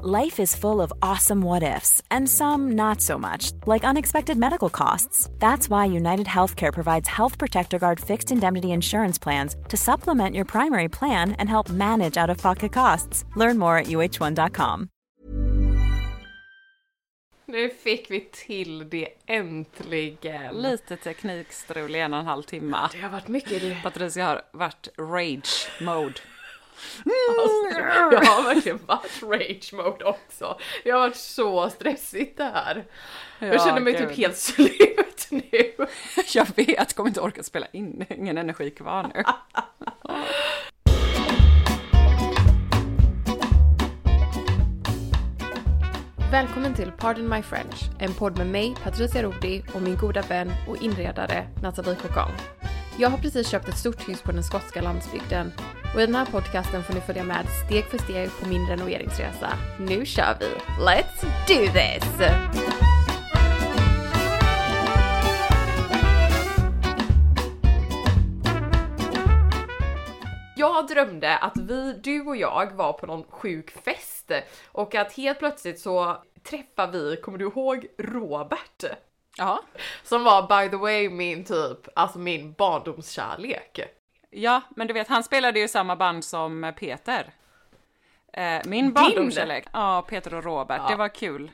Life 0.00 0.38
is 0.38 0.54
full 0.54 0.80
of 0.80 0.92
awesome 1.02 1.40
what 1.40 1.64
ifs, 1.64 2.00
and 2.08 2.28
some 2.28 2.76
not 2.76 3.00
so 3.00 3.18
much, 3.18 3.50
like 3.66 3.82
unexpected 3.82 4.38
medical 4.38 4.70
costs. 4.70 5.28
That's 5.40 5.68
why 5.68 5.86
United 5.86 6.26
Healthcare 6.26 6.72
provides 6.72 7.08
Health 7.08 7.36
Protector 7.36 7.80
Guard 7.80 7.98
fixed 7.98 8.30
indemnity 8.30 8.70
insurance 8.70 9.18
plans 9.18 9.56
to 9.68 9.76
supplement 9.76 10.36
your 10.36 10.44
primary 10.44 10.88
plan 10.88 11.32
and 11.32 11.48
help 11.48 11.68
manage 11.68 12.16
out 12.16 12.30
of 12.30 12.38
pocket 12.38 12.72
costs. 12.72 13.24
Learn 13.34 13.58
more 13.58 13.76
at 13.76 13.86
uh1.com. 13.86 14.88
Nu 17.46 17.70
fick 17.70 18.10
vi 18.10 18.28
till 18.32 18.88
det 18.88 19.08
äntligen. 19.26 20.54
Lite 20.54 20.96
teknikstrul 20.96 21.96
i 21.96 22.00
en 22.00 22.14
och 22.14 22.20
en 22.20 22.26
halv 22.26 22.42
timme. 22.42 22.88
Det 22.92 22.98
har 22.98 23.10
varit 23.10 23.28
mycket 23.28 23.62
det. 23.62 23.76
Patricia 23.82 24.26
har 24.26 24.42
varit 24.52 24.88
rage 24.98 25.68
mode. 25.80 26.20
Alltså, 27.38 27.80
jag 28.14 28.20
har 28.30 28.42
verkligen 28.54 28.78
varit 28.86 29.22
rage 29.22 29.72
mode 29.72 30.04
också. 30.04 30.58
Det 30.84 30.90
har 30.90 30.98
varit 31.00 31.16
så 31.16 31.70
stressigt 31.70 32.36
det 32.36 32.44
här. 32.54 32.84
jag 33.38 33.54
Ja, 33.54 33.58
känner 33.64 33.80
mig 33.80 33.92
gud. 33.92 34.08
typ 34.08 34.16
helt 34.18 34.36
slut 34.38 35.26
nu. 35.30 35.42
Jag 36.34 36.46
vet, 36.56 36.94
kommer 36.94 37.08
inte 37.08 37.20
orka 37.20 37.42
spela 37.42 37.66
in. 37.72 38.04
Ingen 38.10 38.38
energi 38.38 38.70
kvar 38.70 39.10
nu. 39.14 39.24
Välkommen 46.30 46.74
till 46.74 46.92
Pardon 46.98 47.28
My 47.28 47.42
French, 47.42 47.90
en 47.98 48.14
podd 48.14 48.38
med 48.38 48.46
mig, 48.46 48.74
Patricia 48.82 49.22
Rodi 49.22 49.62
och 49.74 49.82
min 49.82 49.96
goda 49.96 50.22
vän 50.22 50.52
och 50.68 50.82
inredare 50.82 51.48
Nathalie 51.62 51.94
Cocan. 51.94 52.30
Jag 52.98 53.10
har 53.10 53.18
precis 53.18 53.48
köpt 53.48 53.68
ett 53.68 53.78
stort 53.78 54.08
hus 54.08 54.22
på 54.22 54.32
den 54.32 54.42
skotska 54.44 54.80
landsbygden 54.82 55.52
och 55.94 56.00
i 56.00 56.06
den 56.06 56.14
här 56.14 56.26
podcasten 56.26 56.82
får 56.82 56.94
ni 56.94 57.00
följa 57.00 57.24
med 57.24 57.46
steg 57.66 57.84
för 57.84 57.98
steg 57.98 58.30
på 58.40 58.48
min 58.48 58.68
renoveringsresa. 58.68 59.52
Nu 59.78 60.06
kör 60.06 60.36
vi! 60.40 60.46
Let's 60.84 61.22
do 61.48 61.72
this! 61.72 62.28
Jag 70.56 70.86
drömde 70.88 71.36
att 71.36 71.56
vi, 71.56 71.92
du 71.92 72.20
och 72.20 72.36
jag 72.36 72.72
var 72.76 72.92
på 72.92 73.06
någon 73.06 73.24
sjuk 73.24 73.70
fest 73.70 74.32
och 74.66 74.94
att 74.94 75.12
helt 75.12 75.38
plötsligt 75.38 75.80
så 75.80 76.16
träffar 76.50 76.92
vi, 76.92 77.16
kommer 77.16 77.38
du 77.38 77.44
ihåg 77.44 77.86
Robert? 77.98 78.84
Ja, 79.36 79.62
Som 80.04 80.24
var 80.24 80.42
by 80.62 80.70
the 80.70 80.76
way 80.76 81.08
min 81.08 81.44
typ, 81.44 81.88
alltså 81.94 82.18
min 82.18 82.52
barndomskärlek. 82.52 83.80
Ja, 84.30 84.62
men 84.76 84.86
du 84.86 84.94
vet, 84.94 85.08
han 85.08 85.24
spelade 85.24 85.60
ju 85.60 85.68
samma 85.68 85.96
band 85.96 86.24
som 86.24 86.72
Peter. 86.78 87.26
Eh, 88.32 88.60
min 88.64 88.92
barndomskärlek. 88.92 89.66
Ja, 89.72 90.04
Peter 90.08 90.34
och 90.34 90.44
Robert. 90.44 90.88
Det 90.88 90.96
var 90.96 91.08
kul 91.08 91.50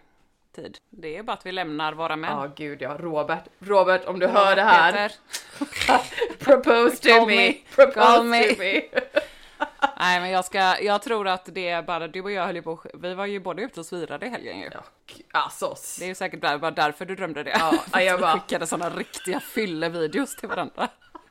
tid. 0.54 0.78
Det 0.90 1.16
är 1.16 1.22
bara 1.22 1.32
att 1.32 1.46
vi 1.46 1.52
lämnar 1.52 1.92
våra 1.92 2.16
män. 2.16 2.30
Ja 2.36 2.52
gud 2.56 2.82
ja, 2.82 2.96
Robert. 2.98 3.44
Robert 3.58 4.04
om 4.06 4.18
du 4.18 4.26
hör 4.26 4.56
det 4.56 4.62
här. 4.62 5.12
Propose 6.38 6.96
to 6.96 7.26
me. 7.26 7.52
Propose 7.52 7.94
Call 8.00 8.24
me. 8.24 8.42
to 8.42 8.58
me. 8.58 8.82
Nej, 9.98 10.20
men 10.20 10.30
jag 10.30 10.44
ska, 10.44 10.80
jag 10.80 11.02
tror 11.02 11.28
att 11.28 11.48
det 11.54 11.68
är 11.68 11.82
bara 11.82 12.08
du 12.08 12.22
och 12.22 12.32
jag 12.32 12.46
höll 12.46 12.56
ju 12.56 12.62
på, 12.62 12.82
vi 12.94 13.14
var 13.14 13.26
ju 13.26 13.40
båda 13.40 13.62
ute 13.62 13.80
och 13.80 13.86
svirade 13.86 14.26
i 14.26 14.28
helgen 14.28 14.60
ju. 14.60 14.70
Alltså. 15.32 15.74
Det 15.98 16.04
är 16.04 16.08
ju 16.08 16.14
säkert 16.14 16.40
bara 16.40 16.70
därför 16.70 17.04
du 17.04 17.14
drömde 17.16 17.42
det. 17.42 17.56
Ja, 17.60 18.00
jag 18.00 18.16
vi 18.16 18.20
bara- 18.22 18.32
skickade 18.32 18.66
sådana 18.66 18.96
riktiga 18.96 19.40
fyllevideos 19.40 20.36
till 20.36 20.48
varandra. 20.48 20.88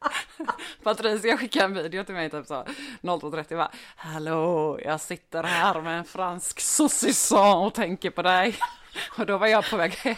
Patricia 0.84 1.38
skickade 1.38 1.66
en 1.66 1.74
video 1.74 2.04
till 2.04 2.16
mig 2.16 2.30
typ 2.30 2.48
så 2.48 2.66
02.30 3.02 3.56
bara 3.58 3.72
Hallå, 3.96 4.80
jag 4.86 5.02
sitter 5.02 5.44
här 5.44 5.82
med 5.82 5.98
en 5.98 6.06
fransk 6.06 6.60
saucisson 6.60 7.66
och 7.66 7.74
tänker 7.74 8.10
på 8.10 8.22
dig. 8.22 8.56
Och 9.18 9.26
då 9.26 9.38
var 9.38 9.48
jag 9.48 9.70
på 9.70 9.78
väg 9.78 9.92
hem 9.94 10.16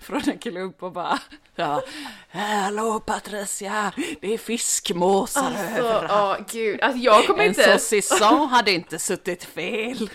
från 0.00 0.22
en 0.28 0.38
klubb 0.38 0.74
och 0.82 0.92
bara 0.92 1.18
ja, 1.54 1.82
Hallå 2.30 3.00
Patricia, 3.00 3.92
det 4.20 4.34
är 4.34 4.38
fiskmåsar 4.38 5.42
Alltså, 5.44 5.64
överallt. 5.64 6.10
ja 6.10 6.38
gud. 6.60 6.80
Alltså 6.80 6.98
jag 6.98 7.26
kommer 7.26 7.42
En 7.42 7.48
inte... 7.48 7.62
saucisson 7.64 8.48
hade 8.48 8.72
inte 8.72 8.98
suttit 8.98 9.44
fel. 9.44 10.10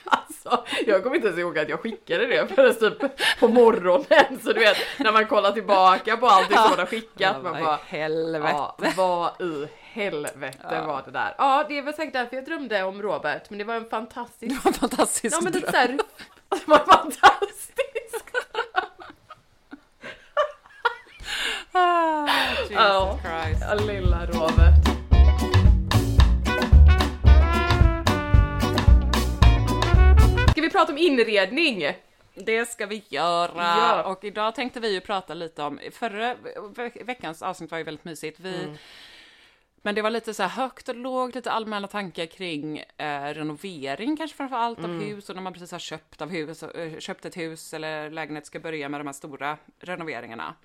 Alltså, 0.46 0.76
jag 0.88 1.04
kommer 1.04 1.16
inte 1.16 1.28
ens 1.28 1.40
ihåg 1.40 1.60
att 1.60 1.70
jag 1.70 1.80
skickade 1.80 2.26
det 2.28 2.48
förrän 2.56 2.76
typ 3.00 3.12
på 3.40 3.48
morgonen. 3.48 4.40
Så 4.44 4.54
du 4.54 4.60
vet, 4.60 4.78
när 4.98 5.12
man 5.12 5.26
kollar 5.28 5.52
tillbaka 5.52 6.18
på 6.18 6.28
allting 6.28 6.58
som 6.58 6.70
man 6.70 6.80
har 6.80 6.86
skickat. 6.86 7.44
Man 7.44 7.52
Vad 7.54 7.64
bara, 7.64 7.80
helvete. 7.88 8.48
ja, 8.54 8.76
vad 8.98 9.42
i 9.42 9.68
helvete 9.82 10.82
var 10.88 11.02
det 11.06 11.12
där? 11.12 11.36
Ja, 11.38 11.66
det 11.70 11.82
var 11.82 11.92
säkert 11.92 12.14
därför 12.14 12.36
jag 12.36 12.46
drömde 12.46 12.84
om 12.84 13.02
Robert. 13.02 13.50
Men 13.50 13.58
det 13.60 13.64
var 13.66 13.76
en 13.76 13.90
fantastisk... 13.90 14.56
Det 14.56 14.60
var 14.66 14.72
en 14.72 14.74
fantastisk 14.90 15.36
Ja 15.36 15.42
men 15.44 15.52
dröm. 15.52 15.64
såhär, 15.72 15.88
det 16.50 16.68
var 16.68 16.78
fantastiskt. 16.80 17.80
Jesus 17.94 18.22
Ja. 22.72 23.20
Christ. 23.24 23.62
Ja, 23.70 23.74
lilla 23.74 24.26
Robert. 24.26 25.01
Ska 30.62 30.68
vi 30.68 30.72
prata 30.72 30.92
om 30.92 30.98
inredning? 30.98 31.94
Det 32.34 32.66
ska 32.66 32.86
vi 32.86 33.04
göra. 33.10 33.52
Ja. 33.56 34.04
Och 34.04 34.24
idag 34.24 34.56
tänkte 34.56 34.80
vi 34.80 34.94
ju 34.94 35.02
prata 35.02 35.34
lite 35.34 35.64
om, 35.64 35.80
förra 35.92 36.36
ve- 36.76 37.04
veckans 37.04 37.42
avsnitt 37.42 37.72
var 37.72 37.78
ju 37.78 37.84
väldigt 37.84 38.06
mysigt. 38.06 38.40
Vi, 38.40 38.64
Mm. 38.64 38.76
Men 39.82 39.96
det 39.96 40.02
var 40.02 40.10
lite 40.10 40.34
så 40.34 40.44
här 40.44 40.50
högt 40.50 40.90
och 40.90 40.96
lågt, 40.96 41.36
lite 41.36 41.52
allmänna 41.52 41.88
tankar 41.88 42.26
kring 42.26 42.78
eh, 42.98 43.22
renovering 43.34 44.18
kanske 44.18 44.38
framför 44.38 44.56
allt 44.56 44.80
av 44.80 44.86
Mm. 44.86 45.00
hus 45.00 45.30
och 45.30 45.36
när 45.36 45.44
man 45.44 45.54
precis 45.54 45.72
har 45.72 45.80
köpt, 45.80 46.22
av 46.22 46.30
hus, 46.30 46.64
eh, 46.64 47.00
köpt 47.00 47.26
ett 47.26 47.38
hus 47.38 47.74
eller 47.74 48.10
lägenhet 48.10 48.46
ska 48.46 48.60
börja 48.60 48.90
med 48.90 49.00
de 49.00 49.08
här 49.08 49.14
stora 49.14 49.58
renoveringarna. 49.80 50.56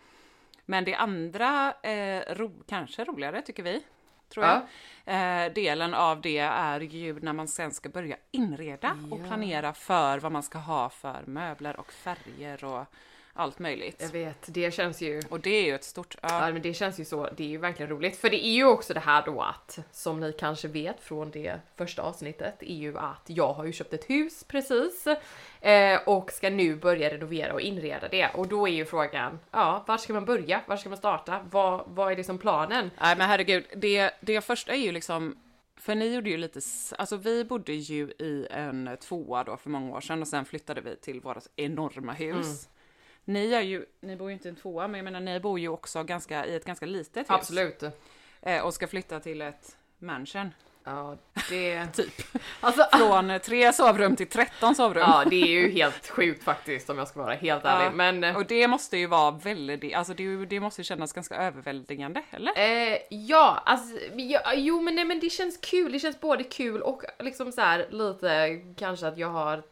Men 0.67 0.85
det 0.85 0.95
andra, 0.95 1.75
eh, 1.83 2.35
ro, 2.35 2.53
kanske 2.69 3.05
roligare 3.05 3.43
tycker 3.43 3.62
vi, 3.62 3.83
tror 4.28 4.47
jag. 4.47 4.62
Eh, 5.04 5.53
delen 5.53 5.94
av 5.94 6.20
det 6.20 6.38
är 6.38 6.81
ju 6.81 7.20
när 7.20 7.32
man 7.32 7.48
sen 7.48 7.72
ska 7.72 7.88
börja 7.88 8.16
inreda 8.31 8.97
och 9.10 9.26
planera 9.26 9.72
för 9.72 10.19
vad 10.19 10.32
man 10.32 10.42
ska 10.42 10.59
ha 10.59 10.88
för 10.88 11.22
möbler 11.26 11.81
och 11.81 11.93
färger 11.93 12.64
och 12.64 12.84
allt 13.37 13.59
möjligt. 13.59 13.97
Jag 14.03 14.09
vet, 14.09 14.47
det 14.47 14.75
känns 14.75 15.00
ju... 15.00 15.23
Och 15.29 15.41
det 15.41 15.50
är 15.50 15.65
ju 15.65 15.75
ett 15.75 15.85
stort... 15.85 16.17
Ja, 16.23 16.47
Ja 16.47 16.53
men 16.53 16.62
det 16.62 16.75
känns 16.75 17.00
ju 17.00 17.05
så, 17.05 17.29
det 17.37 17.44
är 17.44 17.49
ju 17.49 17.59
verkligen 17.59 17.91
roligt. 17.91 18.17
För 18.17 18.31
det 18.31 18.47
är 18.47 18.53
ju 18.53 18.65
också 18.65 18.94
det 18.94 19.00
här 19.00 19.23
då 19.27 19.41
att, 19.41 19.79
som 19.93 20.21
ni 20.21 20.33
kanske 20.33 20.69
vet 20.69 21.00
från 21.00 21.31
det 21.31 21.61
första 21.77 22.03
avsnittet, 22.03 22.62
är 22.62 22.75
ju 22.75 22.99
att 22.99 23.23
jag 23.27 23.53
har 23.53 23.65
ju 23.65 23.73
köpt 23.73 23.93
ett 23.93 24.11
hus 24.11 24.44
precis. 24.44 25.06
Eh, 25.61 26.00
och 26.06 26.33
ska 26.33 26.50
nu 26.50 26.77
börja 26.77 27.11
renovera 27.11 27.53
och 27.53 27.61
inreda 27.61 28.09
det. 28.09 28.29
Och 28.35 28.49
då 28.49 28.69
är 28.69 28.73
ju 28.73 28.85
frågan, 28.85 29.39
ja, 29.50 29.85
var 29.87 29.99
ska 29.99 30.12
man 30.12 30.25
börja? 30.25 30.61
Var 30.67 30.77
ska 30.77 30.89
man 30.89 30.99
starta? 30.99 31.41
Vad, 31.50 31.85
vad 31.87 32.12
är 32.12 32.17
liksom 32.17 32.39
planen? 32.39 32.91
Nej 33.00 33.17
men 33.17 33.29
herregud, 33.29 33.65
det, 33.77 34.11
det 34.21 34.41
första 34.41 34.73
är 34.73 34.79
ju 34.79 34.93
liksom 34.93 35.37
för 35.79 35.94
ni 35.94 36.15
gjorde 36.15 36.31
ju 36.31 36.37
lite, 36.37 36.61
alltså 36.99 37.17
vi 37.17 37.44
bodde 37.44 37.73
ju 37.73 38.05
i 38.19 38.47
en 38.50 38.97
tvåa 39.00 39.44
då 39.44 39.56
för 39.56 39.71
många 39.71 39.97
år 39.97 40.00
sedan 40.00 40.23
och 40.23 40.29
sen 40.29 40.44
flyttade 40.44 40.81
vi 40.81 40.97
till 40.97 41.21
vårt 41.21 41.44
enorma 41.56 42.12
hus. 42.12 42.69
Ni 43.28 43.52
är 43.52 43.61
ju, 43.61 43.87
ni 44.00 44.17
bor 44.17 44.28
ju 44.28 44.34
inte 44.34 44.49
i 44.49 44.50
en 44.50 44.56
tvåa 44.56 44.88
men 44.88 44.99
jag 44.99 45.05
menar 45.05 45.20
ni 45.20 45.40
bor 45.40 45.58
ju 45.58 45.69
också 45.69 46.05
ganska, 46.05 46.46
i 46.46 46.56
ett 46.56 46.64
ganska 46.64 46.87
litet 46.87 47.17
hus. 47.17 47.26
Absolut. 47.28 47.82
Eh, 48.43 48.64
och 48.64 48.75
ska 48.75 48.87
flytta 48.87 49.20
till 49.20 49.43
ett 49.43 49.76
mansion. 49.99 50.50
Ja, 50.87 51.17
det... 51.49 51.87
Typ. 51.93 52.23
Alltså, 52.61 52.87
Från 52.93 53.41
tre 53.41 53.73
sovrum 53.73 54.17
till 54.17 54.29
13 54.29 54.75
sovrum. 54.75 55.03
ja, 55.06 55.25
det 55.31 55.43
är 55.43 55.47
ju 55.47 55.71
helt 55.71 56.09
sjukt 56.09 56.44
faktiskt 56.44 56.91
om 56.91 56.99
jag 56.99 57.09
ska 57.09 57.23
vara 57.23 57.35
helt 57.35 57.65
ärlig. 57.65 57.87
Ja, 57.87 57.91
Men 57.91 58.25
eh, 58.25 58.37
Och 58.37 58.47
det 58.47 58.69
måste 58.69 58.97
ju 58.97 59.06
vara 59.06 59.31
väldigt, 59.31 59.94
alltså 59.94 60.15
det, 60.15 60.47
det 60.47 60.61
måste 60.61 60.81
ju 60.81 60.85
kännas 60.85 61.12
ganska 61.12 61.35
överväldigande, 61.37 62.23
eller? 62.31 62.53
Eh, 62.59 62.99
ja, 63.11 63.62
alltså, 63.67 63.99
ja, 64.17 64.55
jo 64.55 64.81
men 64.81 64.94
nej 64.94 65.05
men 65.05 65.21
det 65.21 65.31
känns 65.31 65.56
kul, 65.56 65.93
det 65.93 65.99
känns 65.99 66.21
både 66.21 66.44
kul 66.44 66.83
och 66.83 67.03
liksom 67.19 67.53
så 67.53 67.61
här 67.61 67.87
lite 67.91 68.61
kanske 68.77 69.06
att 69.06 69.19
jag 69.19 69.29
har, 69.29 69.62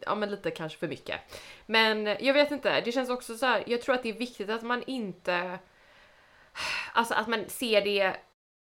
ja 0.00 0.14
men 0.14 0.30
lite 0.30 0.50
kanske 0.50 0.78
för 0.78 0.88
mycket. 0.88 1.20
Men 1.66 2.06
jag 2.20 2.34
vet 2.34 2.50
inte, 2.50 2.80
det 2.80 2.92
känns 2.92 3.10
också 3.10 3.36
så 3.36 3.46
här, 3.46 3.62
jag 3.66 3.82
tror 3.82 3.94
att 3.94 4.02
det 4.02 4.08
är 4.08 4.18
viktigt 4.18 4.50
att 4.50 4.62
man 4.62 4.82
inte, 4.86 5.58
alltså 6.92 7.14
att 7.14 7.28
man 7.28 7.44
ser 7.48 7.80
det, 7.80 8.16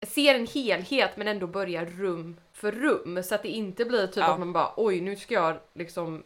ser 0.07 0.35
en 0.35 0.47
helhet 0.47 1.17
men 1.17 1.27
ändå 1.27 1.47
börjar 1.47 1.85
rum 1.85 2.39
för 2.53 2.71
rum 2.71 3.23
så 3.23 3.35
att 3.35 3.43
det 3.43 3.49
inte 3.49 3.85
blir 3.85 4.07
typ 4.07 4.17
Ja. 4.17 4.33
att 4.33 4.39
man 4.39 4.53
bara 4.53 4.73
oj 4.77 5.01
nu 5.01 5.15
ska 5.15 5.33
jag 5.33 5.57
liksom 5.73 6.23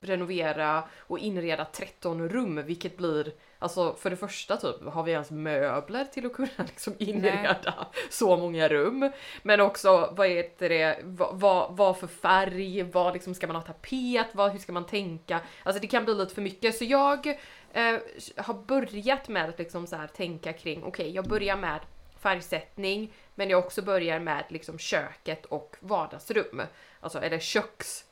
renovera 0.00 0.84
och 0.98 1.18
inreda 1.18 1.64
13 1.64 2.28
rum 2.28 2.62
vilket 2.66 2.96
blir 2.96 3.32
Alltså 3.58 3.94
för 3.94 4.10
det 4.10 4.16
första 4.16 4.56
typ, 4.56 4.84
har 4.84 5.02
vi 5.02 5.12
ens 5.12 5.30
möbler 5.30 6.04
till 6.04 6.26
att 6.26 6.32
kunna 6.32 6.48
liksom 6.56 6.94
inreda 6.98 7.86
så 8.10 8.36
många 8.36 8.68
rum? 8.68 9.12
Men 9.42 9.60
också 9.60 10.14
vad 10.16 10.28
heter 10.28 10.68
det, 10.68 10.98
vad, 11.04 11.40
vad, 11.40 11.76
vad 11.76 11.98
för 11.98 12.06
färg, 12.06 12.82
vad 12.82 13.12
liksom 13.12 13.34
ska 13.34 13.46
man 13.46 13.56
ha 13.56 13.62
tapet, 13.62 14.26
vad, 14.32 14.52
hur 14.52 14.58
ska 14.58 14.72
man 14.72 14.86
tänka? 14.86 15.40
Alltså 15.62 15.80
det 15.80 15.86
kan 15.86 16.04
bli 16.04 16.14
lite 16.14 16.34
för 16.34 16.42
mycket 16.42 16.74
så 16.74 16.84
jag 16.84 17.26
eh, 17.72 17.98
har 18.36 18.54
börjat 18.66 19.28
med 19.28 19.48
att 19.48 19.58
liksom 19.58 19.86
så 19.86 19.96
här 19.96 20.06
tänka 20.06 20.52
kring, 20.52 20.84
okej 20.84 21.10
jag 21.10 21.28
börjar 21.28 21.56
med 21.56 21.80
färgsättning 22.20 23.12
men 23.34 23.50
jag 23.50 23.58
också 23.58 23.82
börjar 23.82 24.20
med 24.20 24.44
liksom 24.48 24.78
köket 24.78 25.46
och 25.46 25.76
vardagsrum. 25.80 26.62
Alltså 27.00 27.18
eller 27.22 27.38
köks 27.38 28.04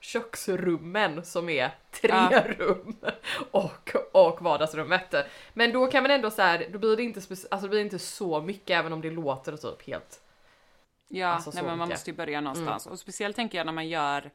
köksrummen 0.00 1.24
som 1.24 1.48
är 1.48 1.70
tre 1.90 2.10
Ja. 2.12 2.44
rum 2.58 2.96
och, 3.50 3.90
och 4.12 4.42
vardagsrummet. 4.42 5.14
Men 5.54 5.72
då 5.72 5.86
kan 5.86 6.02
man 6.02 6.10
ändå 6.10 6.30
så 6.30 6.42
här, 6.42 6.68
då 6.72 6.78
blir 6.78 6.96
det 6.96 7.02
inte, 7.02 7.20
alltså 7.30 7.58
det 7.58 7.68
blir 7.68 7.80
inte 7.80 7.98
så 7.98 8.40
mycket 8.40 8.70
även 8.78 8.92
om 8.92 9.00
det 9.00 9.10
låter 9.10 9.56
typ 9.56 9.82
helt 9.86 10.20
Ja, 11.08 11.28
Alltså, 11.28 11.50
nej, 11.54 11.62
men 11.64 11.78
man 11.78 11.88
måste 11.88 12.10
ju 12.10 12.16
börja 12.16 12.40
någonstans. 12.40 12.86
Och 12.86 12.98
speciellt 12.98 13.36
tänker 13.36 13.58
jag 13.58 13.64
när 13.66 13.72
man 13.72 13.88
gör 13.88 14.30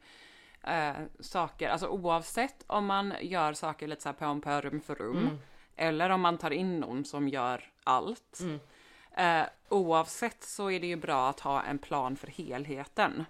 eh, 0.64 0.92
saker, 1.20 1.68
alltså 1.68 1.86
oavsett 1.86 2.64
om 2.66 2.86
man 2.86 3.14
gör 3.20 3.52
saker 3.52 3.86
lite 3.86 4.02
så 4.02 4.08
här 4.08 4.14
på 4.16 4.26
om 4.26 4.40
på 4.40 4.50
rum 4.60 4.80
för 4.80 4.94
rum, 4.94 5.38
eller 5.76 6.10
om 6.10 6.20
man 6.20 6.38
tar 6.38 6.50
in 6.50 6.80
någon 6.80 7.04
som 7.04 7.28
gör 7.28 7.70
allt. 7.84 8.38
Eh, 9.16 9.42
oavsett 9.68 10.44
så 10.44 10.70
är 10.70 10.80
det 10.80 10.86
ju 10.86 10.96
bra 10.96 11.28
att 11.28 11.40
ha 11.40 11.62
en 11.62 11.78
plan 11.78 12.16
för 12.16 12.26
helheten. 12.26 13.24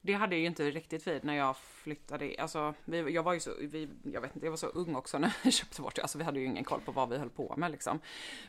Det 0.00 0.12
hade 0.12 0.34
jag 0.34 0.40
ju 0.40 0.46
inte 0.46 0.70
riktigt 0.70 1.06
vid 1.06 1.24
när 1.24 1.34
jag 1.34 1.56
flyttade. 1.56 2.34
Alltså, 2.38 2.74
vi, 2.84 2.98
jag 2.98 3.22
var 3.22 3.32
ju 3.32 3.40
så, 3.40 3.50
vi, 3.60 3.88
jag 4.02 4.20
vet 4.20 4.34
inte, 4.34 4.46
jag 4.46 4.50
var 4.52 4.56
så 4.56 4.66
ung 4.66 4.94
också 4.94 5.18
när 5.18 5.36
vi 5.42 5.50
köpte 5.52 5.82
vårt. 5.82 5.98
Alltså 5.98 6.18
vi 6.18 6.24
hade 6.24 6.40
ju 6.40 6.46
ingen 6.46 6.64
koll 6.64 6.80
på 6.80 6.92
vad 6.92 7.08
vi 7.08 7.18
höll 7.18 7.30
på 7.30 7.54
med 7.56 7.70
liksom. 7.70 8.00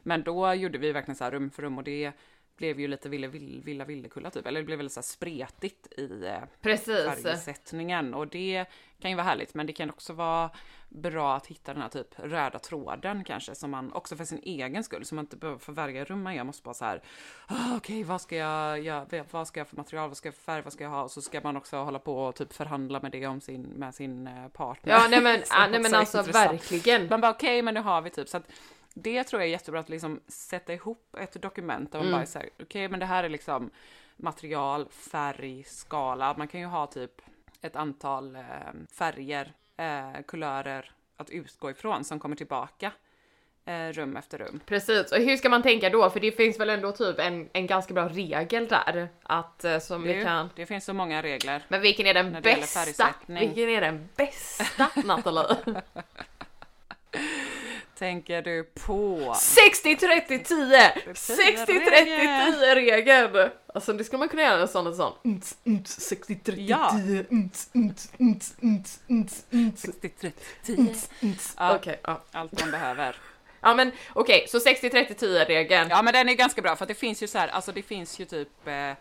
Men 0.04 0.24
då 0.24 0.54
gjorde 0.54 0.78
vi 0.78 0.92
verkligen 0.92 1.16
så 1.16 1.24
här 1.24 1.32
rum 1.32 1.52
för 1.52 1.64
rum 1.64 1.78
och 1.78 1.84
det 1.84 2.14
blev 2.60 2.80
ju 2.80 2.88
lite 2.88 3.10
Ville 3.10 3.28
Vill- 3.28 3.62
Villa 3.66 3.86
Villekulla 3.86 4.30
typ. 4.30 4.48
Eller 4.48 4.60
det 4.60 4.66
blev 4.66 4.78
väldigt 4.78 4.94
så 4.94 5.02
spretigt 5.02 5.88
i 6.00 6.26
eh, 6.26 6.40
Precis. 6.62 7.24
färgsättningen 7.24 8.14
och 8.14 8.28
det 8.28 8.66
kan 9.02 9.12
ju 9.12 9.18
vara 9.18 9.26
härligt 9.28 9.54
men 9.54 9.66
det 9.66 9.74
kan 9.74 9.90
också 9.90 10.14
vara 10.14 10.50
bra 10.90 11.36
att 11.36 11.48
hitta 11.48 11.74
den 11.74 11.82
här 11.82 11.90
typ 11.90 12.08
röda 12.20 12.60
tråden 12.60 13.24
kanske 13.24 13.56
som 13.56 13.72
man 13.72 13.94
också 13.94 14.16
för 14.16 14.26
sin 14.26 14.40
egen 14.44 14.84
skull 14.84 15.06
så 15.06 15.16
man 15.16 15.26
inte 15.26 15.36
behöver 15.38 15.60
för 15.60 15.74
varje 15.74 16.04
rum 16.04 16.24
man 16.24 16.36
gör 16.36 16.44
måste 16.44 16.64
bara 16.64 16.74
så 16.74 16.86
här 16.86 17.02
"Ah, 17.48 17.76
okej 17.78 18.04
vad 18.04 18.22
ska 18.22 18.36
jag 18.36 18.80
göra 18.80 19.26
vad 19.32 19.48
ska 19.48 19.60
jag 19.60 19.68
för 19.68 19.78
material 19.78 20.08
vad 20.10 20.18
ska 20.18 20.28
jag 20.28 20.36
för 20.36 20.42
färg 20.42 20.62
vad 20.62 20.74
ska 20.74 20.84
jag 20.84 20.92
ha 20.92 21.04
och 21.04 21.12
så 21.12 21.22
ska 21.22 21.42
man 21.42 21.58
också 21.58 21.78
hålla 21.78 22.00
på 22.00 22.18
och 22.26 22.36
typ 22.36 22.54
förhandla 22.54 23.00
med 23.00 23.12
det 23.12 23.28
om 23.28 23.42
sin 23.42 23.62
med 23.62 23.96
sin 23.96 24.28
eh, 24.28 24.48
partner. 24.48 24.94
Ja 24.94 25.08
nej 25.10 25.22
men, 25.22 25.38
Som 25.46 25.58
ah, 25.58 25.68
nej, 25.68 25.80
men 25.80 25.94
alltså 25.96 26.22
verkligen. 26.22 27.08
Man 27.10 27.22
bara 27.22 27.32
okej, 27.32 27.62
men 27.62 27.74
nu 27.74 27.80
har 27.80 28.02
vi 28.02 28.10
typ 28.10 28.30
så 28.30 28.38
att 28.38 28.52
det 28.94 29.24
tror 29.24 29.42
jag 29.42 29.48
är 29.48 29.52
jättebra 29.52 29.80
att 29.80 29.90
liksom 29.90 30.20
sätta 30.28 30.74
ihop 30.74 31.16
ett 31.20 31.42
dokument 31.42 31.92
där 31.92 32.00
man 32.00 32.12
bara 32.12 32.26
säger 32.26 32.50
okej, 32.62 32.90
men 32.90 33.00
det 33.00 33.06
här 33.06 33.24
är 33.24 33.30
liksom 33.30 33.70
material, 34.18 34.88
färg, 34.90 35.64
skala. 35.64 36.36
Man 36.38 36.48
kan 36.48 36.60
ju 36.60 36.66
ha 36.66 36.88
typ 36.88 37.22
ett 37.62 37.76
antal 37.76 38.36
eh, 38.36 38.42
färger, 38.92 39.54
eh, 39.78 40.22
kulörer 40.28 40.92
att 41.18 41.30
utgå 41.30 41.72
ifrån 41.72 42.04
som 42.04 42.20
kommer 42.20 42.36
tillbaka 42.36 42.92
eh, 43.66 43.88
rum 43.94 44.18
efter 44.18 44.38
rum. 44.38 44.60
Precis, 44.66 45.12
och 45.12 45.18
hur 45.18 45.38
ska 45.38 45.50
man 45.50 45.64
tänka 45.64 45.90
då? 45.90 46.10
För 46.10 46.20
det 46.20 46.32
finns 46.32 46.60
väl 46.60 46.70
ändå 46.70 46.92
typ 46.92 47.20
en, 47.20 47.50
en 47.54 47.68
ganska 47.68 47.94
bra 47.94 48.10
regel 48.10 48.68
där 48.68 49.10
att 49.24 49.64
eh, 49.64 49.80
som 49.80 50.04
vi 50.04 50.14
Det, 50.14 50.24
kan 50.24 50.50
det 50.56 50.66
finns 50.66 50.86
så 50.86 50.94
många 50.94 51.24
regler. 51.24 51.66
Men 51.68 51.82
vilken 51.82 52.08
är 52.08 52.14
den 52.14 52.42
bästa? 52.42 53.14
Vilken 53.26 53.70
är 53.70 53.82
den 53.82 54.10
bästa 54.16 54.90
Nathalie? 55.06 55.58
Tänker 58.00 58.42
du 58.42 58.64
på? 58.64 59.36
60 59.40 59.96
30 59.96 60.40
10! 60.44 60.92
60 61.16 61.66
30 61.66 61.92
regel. 61.92 62.54
10 62.54 62.76
regeln! 62.76 63.50
Alltså 63.74 63.94
det 63.94 64.04
skulle 64.04 64.20
man 64.20 64.30
kunna 64.30 64.42
göra 64.42 64.62
en 64.62 64.68
sån 64.68 64.88
och 64.88 64.96
sån. 64.96 65.14
Unts, 65.24 65.58
unts, 65.64 66.02
60 66.02 66.36
30 66.36 66.62
Ja. 66.62 66.92
10 67.08 67.26
unts, 67.30 67.70
unts, 67.74 68.12
unts, 68.20 68.54
unts, 68.62 69.00
unts, 69.08 69.44
unts, 69.52 69.82
60, 69.82 70.10
30, 70.10 70.36
10. 70.64 70.96
unts. 71.22 71.54
Ja. 71.58 71.76
Okej. 71.76 72.00
Allt 72.32 72.60
man 72.60 72.72
behöver. 72.72 73.16
Ja 73.62 73.76
men 73.76 73.92
okej, 74.14 74.46
så 74.50 74.60
60 74.60 74.90
30 74.90 75.14
10 75.14 75.46
regeln. 75.46 75.90
Ja 75.90 76.02
men 76.02 76.14
den 76.14 76.30
är 76.30 76.34
ganska 76.34 76.62
bra 76.62 76.76
för 76.76 76.86
det 76.86 76.94
finns 76.96 77.24
ju 77.24 77.28
så 77.28 77.38
här, 77.38 77.48
alltså 77.48 77.72
det 77.72 77.82
finns 77.82 78.20
ju 78.20 78.26
typ 78.26 78.68
eh, 78.68 78.92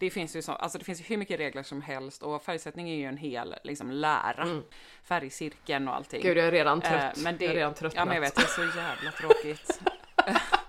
det 0.00 0.10
finns 0.10 0.36
ju 0.36 0.42
så, 0.42 0.52
alltså 0.52 0.78
det 0.78 0.84
finns 0.84 1.00
ju 1.00 1.04
hur 1.04 1.16
mycket 1.16 1.40
regler 1.40 1.62
som 1.62 1.82
helst 1.82 2.22
och 2.22 2.42
färgsättning 2.42 2.88
är 2.90 2.94
ju 2.96 3.04
en 3.04 3.16
hel 3.16 3.54
liksom 3.64 3.90
lära. 3.90 4.62
Färgcirkeln 5.02 5.88
och 5.88 5.94
allting. 5.96 6.20
Mm. 6.20 6.28
Gud 6.28 6.38
jag 6.38 6.46
är 6.46 6.52
redan 6.52 6.82
Eh, 6.82 6.88
trött. 6.90 7.16
men 7.24 7.36
det, 7.36 7.44
jag 7.44 7.50
är 7.52 7.56
redan 7.56 7.74
trött. 7.74 7.92
Ja 7.96 8.04
men 8.04 8.14
jag 8.14 8.20
vet, 8.20 8.34
det 8.36 8.42
är 8.42 8.46
så 8.46 8.78
jävla 8.78 9.10
tråkigt. 9.12 9.80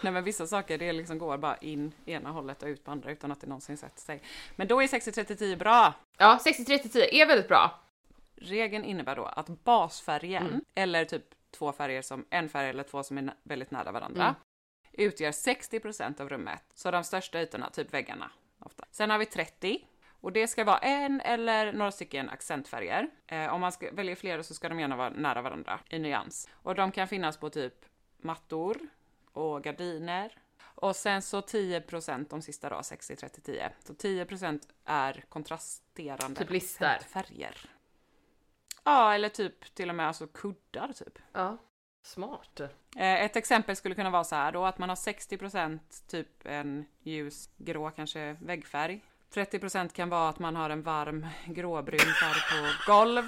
Nej 0.00 0.12
men 0.12 0.24
vissa 0.24 0.46
saker 0.46 0.78
det 0.78 0.92
liksom 0.92 1.18
går 1.18 1.38
bara 1.38 1.56
in 1.56 1.92
ena 2.06 2.30
hållet 2.30 2.62
och 2.62 2.66
ut 2.68 2.84
på 2.84 2.90
andra 2.90 3.10
utan 3.10 3.32
att 3.32 3.40
det 3.40 3.46
någonsin 3.46 3.76
sätter 3.76 4.00
sig. 4.00 4.22
Men 4.56 4.68
då 4.68 4.82
är 4.82 4.86
60-30-10 4.86 5.56
bra. 5.56 5.92
Ja, 6.18 6.38
60 6.44 6.64
30 6.64 6.88
10 6.88 7.22
är 7.22 7.26
väldigt 7.26 7.48
bra. 7.48 7.80
Regeln 8.36 8.84
innebär 8.84 9.16
då 9.16 9.24
att 9.24 9.48
basfärgen, 9.64 10.46
Mm. 10.46 10.60
eller 10.74 11.04
typ 11.04 11.24
två 11.50 11.72
färger 11.72 12.02
som, 12.02 12.24
en 12.30 12.48
färg 12.48 12.68
eller 12.68 12.82
två 12.82 13.02
som 13.02 13.18
är 13.18 13.34
väldigt 13.42 13.70
nära 13.70 13.92
varandra, 13.92 14.22
Mm. 14.22 14.34
Utgör 14.98 15.30
60% 15.30 16.20
av 16.20 16.28
rummet. 16.28 16.64
Så 16.74 16.90
de 16.90 17.04
största 17.04 17.42
ytorna, 17.42 17.70
typ 17.70 17.94
väggarna, 17.94 18.30
ofta. 18.58 18.84
Sen 18.90 19.10
har 19.10 19.18
vi 19.18 19.26
30 19.26 19.88
och 20.20 20.32
det 20.32 20.46
ska 20.46 20.64
vara 20.64 20.78
en 20.78 21.20
eller 21.20 21.72
några 21.72 21.92
stycken 21.92 22.30
accentfärger. 22.30 23.10
Eh, 23.26 23.54
om 23.54 23.60
man 23.60 23.72
ska 23.72 23.90
välja 23.92 24.16
flera 24.16 24.42
så 24.42 24.54
ska 24.54 24.68
de 24.68 24.80
gärna 24.80 24.96
vara 24.96 25.10
nära 25.10 25.42
varandra 25.42 25.80
i 25.90 25.98
nyans. 25.98 26.48
Och 26.52 26.74
de 26.74 26.92
kan 26.92 27.08
finnas 27.08 27.36
på 27.36 27.50
typ 27.50 27.74
mattor 28.18 28.78
och 29.32 29.62
gardiner. 29.62 30.38
Och 30.60 30.96
sen 30.96 31.22
så 31.22 31.40
10% 31.40 32.26
de 32.30 32.42
sista 32.42 32.68
då, 32.68 32.82
60, 32.82 33.16
30, 33.16 33.40
10. 33.40 33.72
Så 33.78 33.92
10% 33.92 34.60
är 34.84 35.24
kontrasterande 35.28 36.44
Typ 36.44 36.62
accentfärger. 36.62 37.70
Ja, 38.84 39.14
eller 39.14 39.28
typ 39.28 39.74
till 39.74 39.88
och 39.88 39.94
med 39.94 40.06
alltså 40.06 40.26
kuddar 40.26 40.92
typ. 40.92 41.18
Ja. 41.32 41.58
Smart. 42.04 42.60
Eh, 42.96 43.22
Ett 43.24 43.36
exempel 43.36 43.76
skulle 43.76 43.94
kunna 43.94 44.10
vara 44.10 44.24
så 44.24 44.34
här 44.34 44.52
då 44.52 44.64
att 44.64 44.78
man 44.78 44.88
har 44.88 44.96
60% 44.96 45.78
typ 46.10 46.28
en 46.46 46.84
ljusgrå 47.02 47.90
kanske 47.90 48.36
väggfärg. 48.40 49.00
30% 49.34 49.92
kan 49.92 50.08
vara 50.08 50.28
att 50.28 50.38
man 50.38 50.56
har 50.56 50.70
en 50.70 50.82
varm 50.82 51.26
gråbrun 51.46 51.98
färg 51.98 52.40
på 52.50 52.92
golv, 52.92 53.22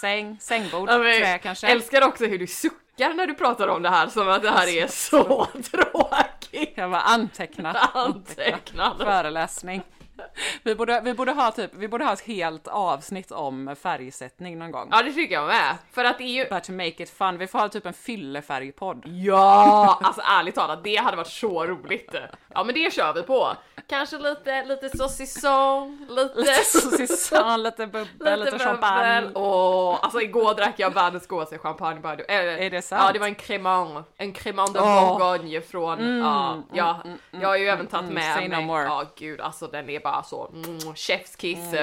säng, 0.00 0.36
sängbord, 0.40 0.88
Ja, 0.90 0.98
trä 0.98 1.38
kanske. 1.38 1.66
Älskar 1.66 2.02
också 2.02 2.26
hur 2.26 2.38
du 2.38 2.46
suckar 2.46 3.14
när 3.14 3.26
du 3.26 3.34
pratar 3.34 3.68
om 3.68 3.82
det 3.82 3.90
här 3.90 4.06
som 4.06 4.28
att 4.28 4.42
det 4.42 4.50
här 4.50 4.68
är 4.68 4.86
så 4.86 5.44
tråkigt. 5.70 6.72
Jag 6.76 6.88
var 6.88 6.98
antecknat. 7.04 7.76
Antecknad. 7.96 8.98
Föreläsning. 8.98 9.82
Vi 10.62 10.74
borde, 10.74 11.00
vi, 11.00 11.14
borde 11.14 11.32
ha 11.32 11.50
typ, 11.50 11.74
vi 11.74 11.88
borde 11.88 12.04
ha 12.04 12.12
ett 12.12 12.20
helt 12.20 12.68
avsnitt 12.68 13.30
om 13.30 13.76
färgsättning 13.82 14.58
någon 14.58 14.70
gång. 14.70 14.88
Ja 14.90 15.02
det 15.02 15.12
tycker 15.12 15.34
jag 15.34 15.46
med. 15.46 15.76
För 15.92 16.04
att 16.04 16.18
det 16.18 16.24
är 16.24 16.44
ju... 16.44 16.48
Bara 16.50 16.60
to 16.60 16.72
make 16.72 17.02
it 17.02 17.10
fun. 17.10 17.38
Vi 17.38 17.46
får 17.46 17.58
ha 17.58 17.68
typ 17.68 17.86
en 17.86 17.92
fyllefärgpodd. 17.92 19.02
Ja! 19.06 19.98
Alltså 20.02 20.22
ärligt 20.24 20.54
talat, 20.54 20.84
det 20.84 20.96
hade 20.96 21.16
varit 21.16 21.26
så 21.26 21.66
roligt. 21.66 22.14
Ja 22.54 22.64
men 22.64 22.74
det 22.74 22.92
kör 22.92 23.12
vi 23.14 23.22
på. 23.22 23.48
Kanske 23.88 24.18
lite, 24.18 24.64
lite 24.64 24.96
saucisson, 24.96 26.06
lite... 26.08 26.38
Lite 26.38 26.64
saucisson, 26.64 27.62
lite 27.62 27.86
bubbel, 27.86 28.40
lite, 28.40 28.58
champagne. 28.58 29.20
bubbel. 29.20 29.42
Åh, 29.42 29.98
alltså 30.02 30.20
igår 30.20 30.54
drack 30.54 30.74
jag 30.76 30.94
världens 30.94 31.26
godaste 31.26 31.58
champagne 31.58 32.00
bara. 32.00 32.14
Äh, 32.14 32.64
Är 32.66 32.70
det 32.70 32.82
sant? 32.82 33.02
Ja 33.06 33.12
det 33.12 33.18
var 33.18 33.26
en 33.26 33.34
cremant, 33.34 34.06
en 34.16 34.32
cremant 34.32 34.74
de. 34.74 34.80
Bourgogne 34.80 35.60
från, 35.60 36.18
ja, 36.18 36.62
ja, 36.72 37.02
jag 37.30 37.48
har 37.48 37.56
ju 37.56 37.66
även 37.66 37.86
tagit 37.86 38.10
mm, 38.10 38.14
med 38.14 38.50
no 38.50 38.72
mig, 38.72 38.84
ja 38.84 39.04
gud 39.16 39.40
alltså 39.40 39.66
den 39.66 39.90
är 39.90 40.00
bara 40.00 40.22
så, 40.22 40.50
mm, 40.54 40.78
chef's 40.78 41.36
kiss. 41.36 41.74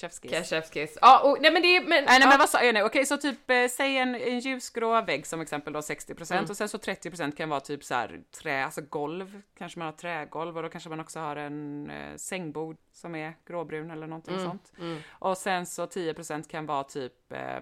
Chef's 0.00 0.18
kiss. 0.22 0.52
Chef's 0.52 0.70
kiss. 0.72 0.98
Ja, 1.00 1.20
och, 1.30 1.38
nej 1.40 1.52
men 1.52 1.62
det 1.62 1.76
är... 1.76 1.80
Men, 1.80 1.88
Nej, 2.04 2.18
nej 2.18 2.28
men 2.28 2.38
vad 2.38 2.48
sa 2.48 2.62
jag 2.62 2.74
nu? 2.74 2.82
Okej, 2.82 3.06
så 3.06 3.16
typ 3.16 3.50
eh, 3.50 3.66
säg 3.68 3.96
en, 3.98 4.14
en 4.14 4.38
ljusgrå 4.38 5.00
vägg 5.00 5.26
som 5.26 5.40
exempel 5.40 5.72
då 5.72 5.80
60% 5.80 6.32
Mm. 6.32 6.44
och 6.50 6.56
sen 6.56 6.68
så 6.68 6.78
30% 6.78 7.36
kan 7.36 7.48
vara 7.48 7.60
typ 7.60 7.84
så 7.84 7.94
här 7.94 8.20
trä, 8.42 8.64
alltså 8.64 8.80
golv, 8.80 9.42
kanske 9.58 9.78
man 9.78 9.86
har 9.86 9.92
trägolv 9.92 10.56
och 10.56 10.62
då 10.62 10.68
kanske 10.68 10.90
man 10.90 11.00
också 11.00 11.20
har 11.20 11.36
en 11.36 11.90
eh, 11.90 12.16
sängbord 12.16 12.76
som 12.92 13.14
är 13.14 13.34
gråbrun 13.46 13.90
eller 13.90 14.06
någonting 14.06 14.34
Mm, 14.34 14.46
sånt. 14.46 14.72
Och 15.10 15.38
sen 15.38 15.66
så 15.66 15.86
10% 15.86 16.48
kan 16.50 16.66
vara 16.66 16.84
typ 16.84 17.32
eh, 17.32 17.60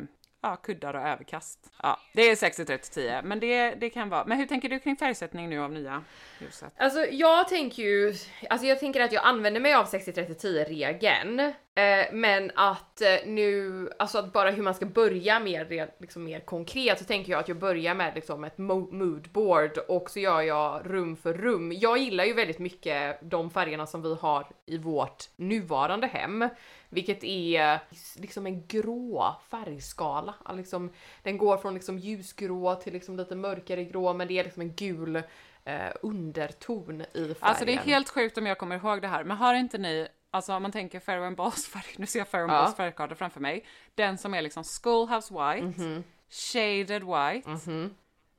ja, 0.50 0.56
kuddar 0.56 0.94
och 0.94 1.00
överkast. 1.00 1.72
Ja, 1.82 2.00
det 2.12 2.22
är 2.22 2.34
60-30-10, 2.34 3.22
men 3.22 3.40
det, 3.40 3.70
det 3.70 3.90
kan 3.90 4.08
vara. 4.08 4.24
Men 4.24 4.38
hur 4.38 4.46
tänker 4.46 4.68
du 4.68 4.78
kring 4.78 4.96
färgsättning 4.96 5.48
nu 5.48 5.60
av 5.60 5.72
nya 5.72 6.04
huset? 6.38 6.72
Alltså 6.76 7.06
jag 7.10 7.48
tänker 7.48 7.82
ju, 7.82 8.14
alltså 8.50 8.66
jag 8.66 8.80
tänker 8.80 9.00
att 9.00 9.12
jag 9.12 9.24
använder 9.24 9.60
mig 9.60 9.74
av 9.74 9.86
60-30-10 9.86 10.64
regeln. 10.64 11.40
Eh, 11.40 12.12
men 12.12 12.50
att 12.54 13.00
eh, 13.00 13.08
nu, 13.26 13.88
alltså 13.98 14.18
att 14.18 14.32
bara 14.32 14.50
hur 14.50 14.62
man 14.62 14.74
ska 14.74 14.86
börja 14.86 15.40
mer, 15.40 15.90
liksom 16.00 16.24
mer 16.24 16.40
konkret 16.40 16.98
så 16.98 17.04
tänker 17.04 17.32
jag 17.32 17.40
att 17.40 17.48
jag 17.48 17.58
börjar 17.58 17.94
med 17.94 18.14
liksom 18.14 18.44
ett 18.44 18.58
moodboard 18.58 19.78
och 19.88 20.10
så 20.10 20.20
gör 20.20 20.42
jag 20.42 20.82
rum 20.84 21.16
för 21.16 21.34
rum. 21.34 21.72
Jag 21.72 21.98
gillar 21.98 22.24
ju 22.24 22.32
väldigt 22.32 22.58
mycket 22.58 23.18
de 23.22 23.50
färgerna 23.50 23.86
som 23.86 24.02
vi 24.02 24.14
har 24.14 24.46
i 24.66 24.78
vårt 24.78 25.24
nuvarande 25.36 26.06
hem. 26.06 26.48
Vilket 26.96 27.24
är 27.24 27.80
liksom 28.16 28.46
en 28.46 28.66
grå 28.66 29.36
färgskala. 29.50 30.34
Liksom, 30.54 30.90
den 31.22 31.38
går 31.38 31.56
från 31.56 31.74
liksom 31.74 31.98
ljusgrå 31.98 32.74
till 32.74 32.92
liksom 32.92 33.16
lite 33.16 33.34
mörkare 33.34 33.84
grå 33.84 34.12
men 34.12 34.28
det 34.28 34.38
är 34.38 34.44
liksom 34.44 34.62
en 34.62 34.74
gul 34.74 35.16
eh, 35.64 35.88
underton 36.02 37.00
i 37.00 37.04
färgen. 37.14 37.36
Alltså 37.40 37.64
det 37.64 37.72
är 37.72 37.76
helt 37.78 38.08
sjukt 38.08 38.38
om 38.38 38.46
jag 38.46 38.58
kommer 38.58 38.76
ihåg 38.76 39.02
det 39.02 39.08
här, 39.08 39.24
men 39.24 39.36
har 39.36 39.54
inte 39.54 39.78
ni, 39.78 40.08
alltså 40.30 40.54
om 40.54 40.62
man 40.62 40.72
tänker 40.72 41.00
Farrow 41.00 41.24
and 41.24 41.36
Balls 41.36 41.66
färg, 41.68 41.94
nu 41.96 42.06
ser 42.06 42.18
jag 42.18 42.28
Farrow 42.28 42.50
and 42.50 42.58
Ja. 42.58 42.62
Balls 42.62 42.76
färgkarta 42.76 43.14
framför 43.14 43.40
mig, 43.40 43.64
den 43.94 44.18
som 44.18 44.34
är 44.34 44.42
liksom 44.42 44.64
Schoolhouse 44.64 45.34
White, 45.34 45.82
Mhm. 45.82 46.04
Shaded 46.28 47.02
White, 47.04 47.50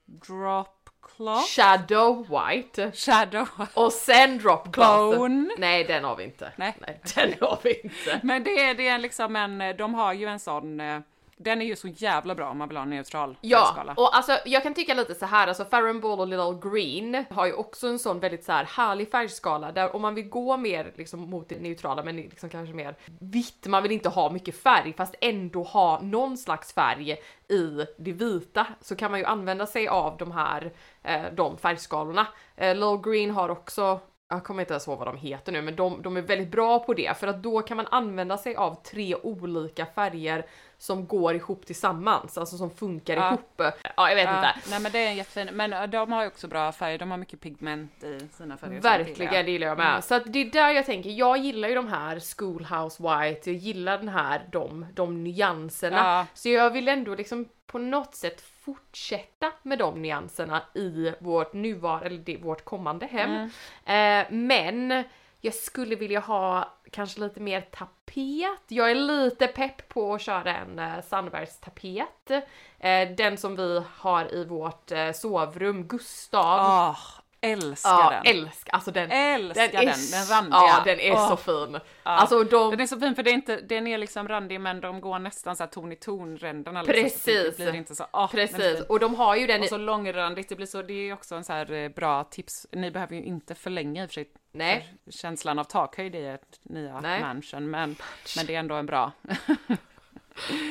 Drop 0.05 0.76
Cloth, 1.15 1.47
Shadow 1.47 2.27
White 2.29 2.91
Shadow 2.91 3.47
och 3.73 3.93
sen 3.93 4.37
Drop 4.37 4.73
Cloth. 4.73 5.17
Bone. 5.17 5.49
Nej, 5.57 5.83
den 5.83 6.03
har 6.03 6.15
vi 6.15 6.23
inte. 6.23 6.51
Nej. 6.55 6.73
den 7.15 7.33
har 7.41 7.59
vi 7.63 7.81
inte. 7.81 8.19
Men 8.23 8.43
det 8.43 8.59
är, 8.59 8.75
det 8.75 8.87
är 8.87 8.97
liksom 8.97 9.35
en, 9.35 9.77
de 9.77 9.93
har 9.93 10.13
ju 10.13 10.25
en 10.25 10.39
sån, 10.39 10.79
eh, 10.79 10.99
den 11.39 11.61
är 11.61 11.65
ju 11.65 11.75
så 11.75 11.87
jävla 11.87 12.35
bra 12.35 12.49
om 12.49 12.57
man 12.57 12.67
vill 12.67 12.77
ha 12.77 12.83
en 12.83 12.89
neutral 12.89 13.37
Ja, 13.41 13.57
färgskala. 13.65 13.93
och 13.97 14.15
alltså 14.15 14.37
jag 14.45 14.63
kan 14.63 14.73
tycka 14.73 14.93
lite 14.93 15.15
så 15.15 15.25
här, 15.25 15.47
alltså 15.47 15.65
Farron 15.65 15.99
Ball 15.99 16.19
och 16.19 16.27
Little 16.27 16.69
Green 16.71 17.25
har 17.29 17.45
ju 17.45 17.53
också 17.53 17.87
en 17.87 17.99
sån 17.99 18.19
väldigt 18.19 18.43
så 18.43 18.51
här 18.51 18.63
härlig 18.65 19.11
färgskala 19.11 19.71
där 19.71 19.95
om 19.95 20.01
man 20.01 20.15
vill 20.15 20.29
gå 20.29 20.57
mer 20.57 20.91
liksom 20.95 21.29
mot 21.29 21.49
det 21.49 21.59
neutrala 21.59 22.03
men 22.03 22.15
liksom 22.15 22.49
kanske 22.49 22.75
mer 22.75 22.95
vitt, 23.19 23.65
man 23.67 23.83
vill 23.83 23.91
inte 23.91 24.09
ha 24.09 24.29
mycket 24.29 24.63
färg 24.63 24.93
fast 24.93 25.15
ändå 25.21 25.63
ha 25.63 25.99
någon 26.01 26.37
slags 26.37 26.73
färg 26.73 27.11
i 27.49 27.85
det 27.97 28.11
vita 28.11 28.67
så 28.81 28.95
kan 28.95 29.11
man 29.11 29.19
ju 29.19 29.25
använda 29.25 29.65
sig 29.65 29.87
av 29.87 30.17
de 30.17 30.31
här 30.31 30.71
eh, 31.03 31.21
de 31.33 31.57
färgskalorna. 31.57 32.27
Eh, 32.55 32.75
Little 32.75 33.11
Green 33.11 33.31
har 33.31 33.49
också 33.49 33.99
jag 34.29 34.43
kommer 34.43 34.61
inte 34.63 34.73
ens 34.73 34.87
ihåg 34.87 34.97
vad 34.97 35.07
de 35.07 35.17
heter 35.17 35.51
nu, 35.51 35.61
men 35.61 35.75
de, 35.75 36.01
de 36.01 36.17
är 36.17 36.21
väldigt 36.21 36.51
bra 36.51 36.79
på 36.79 36.93
det 36.93 37.17
för 37.17 37.27
att 37.27 37.43
då 37.43 37.61
kan 37.61 37.77
man 37.77 37.87
använda 37.91 38.37
sig 38.37 38.55
av 38.55 38.83
tre 38.83 39.15
olika 39.15 39.85
färger 39.85 40.45
som 40.77 41.07
går 41.07 41.35
ihop 41.35 41.65
tillsammans, 41.65 42.37
alltså 42.37 42.57
som 42.57 42.69
funkar 42.71 43.15
Ja. 43.15 43.27
ihop. 43.27 43.61
Ja, 43.97 44.09
jag 44.09 44.15
vet 44.15 44.25
Ja, 44.25 44.37
inte. 44.37 44.69
nej 44.69 44.79
men 44.79 44.91
det 44.91 44.99
är 44.99 45.07
en 45.07 45.15
jättefin, 45.15 45.49
men 45.53 45.73
eh, 45.73 45.83
de 45.83 46.11
har 46.11 46.21
ju 46.21 46.27
också 46.27 46.47
bra 46.47 46.71
färger, 46.71 46.97
de 46.97 47.11
har 47.11 47.17
mycket 47.17 47.41
pigment 47.41 48.03
i 48.03 48.19
sina 48.37 48.57
färger. 48.57 48.81
så 48.81 48.87
det 48.87 48.89
gillar 48.89 48.97
Verkligen, 49.05 49.33
jag. 49.33 49.45
det 49.45 49.51
gillar 49.51 49.67
jag 49.67 49.77
med. 49.77 50.03
Så 50.03 50.15
att 50.15 50.23
det 50.33 50.39
är 50.39 50.45
där 50.51 50.69
jag 50.71 50.85
tänker, 50.85 51.09
jag 51.09 51.37
gillar 51.37 51.69
ju 51.69 51.75
de 51.75 51.87
här 51.87 52.19
Schoolhouse 52.19 53.03
White, 53.03 53.49
jag 53.51 53.57
gillar 53.59 53.97
den 53.97 54.09
här, 54.09 54.41
de, 54.51 54.85
de 54.93 55.23
nyanserna. 55.23 55.97
Ja. 55.97 56.25
Så 56.33 56.49
jag 56.49 56.69
vill 56.69 56.87
ändå 56.87 57.15
liksom 57.15 57.45
på 57.67 57.77
något 57.77 58.15
sätt 58.15 58.41
fortsätta 58.67 59.51
med 59.63 59.79
de 59.79 60.01
nyanserna 60.01 60.61
i 60.73 61.13
vårt 61.19 61.53
nuvarande, 61.53 62.05
eller 62.05 62.17
det, 62.17 62.37
vårt 62.37 62.65
kommande 62.65 63.05
hem. 63.05 63.49
Eh, 63.85 64.25
men 64.31 65.03
jag 65.41 65.53
skulle 65.53 65.95
vilja 65.95 66.19
ha 66.19 66.73
kanske 66.91 67.19
lite 67.19 67.39
mer 67.39 67.61
tapet. 67.61 68.61
Jag 68.67 68.91
är 68.91 68.95
lite 68.95 69.47
pepp 69.47 69.89
på 69.89 70.13
att 70.13 70.21
köra 70.21 70.55
en 70.55 70.79
eh, 70.79 71.01
Sandbergs-tapet. 71.03 72.31
Eh, 72.79 73.09
den 73.17 73.37
som 73.37 73.55
vi 73.55 73.83
har 73.97 74.33
i 74.35 74.45
vårt 74.45 74.91
eh, 74.91 75.11
sovrum, 75.11 75.83
Gustav. 75.83 76.59
Ah, 76.59 76.97
älskar 77.41 77.89
Ja, 77.89 78.09
den. 78.23 78.35
älsk, 78.35 78.69
alltså 78.71 78.91
den, 78.91 79.11
Älskar 79.11 79.63
är 79.63 79.71
den, 79.71 79.87
s- 79.89 80.11
den 80.11 80.37
randiga. 80.37 80.59
Ja, 80.59 80.81
den 80.85 80.99
är 80.99 81.11
Åh. 81.13 81.29
så 81.29 81.37
fin. 81.37 81.79
Alltså 82.03 82.43
de, 82.43 82.71
Den 82.71 82.79
är 82.79 82.85
så 82.87 82.99
fin 82.99 83.15
för 83.15 83.23
det 83.23 83.29
är 83.29 83.33
inte, 83.33 83.61
den 83.61 83.87
är 83.87 83.97
liksom 83.97 84.27
randig 84.27 84.61
men 84.61 84.81
de 84.81 85.01
går 85.01 85.19
nästan 85.19 85.55
så 85.55 85.63
här 85.63 85.69
ton 85.71 85.91
i 85.91 85.95
ton 85.95 86.37
ränderna. 86.37 86.81
Liksom, 86.83 87.03
Precis. 87.03 87.57
det 87.57 87.63
blir 87.63 87.75
inte 87.75 87.95
så, 87.95 88.05
den 88.11 88.21
är 88.21 88.27
precis, 88.27 88.81
och 88.89 88.99
de 88.99 89.15
har 89.15 89.35
ju 89.35 89.47
den 89.47 89.61
Och 89.61 89.67
så 89.67 89.77
långrandigt, 89.77 90.49
det 90.49 90.55
blir 90.55 90.65
så, 90.67 90.81
det 90.81 90.93
är 90.93 91.13
också 91.13 91.35
en 91.35 91.43
så 91.43 91.53
här 91.53 91.71
eh, 91.71 91.89
bra 91.89 92.23
tips. 92.23 92.67
Ni 92.71 92.91
behöver 92.91 93.15
ju 93.15 93.23
inte 93.23 93.55
förlänga 93.55 94.03
i 94.03 94.05
och 94.05 94.09
för 94.09 94.13
sig 94.13 94.29
Nej. 94.51 94.93
för 95.03 95.11
känslan 95.11 95.59
av 95.59 95.63
takhöjd 95.63 96.15
i 96.15 96.25
ert 96.25 96.59
nya 96.63 96.99
Nej. 97.01 97.21
mansion, 97.21 97.69
men, 97.69 97.95
men 98.37 98.45
det 98.45 98.55
är 98.55 98.59
ändå 98.59 98.75
en 98.75 98.85
bra. 98.85 99.11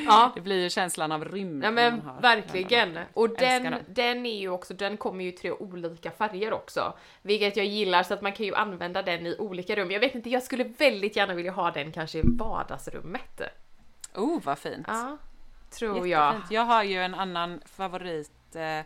ja. 0.05 0.31
Det 0.35 0.41
blir 0.41 0.63
ju 0.63 0.69
känslan 0.69 1.11
av 1.11 1.25
rymd. 1.25 1.63
Ja 1.63 1.71
men 1.71 2.09
verkligen. 2.21 2.93
den. 2.93 3.05
Och 3.13 3.29
den, 3.29 3.75
den 3.87 4.25
är 4.25 4.39
ju 4.39 4.49
också, 4.49 4.73
den 4.73 4.97
kommer 4.97 5.23
ju 5.23 5.29
i 5.29 5.31
tre 5.31 5.51
olika 5.51 6.11
färger 6.11 6.53
också. 6.53 6.93
Vilket 7.21 7.57
jag 7.57 7.65
gillar 7.65 8.03
så 8.03 8.13
att 8.13 8.21
man 8.21 8.31
kan 8.31 8.45
ju 8.45 8.55
använda 8.55 9.01
den 9.01 9.25
i 9.25 9.35
olika 9.39 9.75
rum. 9.75 9.91
Jag 9.91 9.99
vet 9.99 10.15
inte, 10.15 10.29
jag 10.29 10.43
skulle 10.43 10.63
väldigt 10.63 11.15
gärna 11.15 11.33
vilja 11.33 11.51
ha 11.51 11.71
den 11.71 11.91
kanske 11.91 12.19
i 12.19 12.21
vardagsrummet. 12.25 13.41
Oh, 14.15 14.41
vad 14.43 14.57
fint. 14.57 14.85
Ja, 14.87 15.17
tror 15.69 16.07
jag. 16.07 16.33
Jättefint. 16.33 16.51
Jag 16.51 16.61
har 16.61 16.83
ju 16.83 16.97
en 17.01 17.15
annan 17.15 17.61
favorit. 17.65 18.55
Eh, 18.55 18.85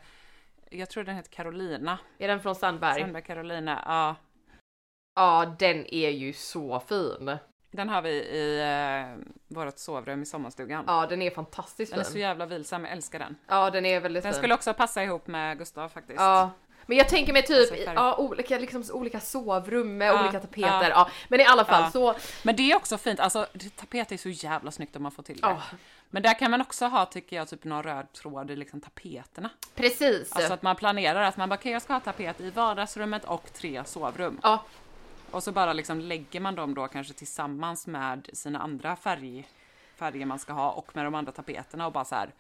jag 0.70 0.90
tror 0.90 1.04
den 1.04 1.16
heter 1.16 1.32
Carolina. 1.32 1.98
Är 2.18 2.28
den 2.28 2.40
från 2.40 2.56
Sandberg? 2.56 3.02
Sandberg 3.02 3.24
Carolina. 3.24 3.84
Ja, 3.86 4.16
Ja, 5.16 5.56
den 5.60 5.94
är 5.94 6.10
ju 6.10 6.34
så 6.34 6.80
fin. 6.80 7.38
Den 7.72 7.90
har 7.90 8.02
vi 8.02 8.10
i 8.10 8.60
eh, 8.60 9.24
vårt 9.48 9.78
sovrum 9.80 10.22
i 10.22 10.26
sommarstugan. 10.26 10.84
Ja, 10.88 11.06
den 11.10 11.22
är 11.22 11.30
fantastiskt 11.32 11.92
Den 11.92 12.00
är 12.00 12.04
så 12.04 12.18
jävla 12.18 12.46
vilsam, 12.46 12.84
jag 12.84 12.92
älskar 12.94 13.20
den. 13.20 13.36
Ja, 13.48 13.70
den 13.70 13.86
är 13.86 14.00
väldigt 14.00 14.24
Den 14.24 14.34
fin. 14.34 14.38
skulle 14.40 14.54
också 14.54 14.74
passa 14.74 15.04
ihop 15.04 15.28
med 15.28 15.58
Gustav 15.58 15.90
faktiskt. 15.90 16.20
Ja. 16.20 16.52
Men 16.86 16.98
jag 16.98 17.10
tänker 17.10 17.34
mig 17.34 17.44
typ 17.44 17.58
Alltså, 17.60 17.76
färg. 17.76 17.96
ja, 17.96 18.16
olika, 18.18 18.58
liksom, 18.60 18.84
olika 18.94 19.20
sovrum 19.20 19.98
med 19.98 20.08
Ja, 20.08 20.24
olika 20.24 20.40
tapeter. 20.40 20.90
ja. 20.90 20.90
Ja. 20.90 21.10
Men 21.28 21.40
i 21.40 21.46
alla 21.46 21.66
fall 21.66 21.82
Ja. 21.84 21.92
så, 21.92 22.16
Men 22.44 22.56
det 22.56 22.72
är 22.72 22.76
också 22.76 22.98
fint, 22.98 23.20
alltså 23.20 23.48
det- 23.54 23.76
tapet 23.76 24.12
är 24.12 24.18
så 24.18 24.30
jävla 24.30 24.72
snyggt 24.72 24.96
om 24.96 25.04
man 25.04 25.12
får 25.12 25.24
till 25.24 25.42
det. 25.42 25.48
Ja. 25.48 25.62
Men 26.10 26.24
där 26.24 26.40
kan 26.40 26.52
man 26.52 26.62
också 26.62 26.86
ha, 26.86 27.06
tycker 27.06 27.36
jag, 27.36 27.48
typ 27.48 27.64
någon 27.64 27.84
röd 27.84 28.14
tråd 28.14 28.52
i 28.52 28.56
liksom 28.56 28.82
tapeterna. 28.82 29.50
precis. 29.76 30.32
Alltså 30.34 30.54
att 30.54 30.62
man 30.62 30.76
planerar 30.76 31.22
att 31.24 31.38
man 31.38 31.50
bara, 31.50 31.56
okej 31.56 31.72
jag 31.72 31.82
ska 31.82 31.94
ha 31.94 32.00
tapet 32.00 32.42
i 32.42 32.50
vardagsrummet 32.50 33.26
och 33.26 33.54
tre 33.54 33.84
sovrum. 33.86 34.40
Ja, 34.44 34.64
Och 35.32 35.44
så 35.44 35.52
bara 35.52 35.74
liksom 35.74 36.00
lägger 36.00 36.40
man 36.40 36.56
dem 36.56 36.74
då 36.74 36.88
kanske 36.88 37.14
tillsammans 37.14 37.88
med 37.88 38.30
sina 38.34 38.60
andra 38.60 38.96
färg, 38.96 39.48
färger 39.96 40.26
man 40.26 40.40
ska 40.40 40.54
ha 40.54 40.72
och 40.72 40.96
med 40.96 41.06
de 41.06 41.16
andra 41.16 41.32
tapeterna 41.32 41.88
och 41.88 41.94
bara 41.94 42.06
så 42.06 42.16
här. 42.16 42.32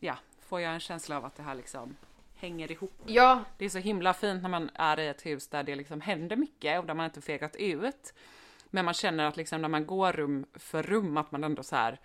Ja, 0.00 0.16
får 0.46 0.60
jag 0.60 0.74
en 0.74 0.80
känsla 0.80 1.16
av 1.16 1.24
att 1.24 1.36
det 1.36 1.42
här 1.42 1.54
liksom 1.54 1.96
hänger 2.36 2.72
ihop. 2.72 2.92
ja, 3.06 3.44
Det 3.58 3.64
är 3.64 3.68
så 3.68 3.78
himla 3.78 4.14
fint 4.14 4.42
när 4.42 4.48
man 4.48 4.70
är 4.74 5.00
i 5.00 5.08
ett 5.08 5.26
hus 5.26 5.48
där 5.48 5.62
det 5.62 5.74
liksom 5.74 6.00
händer 6.00 6.36
mycket 6.36 6.80
och 6.80 6.86
där 6.86 6.94
man 6.94 7.04
inte 7.04 7.20
fegat 7.20 7.56
ut. 7.56 8.14
Men 8.70 8.84
man 8.84 8.94
känner 8.94 9.24
att 9.24 9.36
liksom 9.36 9.62
när 9.62 9.68
man 9.68 9.86
går 9.86 10.12
rum 10.12 10.46
för 10.54 10.82
rum 10.82 11.16
att 11.16 11.32
man 11.32 11.44
ändå 11.44 11.62
så 11.62 11.76
här 11.76 12.00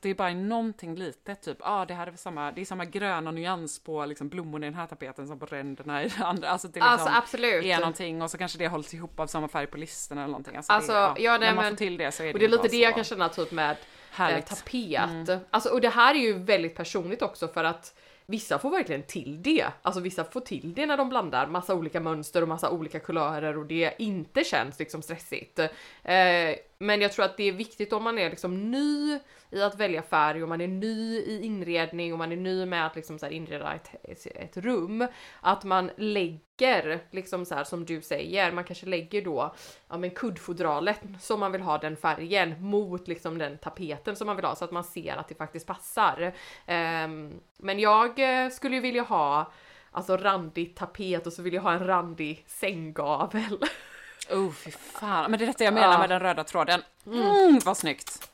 det 0.00 0.08
är 0.10 0.14
bara 0.14 0.34
någonting 0.34 0.94
litet, 0.94 1.42
typ, 1.42 1.56
ah, 1.60 1.84
det 1.84 1.94
här 1.94 2.06
är 2.06 2.12
samma, 2.16 2.52
det 2.52 2.60
är 2.60 2.64
samma 2.64 2.84
gröna 2.84 3.30
nyans 3.30 3.78
på 3.78 4.06
liksom 4.06 4.28
blommorna 4.28 4.66
i 4.66 4.70
den 4.70 4.78
här 4.78 4.86
tapeten 4.86 5.28
som 5.28 5.38
på 5.38 5.46
ränderna 5.46 6.04
i 6.04 6.08
den 6.08 6.22
andra. 6.22 6.48
Alltså 6.48 6.68
det 6.68 6.74
liksom 6.74 6.90
Alltså, 6.90 7.08
absolut. 7.12 7.64
är 7.64 7.78
någonting 7.78 8.22
och 8.22 8.30
så 8.30 8.38
kanske 8.38 8.58
det 8.58 8.68
hålls 8.68 8.94
ihop 8.94 9.20
av 9.20 9.26
samma 9.26 9.48
färg 9.48 9.66
på 9.66 9.76
listorna 9.78 10.20
eller 10.20 10.30
någonting. 10.32 10.56
Alltså, 10.56 10.72
Alltså, 10.72 10.92
det, 10.92 10.98
ja, 10.98 11.14
ja, 11.18 11.38
nej, 11.38 11.48
när 11.48 11.54
man 11.54 11.64
men- 11.64 11.72
får 11.72 11.76
till 11.78 11.96
det 11.96 12.12
så 12.12 12.22
är 12.22 12.26
det 12.26 12.32
och 12.32 12.38
det 12.38 12.44
är 12.44 12.48
lite 12.48 12.68
det 12.68 12.76
jag 12.76 12.94
kan 12.94 13.04
känna 13.04 13.28
typ 13.28 13.52
med 13.52 13.70
eh, 13.70 13.76
härligt. 14.10 14.72
Mm. 14.74 15.26
tapet. 15.26 15.46
Alltså, 15.50 15.68
och 15.70 15.80
det 15.80 15.88
här 15.88 16.14
är 16.14 16.18
ju 16.18 16.32
väldigt 16.38 16.74
personligt 16.76 17.22
också 17.22 17.48
för 17.48 17.64
att 17.64 17.94
vissa 18.26 18.58
får 18.58 18.70
verkligen 18.70 19.02
till 19.02 19.42
det. 19.42 19.66
Alltså 19.82 20.00
vissa 20.00 20.24
får 20.24 20.40
till 20.40 20.74
det 20.74 20.86
när 20.86 20.96
de 20.96 21.08
blandar 21.08 21.46
massa 21.46 21.74
olika 21.74 22.00
mönster 22.00 22.42
och 22.42 22.48
massa 22.48 22.70
olika 22.70 23.00
kulörer 23.00 23.58
och 23.58 23.66
det 23.66 23.94
inte 23.98 24.44
känns 24.44 24.78
liksom 24.78 25.02
stressigt. 25.02 25.58
Eh, 25.58 26.54
men 26.82 27.00
jag 27.00 27.12
tror 27.12 27.24
att 27.24 27.36
det 27.36 27.48
är 27.48 27.52
viktigt 27.52 27.92
om 27.92 28.04
man 28.04 28.18
är 28.18 28.30
liksom 28.30 28.70
ny 28.70 29.18
i 29.50 29.62
att 29.62 29.80
välja 29.80 30.02
färg 30.02 30.42
och 30.42 30.48
man 30.48 30.60
är 30.60 30.68
ny 30.68 31.18
i 31.18 31.40
inredning 31.42 32.12
och 32.12 32.18
man 32.18 32.32
är 32.32 32.36
ny 32.36 32.66
med 32.66 32.86
att 32.86 32.96
liksom 32.96 33.18
så 33.18 33.26
här 33.26 33.32
inreda 33.32 33.74
ett, 33.74 34.26
ett, 34.34 34.56
rum. 34.56 35.06
Att 35.40 35.64
man 35.64 35.90
lägger, 35.96 37.00
liksom 37.10 37.44
så 37.44 37.54
här 37.54 37.64
som 37.64 37.84
du 37.84 38.02
säger, 38.02 38.52
man 38.52 38.64
kanske 38.64 38.86
lägger 38.86 39.22
då 39.22 39.54
ja, 39.88 39.96
men 39.96 40.10
kuddfodralet 40.10 41.00
som 41.20 41.40
man 41.40 41.52
vill 41.52 41.60
ha 41.60 41.78
den 41.78 41.96
färgen 41.96 42.62
mot 42.62 43.08
liksom 43.08 43.38
den 43.38 43.58
tapeten 43.58 44.16
som 44.16 44.26
man 44.26 44.36
vill 44.36 44.44
ha 44.44 44.54
så 44.54 44.64
att 44.64 44.72
man 44.72 44.84
ser 44.84 45.16
att 45.16 45.28
det 45.28 45.34
faktiskt 45.34 45.66
passar. 45.66 46.32
Um, 46.68 47.40
men 47.58 47.78
jag 47.78 48.18
eh, 48.18 48.50
skulle 48.50 48.74
ju 48.74 48.80
vilja 48.80 49.02
ha 49.02 49.52
alltså 49.90 50.16
randig 50.16 50.76
tapet 50.76 51.26
och 51.26 51.32
så 51.32 51.42
vill 51.42 51.54
jag 51.54 51.62
ha 51.62 51.72
en 51.72 51.86
randig 51.86 52.44
sänggavel. 52.46 53.58
Oh 54.30 54.52
fy 54.52 54.70
fan, 54.70 55.30
men 55.30 55.38
det 55.38 55.44
är 55.44 55.46
detta 55.46 55.64
jag 55.64 55.74
menar 55.74 55.92
Ja. 55.92 55.98
med 55.98 56.10
den 56.10 56.20
röda 56.20 56.44
tråden. 56.44 56.82
Mm, 57.06 57.58
vad 57.64 57.76
snyggt! 57.76 58.28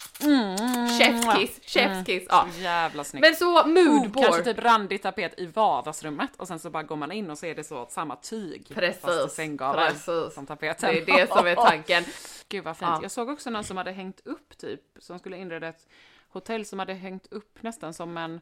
Chefskiss, 0.98 1.60
chefskiss. 1.62 2.26
Ja. 2.28 2.46
Så 2.54 2.60
jävla 2.60 3.04
snyggt. 3.04 3.20
Men 3.26 3.34
så 3.36 3.60
Oh, 3.60 3.66
moodboard. 3.68 4.24
kanske 4.24 4.44
typ 4.44 4.58
randig 4.58 5.02
tapet 5.02 5.38
i 5.38 5.46
vardagsrummet 5.46 6.30
och 6.36 6.48
sen 6.48 6.58
så 6.58 6.70
bara 6.70 6.82
går 6.82 6.96
man 6.96 7.12
in 7.12 7.30
och 7.30 7.38
så 7.38 7.46
är 7.46 7.54
det 7.54 7.64
så 7.64 7.86
samma 7.90 8.16
tyg. 8.16 8.68
Precis, 8.74 9.02
precis. 9.02 10.34
som 10.34 10.46
tapeten. 10.46 10.94
Det 10.94 11.00
är 11.00 11.06
det 11.20 11.28
som 11.32 11.46
är 11.46 11.54
tanken. 11.54 12.04
Gud 12.48 12.64
vad 12.64 12.76
fint. 12.76 12.90
Ja. 12.90 12.98
Jag 13.02 13.10
såg 13.10 13.28
också 13.28 13.50
någon 13.50 13.64
som 13.64 13.76
hade 13.76 13.92
hängt 13.92 14.20
upp 14.26 14.58
typ, 14.58 14.80
som 14.98 15.18
skulle 15.18 15.36
inreda 15.36 15.68
ett 15.68 15.86
hotell 16.28 16.64
som 16.66 16.78
hade 16.78 16.94
hängt 16.94 17.26
upp 17.32 17.62
nästan 17.62 17.94
som 17.94 18.16
en, 18.16 18.40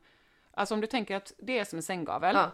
alltså 0.54 0.74
om 0.74 0.80
du 0.80 0.86
tänker 0.86 1.16
att 1.16 1.32
det 1.38 1.58
är 1.58 1.64
som 1.64 1.76
en 1.76 1.82
sänggavel, 1.82 2.36
Ja. 2.36 2.50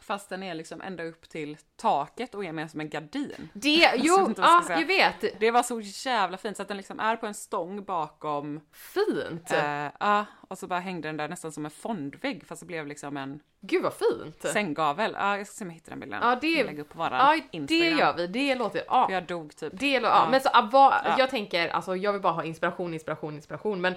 Fast 0.00 0.28
den 0.28 0.42
är 0.42 0.54
liksom 0.54 0.80
ända 0.80 1.04
upp 1.04 1.28
till 1.28 1.56
taket 1.76 2.34
och 2.34 2.44
är 2.44 2.52
mer 2.52 2.68
som 2.68 2.80
en 2.80 2.88
gardin. 2.88 3.48
Det, 3.52 3.92
jo, 3.96 4.14
jag 4.18 4.34
ja, 4.36 4.64
jag 4.68 4.86
vet. 4.86 5.40
Det 5.40 5.50
var 5.50 5.62
så 5.62 5.80
jävla 5.80 6.36
fint 6.36 6.56
så 6.56 6.62
att 6.62 6.68
den 6.68 6.76
liksom 6.76 7.00
är 7.00 7.16
på 7.16 7.26
en 7.26 7.34
stång 7.34 7.84
bakom, 7.84 8.60
Fint. 8.72 9.52
eh, 9.52 9.88
ja, 10.00 10.26
och 10.48 10.58
så 10.58 10.66
bara 10.66 10.80
hängde 10.80 11.08
den 11.08 11.16
där 11.16 11.28
nästan 11.28 11.52
som 11.52 11.64
en 11.64 11.70
fondvägg 11.70 12.46
fast 12.46 12.60
det 12.60 12.66
blev 12.66 12.86
liksom 12.86 13.16
en 13.16 13.40
Gud 13.66 13.82
vad 13.82 13.92
fint. 13.94 14.42
sänggavel. 14.52 15.16
Ja, 15.18 15.36
jag 15.38 15.46
ska 15.46 15.54
se 15.54 15.64
om 15.64 15.70
jag 15.70 15.74
hittar 15.74 15.90
den 15.90 16.00
bilden. 16.00 16.20
Ja, 16.22 16.38
det, 16.40 16.46
Jag 16.46 16.66
lägger 16.66 16.80
upp 16.80 16.88
på 16.88 16.98
våran 16.98 17.40
ja, 17.52 17.60
det 17.60 17.74
gör 17.78 18.14
vi. 18.16 18.26
Det 18.26 18.54
låter... 18.54 18.82
Ja. 18.88 19.06
För 19.06 19.14
jag 19.14 19.22
dog 19.22 19.56
typ. 19.56 19.72
Det, 19.76 20.00
lå- 20.00 20.06
ja. 20.06 20.28
Men 20.30 20.40
så, 20.40 20.48
ah, 20.52 20.68
vad, 20.72 20.92
Ja. 21.04 21.14
jag 21.18 21.30
tänker, 21.30 21.68
alltså 21.68 21.96
jag 21.96 22.12
vill 22.12 22.22
bara 22.22 22.32
ha 22.32 22.44
inspiration, 22.44 22.94
inspiration, 22.94 23.34
inspiration. 23.34 23.80
Men 23.80 23.94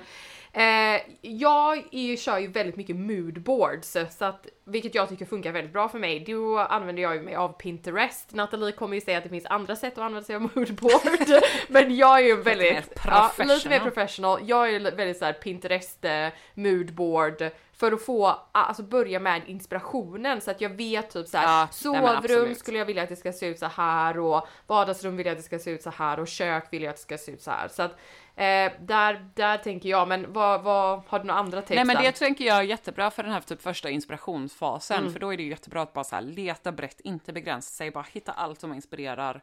eh, 0.54 1.02
jag 1.22 1.78
är 1.92 2.02
ju, 2.02 2.18
kör 2.18 2.38
ju 2.38 2.48
väldigt 2.48 2.76
mycket 2.76 2.96
moodboards, 2.96 3.98
så 4.18 4.26
att, 4.26 4.48
vilket 4.66 4.96
jag 4.96 5.10
tycker 5.10 5.26
funkar 5.26 5.52
väldigt 5.52 5.74
bra 5.74 5.90
för 5.90 6.00
mig. 6.00 6.20
Då 6.20 6.60
använder 6.60 7.04
jag 7.04 7.16
ju 7.16 7.22
mig 7.22 7.36
av 7.36 7.50
Pinterest. 7.50 8.34
Nathalie 8.34 8.72
kommer 8.72 8.96
ju 8.96 9.02
säga 9.02 9.18
att 9.18 9.24
det 9.24 9.30
finns 9.30 9.46
andra 9.46 9.76
sätt 9.76 9.94
att 9.94 10.00
använda 10.00 10.26
sig 10.26 10.36
av 10.36 10.42
moodboard. 10.42 11.02
men 11.68 11.96
jag 11.96 12.20
är 12.20 12.24
ju 12.24 12.36
väldigt, 12.42 12.74
mer 12.74 12.84
ja, 13.06 13.32
lite 13.38 13.46
mer 13.48 13.80
professional. 13.80 13.80
professional. 13.80 14.40
Jag 14.46 14.70
är 14.74 14.80
väldigt 14.80 15.18
så 15.18 15.26
här 15.26 15.34
Pinterest 15.34 16.06
eh, 16.06 16.28
moodboard 16.54 17.44
för 17.80 17.92
att 17.92 18.02
få, 18.06 18.36
alltså 18.52 18.84
börja 18.84 19.20
med 19.20 19.42
inspirationen 19.48 20.42
så 20.42 20.52
att 20.52 20.62
jag 20.62 20.70
vet 20.70 21.10
typ 21.10 21.28
så 21.28 21.38
här, 21.38 21.46
Ja, 21.46 21.60
nej, 21.66 21.68
sovrum 21.74 22.06
absolut. 22.06 22.58
skulle 22.60 22.78
jag 22.78 22.86
vilja 22.86 23.04
att 23.04 23.10
det 23.10 23.16
ska 23.16 23.34
se 23.34 23.46
ut 23.48 23.60
så 23.60 23.66
här 23.66 24.20
och 24.20 24.48
vardagsrum 24.68 25.18
vill 25.18 25.26
jag 25.26 25.32
att 25.34 25.40
det 25.40 25.44
ska 25.44 25.60
se 25.60 25.72
ut 25.72 25.82
så 25.84 25.90
här 25.90 26.20
och 26.20 26.28
kök 26.28 26.74
vill 26.74 26.82
jag 26.84 26.90
att 26.90 26.96
det 26.96 27.02
ska 27.02 27.18
se 27.18 27.32
ut 27.32 27.42
så 27.42 27.52
här. 27.52 27.68
Så 27.68 27.82
att 27.82 27.92
eh, 28.36 28.72
där, 28.86 29.30
där 29.36 29.58
tänker 29.58 29.90
jag, 29.90 30.08
men 30.08 30.34
vad, 30.34 30.62
vad 30.64 31.02
har 31.08 31.20
du 31.20 31.26
några 31.26 31.40
andra 31.40 31.62
tips? 31.62 31.76
Nej 31.76 31.86
men 31.86 32.04
det 32.04 32.12
tänker 32.12 32.46
jag 32.46 32.58
är 32.58 32.62
jättebra 32.62 33.12
för 33.12 33.24
den 33.24 33.32
här 33.32 33.42
typ 33.42 33.62
första 33.62 33.90
inspirationsfasen, 33.90 35.00
Mm. 35.00 35.14
för 35.14 35.20
då 35.20 35.34
är 35.34 35.38
det 35.38 35.44
ju 35.44 35.50
jättebra 35.50 35.82
att 35.82 35.94
bara 35.94 36.04
så 36.04 36.16
här 36.16 36.22
leta 36.22 36.72
brett, 36.72 37.00
inte 37.00 37.34
begränsa 37.34 37.72
sig, 37.72 37.92
bara 37.92 38.06
hitta 38.12 38.32
allt 38.32 38.60
som 38.60 38.74
inspirerar 38.74 39.42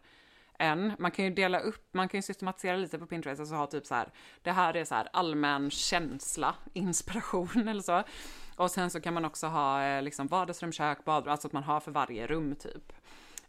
en. 0.59 0.93
Man 0.99 1.11
kan 1.11 1.25
ju 1.25 1.31
dela 1.31 1.59
upp, 1.59 1.89
man 1.93 2.09
kan 2.09 2.19
ju 2.19 2.23
systematisera 2.23 2.77
lite 2.77 2.99
på 2.99 3.07
Pinterest 3.07 3.41
och 3.41 3.47
så 3.47 3.55
ha 3.55 3.67
typ 3.67 3.87
så 3.87 3.95
här, 3.95 4.09
det 4.43 4.53
här 4.53 4.77
är 4.77 4.85
så 4.85 4.95
här 4.95 5.09
allmän 5.13 5.71
känsla, 5.71 6.55
inspiration 6.73 7.69
eller 7.69 7.83
så. 7.83 8.03
Och 8.57 8.71
sen 8.71 8.91
så 8.91 9.01
kan 9.01 9.15
man 9.15 9.25
också 9.25 9.47
ha 9.47 9.85
eh, 9.85 10.03
liksom 10.03 10.27
vardagsrum, 10.27 10.73
kök, 10.73 11.05
badrum, 11.05 11.33
alltså 11.33 11.49
att 11.49 11.53
man 11.53 11.63
har 11.63 11.81
för 11.81 11.91
varje 11.91 12.27
rum 12.27 12.55
typ. 12.55 12.93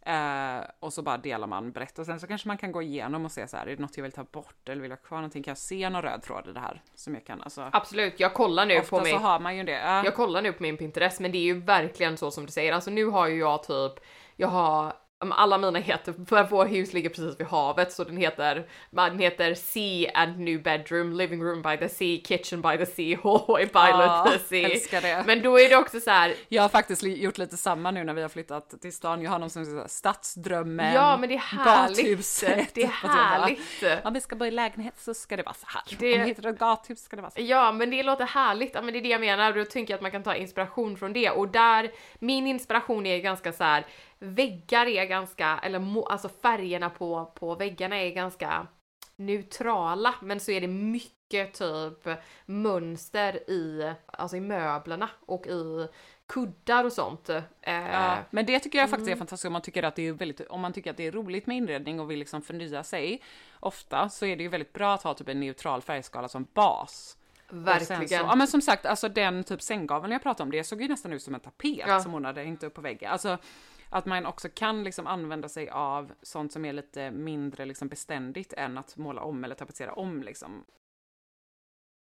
Eh, 0.07 0.59
och 0.79 0.93
så 0.93 1.01
bara 1.01 1.17
delar 1.17 1.47
man 1.47 1.71
brett 1.71 1.99
och 1.99 2.05
sen 2.05 2.19
så 2.19 2.27
kanske 2.27 2.47
man 2.47 2.57
kan 2.57 2.71
gå 2.71 2.81
igenom 2.81 3.25
och 3.25 3.31
se 3.31 3.47
så 3.47 3.57
här, 3.57 3.67
är 3.67 3.75
det 3.75 3.81
något 3.81 3.97
jag 3.97 4.03
vill 4.03 4.11
ta 4.11 4.23
bort 4.23 4.69
eller 4.69 4.81
vill 4.81 4.91
jag 4.91 4.97
ha 4.97 5.03
kvar 5.03 5.17
någonting? 5.17 5.43
Kan 5.43 5.51
jag 5.51 5.57
se 5.57 5.89
någon 5.89 6.01
röd 6.01 6.21
tråd 6.21 6.47
i 6.47 6.51
det 6.51 6.59
här 6.59 6.81
som 6.95 7.13
jag 7.13 7.25
kan, 7.25 7.41
alltså. 7.41 7.69
Absolut, 7.73 8.19
jag 8.19 8.33
kollar 8.33 8.65
nu 8.65 8.79
Ofta 8.79 8.97
på 8.97 9.03
min... 9.03 9.13
så 9.13 9.19
har 9.19 9.39
man 9.39 9.57
ju 9.57 9.63
det. 9.63 9.71
Ja. 9.71 10.05
Jag 10.05 10.15
kollar 10.15 10.41
nu 10.41 10.53
på 10.53 10.63
min 10.63 10.77
Pinterest, 10.77 11.19
men 11.19 11.31
det 11.31 11.37
är 11.37 11.43
ju 11.43 11.59
verkligen 11.59 12.17
så 12.17 12.31
som 12.31 12.45
du 12.45 12.51
säger. 12.51 12.73
Alltså 12.73 12.91
nu 12.91 13.05
har 13.05 13.27
ju 13.27 13.39
jag 13.39 13.63
typ, 13.63 13.93
jag 14.35 14.47
har 14.47 14.93
alla 15.19 15.57
mina 15.57 15.79
heter, 15.79 16.13
för 16.29 16.43
vår 16.43 16.65
hus 16.65 16.93
ligger 16.93 17.09
precis 17.09 17.39
vid 17.39 17.47
havet 17.47 17.91
så 17.93 18.03
den 18.03 18.17
heter, 18.17 18.67
den 18.91 19.19
heter 19.19 19.53
Sea 19.53 20.11
and 20.13 20.39
New 20.39 20.61
Bedroom, 20.63 21.13
Living 21.13 21.43
Room 21.43 21.61
by 21.61 21.77
the 21.77 21.89
Sea, 21.89 22.17
Kitchen 22.25 22.61
by 22.61 22.77
the 22.77 22.85
Sea, 22.85 23.17
Hallway 23.23 23.65
by 23.65 23.71
Ja, 23.73 24.27
the 24.33 24.39
Sea. 24.39 24.69
älskar 24.69 25.01
det. 25.01 25.23
Men 25.27 25.41
då 25.41 25.59
är 25.59 25.69
det 25.69 25.75
också 25.75 25.99
så 25.99 26.11
här, 26.11 26.33
Jag 26.47 26.61
har 26.61 26.69
faktiskt 26.69 27.03
gjort 27.03 27.37
lite 27.37 27.57
samma 27.57 27.91
nu 27.91 28.03
när 28.03 28.13
vi 28.13 28.21
har 28.21 28.29
flyttat 28.29 28.81
till 28.81 28.93
stan. 28.93 29.21
Jag 29.21 29.31
har 29.31 29.39
någon 29.39 29.49
som 29.49 29.65
säger 29.65 29.87
stadsdrömmen, 29.87 30.93
ja 30.93 31.17
men 31.17 31.29
det 31.29 31.35
är 31.35 31.39
härligt. 31.39 31.97
gathuset. 31.97 32.73
Det 32.73 32.83
är 32.83 32.87
bara, 33.03 33.11
härligt. 33.11 34.05
Om 34.05 34.13
vi 34.13 34.21
ska 34.21 34.35
bo 34.35 34.45
i 34.45 34.51
lägenhet 34.51 34.93
så 34.97 35.13
ska 35.13 35.37
det 35.37 35.43
vara 35.43 35.55
så 35.55 35.65
här. 35.69 35.83
Det- 35.99 36.13
Om 36.15 36.21
vi 36.21 36.27
hittar 36.27 36.49
ett 36.49 36.59
gathus 36.59 37.03
ska 37.03 37.15
det 37.15 37.21
vara 37.21 37.31
så 37.31 37.39
här. 37.41 37.47
Ja, 37.47 37.71
men 37.71 37.89
det 37.89 38.03
låter 38.03 38.25
härligt. 38.25 38.71
Ja, 38.75 38.81
men 38.81 38.93
det 38.93 38.99
är 38.99 39.03
det 39.03 39.09
jag 39.09 39.21
menar. 39.21 39.53
Då 39.53 39.65
tänker 39.65 39.93
jag 39.93 39.95
att 39.97 40.01
man 40.01 40.11
kan 40.11 40.23
ta 40.23 40.35
inspiration 40.35 40.97
från 40.97 41.13
det. 41.13 41.29
Och 41.29 41.47
där, 41.47 41.91
min 42.19 42.47
inspiration 42.47 43.05
är 43.05 43.17
ganska 43.19 43.53
så 43.53 43.63
här. 43.63 43.85
Väggar 44.19 44.85
är 44.85 45.05
ganska, 45.05 45.59
eller 45.63 46.03
alltså 46.11 46.29
färgerna 46.29 46.89
på, 46.89 47.25
på 47.35 47.55
väggarna 47.55 47.95
är 48.01 48.09
ganska 48.11 48.67
neutrala, 49.15 50.15
men 50.21 50.39
så 50.39 50.51
är 50.51 50.61
det 50.61 50.67
mycket 50.67 51.53
typ 51.53 52.07
mönster 52.45 53.49
i, 53.49 53.93
alltså 54.05 54.37
i 54.37 54.39
möblerna 54.39 55.09
och 55.25 55.47
i 55.47 55.87
kuddar 56.27 56.83
och 56.83 56.93
sånt. 56.93 57.29
Eh, 57.29 57.43
Ja, 57.61 58.17
men 58.29 58.45
det 58.45 58.59
tycker 58.59 58.79
jag 58.79 58.89
faktiskt 58.89 59.07
Mm. 59.07 59.17
är 59.17 59.19
fantastiskt 59.19 59.45
om 59.47 59.53
man 59.53 59.61
tycker 59.61 59.83
att 59.83 59.95
det 59.95 60.07
är 60.07 60.13
väldigt, 60.13 60.41
om 60.41 60.61
man 60.61 60.73
tycker 60.73 60.91
att 60.91 60.97
det 60.97 61.07
är 61.07 61.11
roligt 61.11 61.47
med 61.47 61.57
inredning 61.57 61.99
och 61.99 62.11
vill 62.11 62.19
liksom 62.19 62.41
förnya 62.41 62.83
sig. 62.83 63.21
Ofta 63.59 64.09
så 64.09 64.25
är 64.25 64.35
det 64.35 64.43
ju 64.43 64.49
väldigt 64.49 64.73
bra 64.73 64.93
att 64.93 65.03
ha 65.03 65.13
typ 65.13 65.29
en 65.29 65.39
neutral 65.39 65.81
färgskala 65.81 66.27
som 66.27 66.47
bas. 66.53 67.17
Verkligen. 67.49 68.07
Så, 68.07 68.15
ja 68.15 68.35
men 68.35 68.47
som 68.47 68.61
sagt, 68.61 68.85
alltså 68.85 69.09
den 69.09 69.43
typ 69.43 69.61
sänggaveln 69.61 70.13
jag 70.13 70.23
pratade 70.23 70.43
om, 70.43 70.51
det 70.51 70.63
såg 70.63 70.81
ju 70.81 70.87
nästan 70.87 71.13
ut 71.13 71.21
som 71.23 71.33
en 71.35 71.39
tapet 71.39 71.77
Ja. 71.87 71.99
som 71.99 72.11
hon 72.11 72.25
hade 72.25 72.43
hängt 72.43 72.63
upp 72.63 72.73
på 72.73 72.81
väggen. 72.81 73.11
Alltså 73.11 73.37
att 73.89 74.05
man 74.05 74.25
också 74.25 74.49
kan 74.53 74.83
liksom 74.83 75.07
använda 75.07 75.49
sig 75.49 75.69
av 75.69 76.13
sånt 76.21 76.51
som 76.51 76.65
är 76.65 76.73
lite 76.73 77.11
mindre 77.11 77.65
liksom 77.65 77.87
beständigt 77.87 78.53
än 78.53 78.77
att 78.77 78.97
måla 78.97 79.21
om 79.21 79.43
eller 79.43 79.55
tapetsera 79.55 79.93
om 79.93 80.23
liksom. 80.23 80.65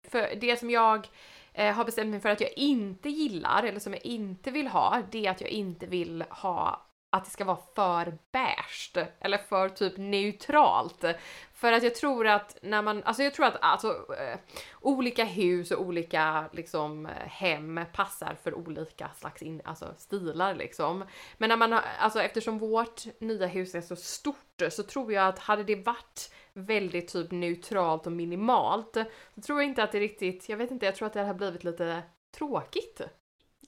För 0.07 0.35
det 0.41 0.59
som 0.59 0.69
jag 0.69 1.07
eh, 1.53 1.75
har 1.75 1.85
bestämt 1.85 2.09
mig 2.09 2.19
för 2.19 2.29
att 2.29 2.41
jag 2.41 2.57
inte 2.57 3.09
gillar, 3.09 3.63
eller 3.63 3.79
som 3.79 3.93
jag 3.93 4.05
inte 4.05 4.51
vill 4.51 4.67
ha, 4.67 5.03
det 5.11 5.25
är 5.25 5.31
att 5.31 5.41
jag 5.41 5.49
inte 5.49 5.85
vill 5.85 6.21
ha 6.21 6.88
att 7.09 7.25
det 7.25 7.31
ska 7.31 7.45
vara 7.45 7.59
för 7.75 8.17
beige 8.31 9.07
eller 9.19 9.37
för 9.37 9.69
typ 9.69 9.97
neutralt. 9.97 11.05
För 11.53 11.73
att 11.73 11.83
jag 11.83 11.95
tror 11.95 12.27
att 12.27 12.57
när 12.61 12.81
man, 12.81 13.03
alltså 13.03 13.23
jag 13.23 13.33
tror 13.33 13.45
att 13.45 13.57
alltså, 13.61 13.87
eh, 14.19 14.39
olika 14.81 15.23
hus 15.23 15.71
och 15.71 15.81
olika 15.81 16.49
liksom 16.53 17.05
hem 17.25 17.79
passar 17.93 18.37
för 18.43 18.53
olika 18.53 19.09
slags 19.15 19.41
in, 19.41 19.61
alltså, 19.65 19.93
stilar 19.97 20.55
liksom. 20.55 21.05
Men 21.37 21.49
när 21.49 21.57
man 21.57 21.73
alltså 21.99 22.21
eftersom 22.21 22.59
vårt 22.59 23.21
nya 23.21 23.47
hus 23.47 23.75
är 23.75 23.81
så 23.81 23.95
stort 23.95 24.61
så 24.69 24.83
tror 24.83 25.13
jag 25.13 25.27
att 25.27 25.39
hade 25.39 25.63
det 25.63 25.75
varit 25.75 26.33
väldigt 26.53 27.07
typ 27.07 27.31
neutralt 27.31 28.05
och 28.05 28.11
minimalt 28.11 28.97
så 29.35 29.41
tror 29.41 29.61
jag 29.61 29.69
inte 29.69 29.83
att 29.83 29.91
det 29.91 29.99
riktigt, 29.99 30.49
jag 30.49 30.57
vet 30.57 30.71
inte, 30.71 30.85
jag 30.85 30.95
tror 30.95 31.07
att 31.07 31.13
det 31.13 31.21
hade 31.21 31.33
blivit 31.33 31.63
lite 31.63 32.03
tråkigt. 32.31 33.01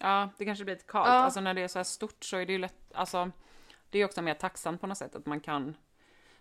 Ja, 0.01 0.29
det 0.37 0.45
kanske 0.45 0.63
blir 0.63 0.75
lite 0.75 0.87
kallt. 0.87 1.07
Ja. 1.07 1.13
Alltså 1.13 1.41
när 1.41 1.53
det 1.53 1.61
är 1.61 1.67
så 1.67 1.79
här 1.79 1.83
stort 1.83 2.23
så 2.23 2.37
är 2.37 2.45
det 2.45 2.51
ju 2.51 2.57
lätt, 2.59 2.93
alltså 2.93 3.31
det 3.89 3.99
är 3.99 4.05
också 4.05 4.21
mer 4.21 4.33
tacksamt 4.33 4.81
på 4.81 4.87
något 4.87 4.97
sätt 4.97 5.15
att 5.15 5.25
man 5.25 5.39
kan 5.39 5.75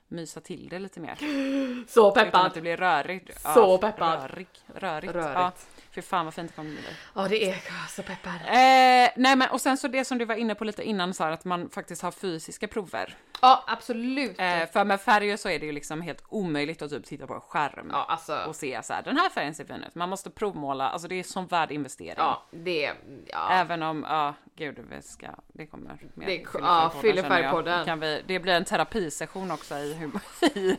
mysa 0.08 0.40
till 0.40 0.68
det 0.68 0.78
lite 0.78 1.00
mer. 1.00 1.14
Så 1.88 2.10
Utan 2.10 2.22
att 2.26 2.32
peppad! 2.32 2.50
det 2.54 2.60
blir 2.60 2.76
rörigt. 2.76 3.40
Så 3.40 3.78
peppad. 3.78 4.30
Rörig, 4.30 4.48
rörigt. 4.66 5.14
Rörigt. 5.14 5.34
Ja, 5.34 5.52
fy 5.90 6.02
fan 6.02 6.24
vad 6.24 6.34
fint 6.34 6.50
det 6.50 6.56
kommer 6.56 6.70
bli. 6.70 6.80
Ja 7.14 7.28
det 7.28 7.50
är 7.50 7.56
så 7.88 8.02
peppad. 8.02 8.34
Eh, 8.34 9.10
nej 9.16 9.36
men 9.36 9.50
och 9.50 9.60
sen 9.60 9.76
så 9.76 9.88
det 9.88 10.04
som 10.04 10.18
du 10.18 10.24
var 10.24 10.34
inne 10.34 10.54
på 10.54 10.64
lite 10.64 10.82
innan 10.82 11.14
så 11.14 11.24
här 11.24 11.30
att 11.30 11.44
man 11.44 11.70
faktiskt 11.70 12.02
har 12.02 12.10
fysiska 12.10 12.68
prover. 12.68 13.16
Ja 13.42 13.64
absolut. 13.66 14.40
Eh, 14.40 14.66
för 14.72 14.84
med 14.84 15.00
färger 15.00 15.36
så 15.36 15.48
är 15.48 15.58
det 15.58 15.66
ju 15.66 15.72
liksom 15.72 16.00
helt 16.02 16.24
omöjligt 16.28 16.82
att 16.82 16.90
typ 16.90 17.04
titta 17.04 17.26
på 17.26 17.34
en 17.34 17.40
skärm 17.40 17.88
ja 17.92 18.04
alltså. 18.08 18.38
och 18.48 18.56
se 18.56 18.82
så 18.82 18.92
här 18.92 19.02
den 19.02 19.16
här 19.16 19.28
färgen 19.30 19.54
ser 19.54 19.64
fin 19.64 19.84
ut. 19.84 19.94
Man 19.94 20.08
måste 20.08 20.30
provmåla, 20.30 20.88
alltså 20.90 21.08
det 21.08 21.14
är 21.14 21.22
som 21.22 21.46
värd 21.46 21.72
investering. 21.72 22.14
Ja 22.16 22.42
det, 22.50 22.92
ja. 23.26 23.50
Även 23.50 23.82
om, 23.82 24.06
ja 24.08 24.34
gud 24.56 24.78
vi 24.90 25.02
ska, 25.02 25.26
det 25.48 25.66
kommer 25.66 25.98
mer. 26.14 26.26
Det- 26.26 26.34
ja, 26.34 26.40
färgpodden, 26.60 27.00
fylla 27.02 27.22
känner 27.22 27.36
jag. 27.36 27.44
färgpodden. 27.44 27.84
Kan 27.84 28.00
vi, 28.00 28.22
det 28.26 28.38
blir 28.40 28.52
en 28.52 28.64
terapisession 28.64 29.50
också 29.50 29.74
i 29.74 29.94
hur, 29.94 30.10
i 30.58 30.76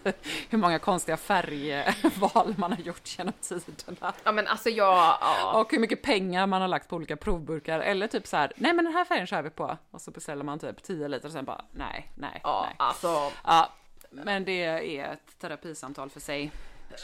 hur 0.49 0.57
många 0.57 0.79
konstiga 0.79 1.17
färgval 1.17 2.53
man 2.57 2.71
har 2.71 2.79
gjort 2.79 3.17
genom 3.17 3.33
tiderna. 3.41 4.13
Ja 4.23 4.31
men 4.31 4.47
alltså 4.47 4.69
jag, 4.69 5.17
ja. 5.21 5.61
Och 5.61 5.71
hur 5.71 5.79
mycket 5.79 6.01
pengar 6.01 6.47
man 6.47 6.61
har 6.61 6.67
lagt 6.67 6.89
på 6.89 6.95
olika 6.95 7.17
provburkar. 7.17 7.79
Eller 7.79 8.07
typ 8.07 8.27
så 8.27 8.37
här, 8.37 8.51
nej 8.55 8.73
men 8.73 8.85
den 8.85 8.93
här 8.93 9.05
färgen 9.05 9.27
kör 9.27 9.41
vi 9.41 9.49
på. 9.49 9.77
Och 9.91 10.01
så 10.01 10.11
beställer 10.11 10.43
man 10.43 10.59
typ 10.59 10.83
10 10.83 11.07
liter 11.07 11.25
och 11.27 11.31
sen 11.33 11.45
bara, 11.45 11.65
nej, 11.71 12.11
nej, 12.15 12.41
Ja 12.43 12.50
nej. 12.65 12.75
alltså. 12.77 13.31
Ja, 13.43 13.69
men 14.09 14.45
det 14.45 14.63
är 14.63 15.13
ett 15.13 15.39
terapisamtal 15.39 16.09
för 16.09 16.19
sig, 16.19 16.51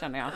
känner 0.00 0.18
jag. 0.18 0.30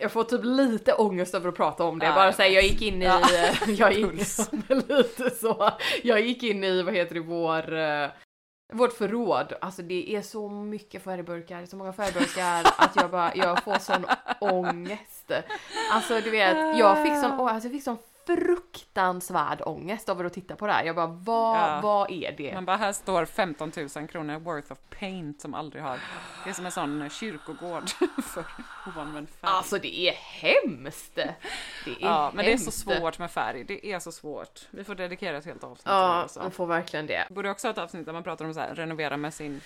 Jag 0.00 0.12
får 0.12 0.24
typ 0.24 0.40
lite 0.44 0.92
ångest 0.92 1.34
över 1.34 1.48
att 1.48 1.56
prata 1.56 1.84
om 1.84 1.98
det. 1.98 2.06
Ja, 2.06 2.14
Bara 2.14 2.32
säga 2.32 2.48
jag 2.48 2.64
gick 2.64 2.82
in 2.82 3.02
i, 3.02 3.04
Ja. 3.04 3.20
jag 3.68 3.92
gick, 3.92 4.12
lite 4.88 5.30
så. 5.30 5.70
Jag 6.02 6.20
gick 6.20 6.42
in 6.42 6.64
i, 6.64 6.82
vad 6.82 6.94
heter 6.94 7.14
det, 7.14 7.20
vår, 7.20 7.72
eh, 7.78 8.08
vårt 8.72 8.92
förråd. 8.92 9.52
Alltså 9.60 9.82
det 9.82 10.16
är 10.16 10.22
så 10.22 10.48
mycket 10.48 11.04
färgburkar, 11.04 11.66
så 11.66 11.76
många 11.76 11.92
färgburkar 11.92 12.72
att 12.78 12.96
jag 12.96 13.10
bara, 13.10 13.34
jag 13.34 13.64
får 13.64 13.78
sån 13.78 14.06
ångest. 14.40 15.32
Alltså 15.92 16.20
du 16.20 16.30
vet, 16.30 16.78
jag 16.78 17.02
fick 17.02 17.14
sån, 17.14 17.48
alltså, 17.48 17.68
jag 17.68 17.72
fick 17.72 17.84
sån 17.84 17.98
fruktansvärd 18.26 19.62
ångest 19.66 20.08
över 20.08 20.24
att 20.24 20.32
titta 20.32 20.56
på 20.56 20.66
det 20.66 20.72
här. 20.72 20.84
Jag 20.84 20.96
bara, 20.96 21.06
vad, 21.06 21.56
Ja. 21.58 21.80
vad 21.82 22.10
är 22.10 22.32
det? 22.36 22.54
Man 22.54 22.64
bara, 22.64 22.76
här 22.76 22.92
står 22.92 23.24
15 23.24 23.72
000 23.96 24.08
kronor 24.08 24.38
worth 24.38 24.72
of 24.72 24.78
paint 25.00 25.40
som 25.40 25.54
aldrig 25.54 25.82
har... 25.82 25.98
Det 26.44 26.50
är 26.50 26.54
som 26.54 26.66
en 26.66 26.72
sån 26.72 27.10
kyrkogård 27.10 27.88
för 28.22 28.44
oanvänd 28.96 29.28
färg. 29.28 29.50
Alltså 29.50 29.78
det 29.78 30.08
är 30.08 30.12
hemskt! 30.12 31.14
Det 31.14 31.22
är 31.90 31.96
ja, 32.00 32.30
men 32.34 32.44
det 32.44 32.52
är 32.52 32.56
så 32.56 32.64
hemskt. 32.64 32.78
svårt 33.00 33.18
med 33.18 33.30
färg. 33.30 33.64
Det 33.64 33.86
är 33.92 33.98
så 33.98 34.12
svårt. 34.12 34.60
Vi 34.70 34.84
får 34.84 34.94
dedikera 34.94 35.36
ett 35.36 35.44
helt 35.44 35.64
avsnitt 35.64 35.86
Ja, 35.86 36.28
man 36.36 36.50
får 36.50 36.66
verkligen 36.66 37.06
det. 37.06 37.26
Borde 37.30 37.50
också 37.50 37.66
ha 37.68 37.72
ett 37.72 37.78
avsnitt 37.78 38.06
där 38.06 38.12
man 38.12 38.22
pratar 38.22 38.44
om 38.44 38.54
så 38.54 38.60
här, 38.60 38.74
renovera 38.74 39.16
med 39.16 39.34
sin 39.34 39.60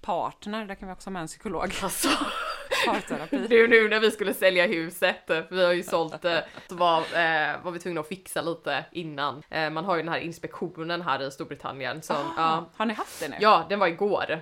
partner. 0.00 0.66
Där 0.66 0.74
kan 0.74 0.88
vi 0.88 0.94
också 0.94 1.06
ha 1.06 1.12
med 1.12 1.22
en 1.22 1.28
psykolog. 1.28 1.62
Alltså, 1.82 2.08
Parterapi. 2.86 3.46
ju 3.50 3.68
nu 3.68 3.88
när 3.88 4.00
vi 4.00 4.10
skulle 4.10 4.34
sälja 4.34 4.66
huset, 4.66 5.16
för 5.26 5.46
vi 5.50 5.64
har 5.64 5.72
ju 5.72 5.82
sålt 5.82 6.22
det, 6.22 6.44
så 6.68 6.74
var, 6.74 6.98
eh, 6.98 7.62
var 7.62 7.70
vi 7.70 7.78
tvungna 7.78 8.00
att 8.00 8.08
fixa 8.08 8.42
lite 8.42 8.84
innan. 8.92 9.42
Eh, 9.50 9.70
man 9.70 9.84
har 9.84 9.96
ju 9.96 10.02
den 10.02 10.12
här 10.12 10.20
inspektionen 10.20 11.02
här 11.02 11.22
i 11.22 11.30
Storbritannien 11.30 12.02
som, 12.02 12.16
ja, 12.36 12.70
Har 12.76 12.86
ni 12.86 12.94
haft 12.94 13.20
det 13.20 13.28
nu? 13.28 13.36
ja 13.40 13.66
den 13.68 13.78
var 13.78 13.86
igår. 13.86 14.40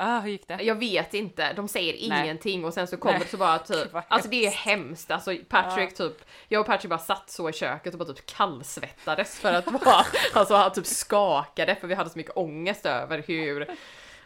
Ah, 0.00 0.20
hur 0.20 0.30
gick 0.30 0.48
det? 0.48 0.62
Jag 0.62 0.74
vet 0.74 1.14
inte, 1.14 1.52
de 1.52 1.68
säger 1.68 2.08
Nej. 2.08 2.22
ingenting 2.22 2.64
och 2.64 2.74
sen 2.74 2.86
så 2.86 2.96
kommer 2.96 3.14
Nej. 3.14 3.22
det 3.24 3.30
så 3.30 3.36
bara 3.36 3.58
typ, 3.58 3.88
alltså 4.08 4.30
det 4.30 4.46
är 4.46 4.50
hemskt. 4.50 5.10
Alltså 5.10 5.34
Patrick 5.48 5.94
typ, 5.96 6.24
jag 6.48 6.60
och 6.60 6.66
Patrick 6.66 6.90
bara 6.90 6.98
satt 6.98 7.30
så 7.30 7.48
i 7.48 7.52
köket 7.52 7.94
och 7.94 7.98
bara 7.98 8.08
typ 8.08 8.26
kallsvettades 8.26 9.38
för 9.38 9.52
att 9.52 9.72
vara, 9.72 10.06
alltså 10.32 10.54
han 10.54 10.72
typ 10.72 10.86
skakade 10.86 11.74
för 11.74 11.88
vi 11.88 11.94
hade 11.94 12.10
så 12.10 12.18
mycket 12.18 12.36
ångest 12.36 12.86
över 12.86 13.24
hur 13.26 13.66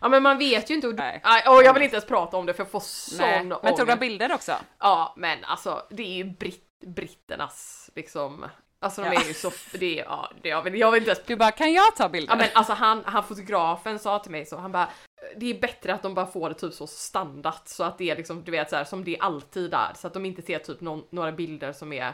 Ja 0.03 0.09
men 0.09 0.23
man 0.23 0.38
vet 0.38 0.71
ju 0.71 0.75
inte 0.75 0.88
och, 0.88 0.95
Nej. 0.95 1.23
Och 1.49 1.62
jag 1.65 1.75
vill 1.75 1.83
inte 1.83 1.97
ens 1.97 2.07
prata 2.07 2.37
om 2.37 2.47
det 2.47 2.55
för 2.55 2.61
jag 2.62 2.71
får 2.71 2.81
sån 2.81 3.19
Nej. 3.19 3.45
Men 3.62 3.77
tog 3.77 3.87
de 3.87 3.97
bilder 3.97 4.33
också? 4.33 4.53
Ja 4.79 5.15
men 5.17 5.45
alltså 5.45 5.83
det 5.91 6.03
är 6.03 6.17
ju 6.17 6.25
britt, 6.25 6.81
britternas 6.87 7.91
liksom, 7.95 8.47
alltså 8.81 9.03
de 9.03 9.12
Ja. 9.12 9.21
är 9.21 9.29
ju 9.29 9.35
så, 9.35 9.51
det 9.79 10.01
är, 10.01 10.05
ja, 10.05 10.31
det, 10.43 10.49
jag, 10.49 10.62
vill, 10.62 10.75
jag 10.75 10.91
vill 10.91 11.03
inte 11.03 11.11
ens 11.11 11.27
Du 11.27 11.37
bara, 11.37 11.51
kan 11.51 11.73
jag 11.73 11.97
ta 11.97 12.09
bilder? 12.09 12.33
Ja 12.33 12.37
men 12.37 12.49
alltså 12.55 12.73
han, 12.73 13.03
han 13.05 13.25
fotografen 13.25 13.99
sa 13.99 14.19
till 14.19 14.31
mig 14.33 14.47
så, 14.47 14.57
han 14.57 14.73
bara 14.73 14.88
det 15.37 15.51
är 15.51 15.61
bättre 15.61 15.95
att 15.95 16.03
de 16.03 16.15
bara 16.15 16.27
får 16.27 16.49
det 16.49 16.55
typ 16.55 16.75
så 16.75 16.87
standard 16.87 17.55
så 17.65 17.85
att 17.85 17.99
det 17.99 18.11
är 18.11 18.17
liksom, 18.17 18.45
du 18.45 18.51
vet 18.51 18.71
så 18.71 18.77
här, 18.77 18.85
som 18.85 19.05
det 19.05 19.19
alltid 19.21 19.75
är 19.75 19.93
så 19.95 20.07
att 20.07 20.15
de 20.15 20.25
inte 20.27 20.43
ser 20.43 20.59
typ 20.59 20.81
någon, 20.81 21.05
några 21.11 21.33
bilder 21.33 21.73
som 21.73 21.93
är 21.93 22.12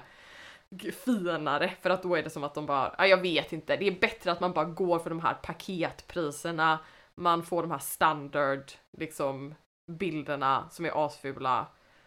finare 1.04 1.72
för 1.82 1.90
att 1.90 2.02
då 2.02 2.14
är 2.16 2.22
det 2.22 2.30
som 2.30 2.44
att 2.44 2.54
de 2.54 2.66
bara, 2.66 2.94
ja 2.98 3.06
jag 3.06 3.16
vet 3.16 3.52
inte, 3.52 3.76
det 3.76 3.86
är 3.86 4.00
bättre 4.00 4.32
att 4.32 4.40
man 4.40 4.52
bara 4.52 4.64
går 4.64 4.98
för 4.98 5.10
de 5.10 5.20
här 5.20 5.34
paketpriserna, 5.34 6.78
man 7.18 7.42
får 7.42 7.62
de 7.62 7.70
här 7.70 7.78
standard 7.78 8.72
liksom 8.98 9.54
bilderna 9.86 10.68
som 10.70 10.84
är 10.84 11.06
asfula. 11.06 11.66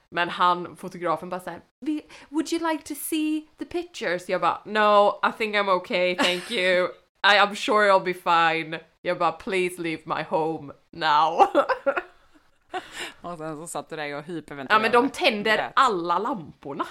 Men 0.09 0.29
han, 0.29 0.75
fotografen 0.75 1.29
bara 1.29 1.39
såhär, 1.39 1.61
"Vi- 1.79 2.05
would 2.29 2.53
you 2.53 2.71
like 2.71 2.83
to 2.83 2.95
see 2.95 3.47
the 3.57 3.65
pictures? 3.65 4.29
Jag 4.29 4.41
bara, 4.41 4.61
no, 4.65 5.19
I 5.29 5.31
think 5.37 5.55
I'm 5.55 5.69
okay, 5.69 6.15
thank 6.15 6.51
you. 6.51 6.85
I, 7.23 7.37
I'm 7.39 7.55
sure 7.55 7.91
I'll 7.91 8.03
be 8.03 8.13
fine. 8.13 8.79
Jag 9.01 9.17
bara, 9.19 9.31
please 9.31 9.81
leave 9.81 10.01
my 10.05 10.23
home 10.23 10.73
now. 10.89 11.41
Och 13.21 13.37
sen 13.37 13.57
så 13.57 13.67
satt 13.67 13.89
du 13.89 13.95
där 13.95 14.03
och 14.03 14.09
ja 14.09 14.21
hyperventilerade. 14.21 14.81
men 14.81 14.91
de 14.91 15.09
tänder 15.09 15.71
alla 15.75 16.17
lamporna. 16.19 16.85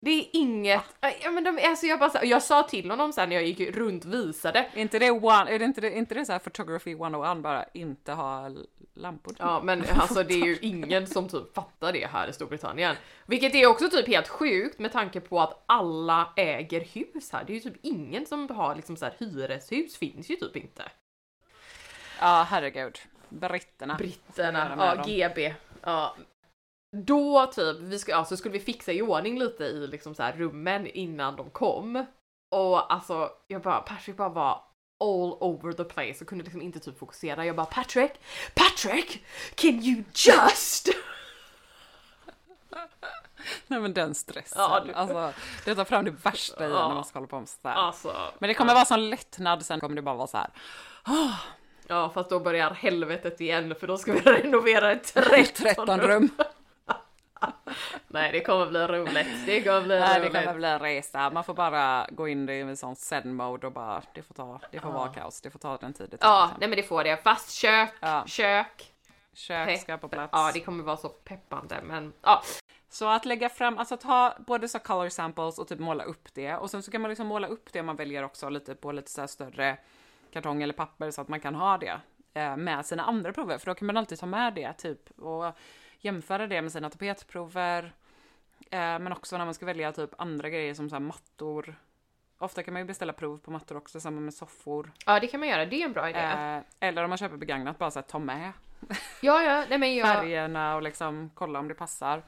Det 0.00 0.10
är 0.10 0.26
inget, 0.32 0.82
ja 1.22 1.30
men 1.30 1.44
de, 1.44 1.58
alltså 1.64 1.86
jag 1.86 1.98
bara 1.98 2.10
så- 2.10 2.18
jag 2.22 2.42
sa 2.42 2.62
till 2.62 2.90
honom 2.90 3.12
sen 3.12 3.28
när 3.28 3.36
jag 3.36 3.44
gick 3.46 3.76
runt 3.76 4.04
visade. 4.04 4.58
Är 4.74 4.80
inte 4.80 4.98
det, 4.98 5.10
one, 5.10 5.50
är 5.50 5.58
det 5.58 5.64
inte 5.64 5.86
inte 5.86 6.14
det 6.14 6.24
så 6.24 6.32
här 6.32 6.38
photography 6.38 6.90
101 6.92 7.38
bara 7.42 7.64
inte 7.74 8.12
ha 8.12 8.50
lampor? 8.94 9.34
Ja 9.38 9.60
men 9.64 9.84
alltså 10.00 10.22
det 10.22 10.34
är 10.34 10.46
ju 10.46 10.58
ingen 10.62 11.06
som 11.06 11.28
typ 11.28 11.54
fattar 11.54 11.92
det 11.92 12.06
här 12.06 12.28
i 12.28 12.32
Storbritannien. 12.32 12.96
Vilket 13.26 13.54
är 13.54 13.66
också 13.66 13.90
typ 13.90 14.06
helt 14.06 14.28
sjukt 14.28 14.78
med 14.78 14.92
tanke 14.92 15.20
på 15.20 15.40
att 15.40 15.62
alla 15.66 16.32
äger 16.36 16.80
hus 16.80 17.32
här. 17.32 17.44
Det 17.46 17.52
är 17.52 17.54
ju 17.54 17.60
typ 17.60 17.76
ingen 17.82 18.26
som 18.26 18.48
har 18.50 18.74
liksom 18.74 18.96
så 18.96 19.04
här 19.04 19.14
hyreshus 19.18 19.96
finns 19.96 20.30
ju 20.30 20.36
typ 20.36 20.56
inte. 20.56 20.82
Ja, 22.20 22.46
herregud. 22.50 22.98
Britterna. 23.28 23.94
Britterna, 23.94 24.74
ja 24.78 24.94
dem. 24.94 25.04
GB. 25.06 25.54
Ja. 25.82 26.16
Då 26.96 27.46
typ, 27.46 27.76
vi 27.80 27.98
ska, 27.98 28.14
alltså 28.16 28.36
skulle 28.36 28.52
vi 28.52 28.60
fixa 28.60 28.92
i 28.92 29.02
ordning 29.02 29.38
lite 29.38 29.64
i 29.64 29.86
liksom 29.86 30.14
så 30.14 30.22
här 30.22 30.32
rummen 30.32 30.86
innan 30.86 31.36
de 31.36 31.50
kom. 31.50 32.06
Och 32.50 32.92
alltså, 32.92 33.30
jag 33.46 33.62
bara, 33.62 33.80
Patrick 33.80 34.16
bara 34.16 34.28
var 34.28 34.64
all 35.04 35.32
over 35.40 35.72
the 35.72 35.84
place 35.84 36.18
och 36.20 36.26
kunde 36.28 36.44
liksom 36.44 36.62
inte 36.62 36.80
typ 36.80 36.98
fokusera. 36.98 37.46
Jag 37.46 37.56
bara 37.56 37.66
Patrick, 37.66 38.12
Patrick, 38.54 39.24
can 39.54 39.70
you 39.84 40.02
just? 40.14 40.88
Nej 43.66 43.80
men 43.80 43.94
den 43.94 44.14
stressen. 44.14 44.62
Ja, 44.62 44.82
du- 44.86 44.92
Alltså, 44.92 45.32
det 45.64 45.74
tar 45.74 45.84
fram 45.84 46.04
det 46.04 46.10
värsta 46.10 46.66
i 46.66 46.70
Ja. 46.70 46.88
när 46.88 46.94
man 46.94 47.04
ska 47.04 47.18
hålla 47.18 47.28
på 47.28 47.38
med 47.38 47.48
sådär. 47.48 47.74
Alltså, 47.74 48.14
Men 48.38 48.48
det 48.48 48.54
kommer 48.54 48.74
vara 48.74 48.84
sån 48.84 49.10
lättnad, 49.10 49.64
sen 49.66 49.80
kommer 49.80 49.96
det 49.96 50.02
bara 50.02 50.14
vara 50.14 50.26
så 50.26 50.36
här. 50.36 50.50
ja 51.86 52.10
fast 52.14 52.30
då 52.30 52.40
börjar 52.40 52.70
helvetet 52.70 53.40
igen 53.40 53.74
för 53.80 53.86
då 53.86 53.96
ska 53.98 54.12
vi 54.12 54.20
renovera 54.20 54.92
ett 54.92 55.14
13, 55.14 55.44
13 55.74 56.00
rum. 56.00 56.28
Nej 58.06 58.32
det 58.32 58.40
kommer 58.40 58.66
bli 58.66 58.86
roligt, 58.86 59.26
det 59.46 59.62
kommer 59.64 59.82
bli 59.82 59.98
Nej, 60.00 60.20
det 60.20 60.28
roligt. 60.28 60.32
kommer 60.44 60.54
bli 60.54 60.68
en 60.68 60.78
resa. 60.78 61.30
Man 61.30 61.44
får 61.44 61.54
bara 61.54 62.06
gå 62.10 62.28
in 62.28 62.48
i 62.48 62.52
en 62.60 62.76
sån 62.76 62.96
zen 62.96 63.34
mode 63.34 63.66
och 63.66 63.72
bara, 63.72 64.02
det 64.14 64.22
får 64.22 64.34
ta, 64.34 64.60
det 64.72 64.80
får 64.80 64.90
vara 64.92 65.08
kaos. 65.08 65.40
Det 65.40 65.50
får 65.50 65.58
ta 65.58 65.76
den 65.76 65.92
tid 65.92 66.10
det 66.10 66.16
tar. 66.16 66.28
Ja, 66.28 66.50
nej 66.58 66.68
men 66.68 66.76
det 66.76 66.82
får 66.82 67.04
det. 67.04 67.16
Fast 67.16 67.50
kök, 67.50 67.90
Ja. 68.00 68.24
kök. 68.26 68.92
Kök 69.32 69.80
ska 69.80 69.96
på 69.98 70.08
plats. 70.08 70.30
Ja, 70.32 70.50
det 70.54 70.60
kommer 70.60 70.84
vara 70.84 70.96
så 70.96 71.08
peppande 71.08 71.80
men 71.82 72.12
ja. 72.22 72.42
Så 72.90 73.08
att 73.08 73.24
lägga 73.24 73.48
fram, 73.48 73.78
alltså 73.78 73.96
ta 73.96 74.34
både 74.46 74.68
så 74.68 74.78
color 74.78 75.08
samples 75.08 75.58
och 75.58 75.68
typ 75.68 75.78
måla 75.78 76.04
upp 76.04 76.34
det. 76.34 76.56
Och 76.56 76.70
sen 76.70 76.82
så 76.82 76.90
kan 76.90 77.00
man 77.00 77.08
liksom 77.08 77.26
måla 77.26 77.46
upp 77.46 77.72
det 77.72 77.82
man 77.82 77.96
väljer 77.96 78.22
också 78.24 78.48
lite 78.48 78.74
på 78.74 78.92
lite 78.92 79.10
så 79.10 79.28
större 79.28 79.76
kartong 80.32 80.62
eller 80.62 80.74
papper 80.74 81.10
så 81.10 81.20
att 81.20 81.28
man 81.28 81.40
kan 81.40 81.54
ha 81.54 81.78
det 81.78 82.00
eh, 82.34 82.56
med 82.56 82.86
sina 82.86 83.02
andra 83.04 83.32
prover. 83.32 83.58
För 83.58 83.66
då 83.66 83.74
kan 83.74 83.86
man 83.86 83.96
alltid 83.96 84.18
ta 84.18 84.26
med 84.26 84.54
det 84.54 84.72
typ 84.72 85.10
och 85.18 85.44
jämföra 85.98 86.46
det 86.46 86.62
med 86.62 86.72
sina 86.72 86.90
tapetprover. 86.90 87.92
Eh, 88.70 88.78
men 88.78 89.12
också 89.12 89.38
när 89.38 89.44
man 89.44 89.54
ska 89.54 89.66
välja 89.66 89.92
typ 89.92 90.10
andra 90.18 90.48
grejer 90.48 90.74
som 90.74 90.88
så 90.88 90.94
här 90.94 91.00
mattor. 91.00 91.74
Ofta 92.38 92.62
kan 92.62 92.74
man 92.74 92.82
ju 92.82 92.86
beställa 92.86 93.12
prov 93.12 93.38
på 93.38 93.50
mattor 93.50 93.76
också, 93.76 94.00
samma 94.00 94.20
med 94.20 94.34
soffor. 94.34 94.92
Ja, 95.06 95.20
det 95.20 95.26
kan 95.26 95.40
man 95.40 95.48
göra. 95.48 95.66
Det 95.66 95.82
är 95.82 95.84
en 95.84 95.92
bra 95.92 96.10
idé. 96.10 96.18
Eh, 96.18 96.88
eller 96.88 97.04
om 97.04 97.08
man 97.08 97.18
köper 97.18 97.36
begagnat, 97.36 97.78
bara 97.78 97.90
så 97.90 97.98
här, 97.98 98.06
ta 98.06 98.18
med 98.18 98.52
ja, 99.20 99.42
ja, 99.42 99.64
nej 99.68 99.78
men 99.78 99.94
jag... 99.94 100.08
färgerna 100.08 100.76
och 100.76 100.82
liksom 100.82 101.30
kolla 101.34 101.58
om 101.58 101.68
det 101.68 101.74
passar. 101.74 102.22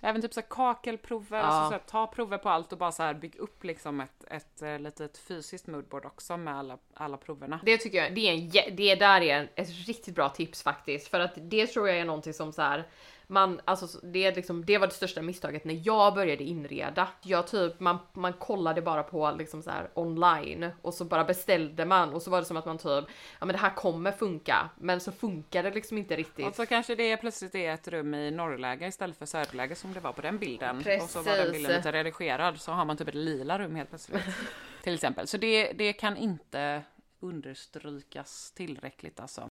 Även 0.00 0.22
typ 0.22 0.34
så 0.34 0.42
kakelprover, 0.42 1.38
Ja. 1.38 1.44
alltså 1.44 1.78
så 1.78 1.90
ta 1.90 2.06
prover 2.06 2.38
på 2.38 2.48
allt 2.48 2.72
och 2.72 2.78
bara 2.78 2.92
så 2.92 3.02
här 3.02 3.14
bygg 3.14 3.36
upp 3.36 3.64
liksom 3.64 4.00
ett, 4.00 4.24
ett, 4.30 4.62
eh, 4.62 4.78
litet 4.78 5.18
fysiskt 5.18 5.66
moodboard 5.66 6.04
också 6.04 6.36
med 6.36 6.54
alla, 6.58 6.78
alla 6.94 7.16
proverna. 7.16 7.60
Det 7.64 7.78
tycker 7.78 7.98
jag, 7.98 8.14
det 8.14 8.20
är 8.28 8.32
en, 8.32 8.76
det 8.76 8.94
där 8.94 9.20
är 9.20 9.50
ett 9.54 9.86
riktigt 9.86 10.14
bra 10.14 10.28
tips 10.28 10.62
faktiskt. 10.62 11.08
För 11.08 11.20
att 11.20 11.32
det 11.36 11.66
tror 11.66 11.88
jag 11.88 11.98
är 11.98 12.04
någonting 12.04 12.32
som 12.34 12.52
så 12.52 12.62
här, 12.62 12.84
man, 13.30 13.60
alltså 13.64 13.98
det, 14.02 14.36
liksom, 14.36 14.64
det 14.64 14.78
var 14.78 14.86
det 14.86 14.92
största 14.92 15.22
misstaget 15.22 15.64
när 15.64 15.80
jag 15.84 16.14
började 16.14 16.44
inreda. 16.44 17.08
Jag 17.22 17.46
typ, 17.46 17.80
man, 17.80 17.98
man 18.12 18.32
kollade 18.32 18.82
bara 18.82 19.02
på 19.02 19.34
liksom 19.38 19.62
så 19.62 19.70
här 19.70 19.90
online 19.94 20.70
och 20.82 20.94
så 20.94 21.04
bara 21.04 21.24
beställde 21.24 21.84
man 21.84 22.14
och 22.14 22.22
så 22.22 22.30
var 22.30 22.38
det 22.38 22.44
som 22.44 22.56
att 22.56 22.66
man 22.66 22.78
typ, 22.78 23.04
ja 23.38 23.46
men 23.46 23.48
det 23.48 23.58
här 23.58 23.74
kommer 23.74 24.12
funka. 24.12 24.70
Men 24.78 25.00
så 25.00 25.12
funkar 25.12 25.62
det 25.62 25.70
liksom 25.70 25.98
inte 25.98 26.16
riktigt. 26.16 26.46
Och 26.46 26.54
så 26.54 26.66
kanske 26.66 26.94
det 26.94 27.16
plötsligt 27.16 27.54
är 27.54 27.74
ett 27.74 27.88
rum 27.88 28.14
i 28.14 28.30
norrläge 28.30 28.86
istället 28.86 29.18
för 29.18 29.26
söderläge 29.26 29.74
som 29.74 29.94
det 29.94 30.00
var 30.00 30.12
på 30.12 30.22
den 30.22 30.38
bilden. 30.38 30.76
Och 30.76 31.10
så 31.10 31.22
var 31.22 31.36
den 31.36 31.36
Precis. 31.36 31.52
bilden 31.52 31.76
lite 31.76 31.92
redigerad 31.92 32.60
så 32.60 32.72
har 32.72 32.84
man 32.84 32.96
typ 32.96 33.08
ett 33.08 33.14
lila 33.14 33.58
rum 33.58 33.74
helt 33.74 33.88
plötsligt. 33.88 34.22
till 34.82 34.94
exempel. 34.94 35.26
Så 35.26 35.36
det, 35.36 35.72
det 35.72 35.92
kan 35.92 36.16
inte 36.16 36.82
understrykas 37.20 38.52
tillräckligt 38.52 39.20
alltså. 39.20 39.48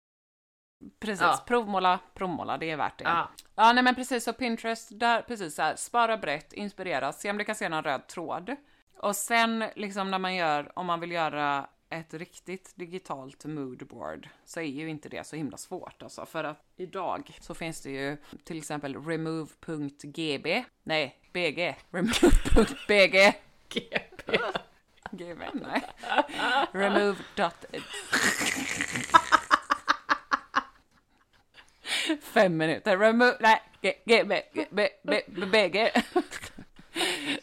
Precis, 0.99 1.21
Ja. 1.21 1.43
provmåla, 1.47 1.99
provmåla, 2.13 2.57
det 2.57 2.71
är 2.71 2.77
värt 2.77 2.97
det. 2.97 3.03
Ja. 3.03 3.29
Ja, 3.55 3.73
nej 3.73 3.83
men 3.83 3.95
precis, 3.95 4.23
så 4.23 4.33
Pinterest, 4.33 4.99
där, 4.99 5.21
precis 5.21 5.55
så 5.55 5.61
här, 5.61 5.75
spara 5.75 6.17
brett, 6.17 6.53
inspireras, 6.53 7.21
se 7.21 7.29
om 7.29 7.37
du 7.37 7.43
kan 7.45 7.55
se 7.55 7.69
någon 7.69 7.83
röd 7.83 8.07
tråd. 8.07 8.55
Och 8.97 9.15
sen 9.15 9.63
liksom 9.75 10.11
när 10.11 10.19
man 10.19 10.35
gör, 10.35 10.71
om 10.75 10.85
man 10.85 10.99
vill 10.99 11.11
göra 11.11 11.67
ett 11.89 12.13
riktigt 12.13 12.71
digitalt 12.75 13.45
moodboard 13.45 14.29
så 14.45 14.59
är 14.59 14.63
ju 14.63 14.89
inte 14.89 15.09
det 15.09 15.27
så 15.27 15.35
himla 15.35 15.57
svårt 15.57 16.03
alltså. 16.03 16.25
För 16.25 16.43
att 16.43 16.63
idag 16.75 17.37
så 17.41 17.53
finns 17.53 17.81
det 17.81 17.91
ju 17.91 18.17
till 18.43 18.57
exempel 18.57 18.95
remove.gb, 19.05 20.63
nej, 20.83 21.19
bg, 21.33 21.75
remove.bg. 21.91 23.33
GP. 23.69 24.37
GB, 25.11 25.45
nej. 25.53 25.81
Remove. 26.71 27.17
Fem 32.21 32.57
minuter. 32.57 32.97
Remove. 32.97 33.37
Nej. 33.39 33.61
G, 33.81 33.93
G, 34.05 34.23
B, 34.23 34.41
G, 34.53 34.65
B, 34.69 34.87
B, 35.03 35.21
B, 35.27 35.45
B, 35.51 35.69
G. 35.69 35.91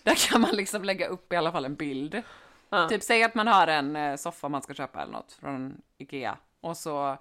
Där 0.02 0.28
kan 0.28 0.40
man 0.40 0.56
liksom 0.56 0.84
lägga 0.84 1.06
upp 1.06 1.32
i 1.32 1.36
alla 1.36 1.52
fall 1.52 1.64
en 1.64 1.74
bild. 1.74 2.22
Ja. 2.70 2.88
Typ 2.88 3.02
säg 3.02 3.22
att 3.22 3.34
man 3.34 3.46
har 3.46 3.66
en 3.66 3.96
eh, 3.96 4.16
soffa 4.16 4.48
man 4.48 4.62
ska 4.62 4.74
köpa 4.74 5.02
eller 5.02 5.12
något 5.12 5.32
från 5.32 5.82
Ikea. 5.98 6.38
Och 6.60 6.76
så 6.76 7.16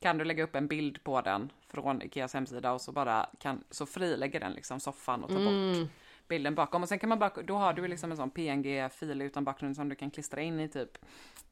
kan 0.00 0.18
du 0.18 0.24
lägga 0.24 0.44
upp 0.44 0.56
en 0.56 0.66
bild 0.66 1.04
på 1.04 1.20
den 1.20 1.52
från 1.68 2.02
Ikeas 2.02 2.34
hemsida 2.34 2.72
och 2.72 2.80
så 2.80 2.92
bara 2.92 3.26
kan, 3.38 3.64
så 3.70 3.86
frilägger 3.86 4.40
den 4.40 4.52
liksom 4.52 4.80
soffan 4.80 5.24
och 5.24 5.30
tar 5.30 5.44
bort 5.44 5.90
bilden 6.28 6.54
bakom. 6.54 6.82
Och 6.82 6.88
sen 6.88 6.98
kan 6.98 7.08
man 7.08 7.18
bara, 7.18 7.42
då 7.42 7.56
har 7.56 7.72
du 7.72 7.88
liksom 7.88 8.10
en 8.10 8.16
sån 8.16 8.30
PNG-fil 8.30 9.22
utan 9.22 9.44
bakgrund 9.44 9.76
som 9.76 9.88
du 9.88 9.94
kan 9.94 10.10
klistra 10.10 10.40
in 10.40 10.60
i 10.60 10.68
typ 10.68 10.98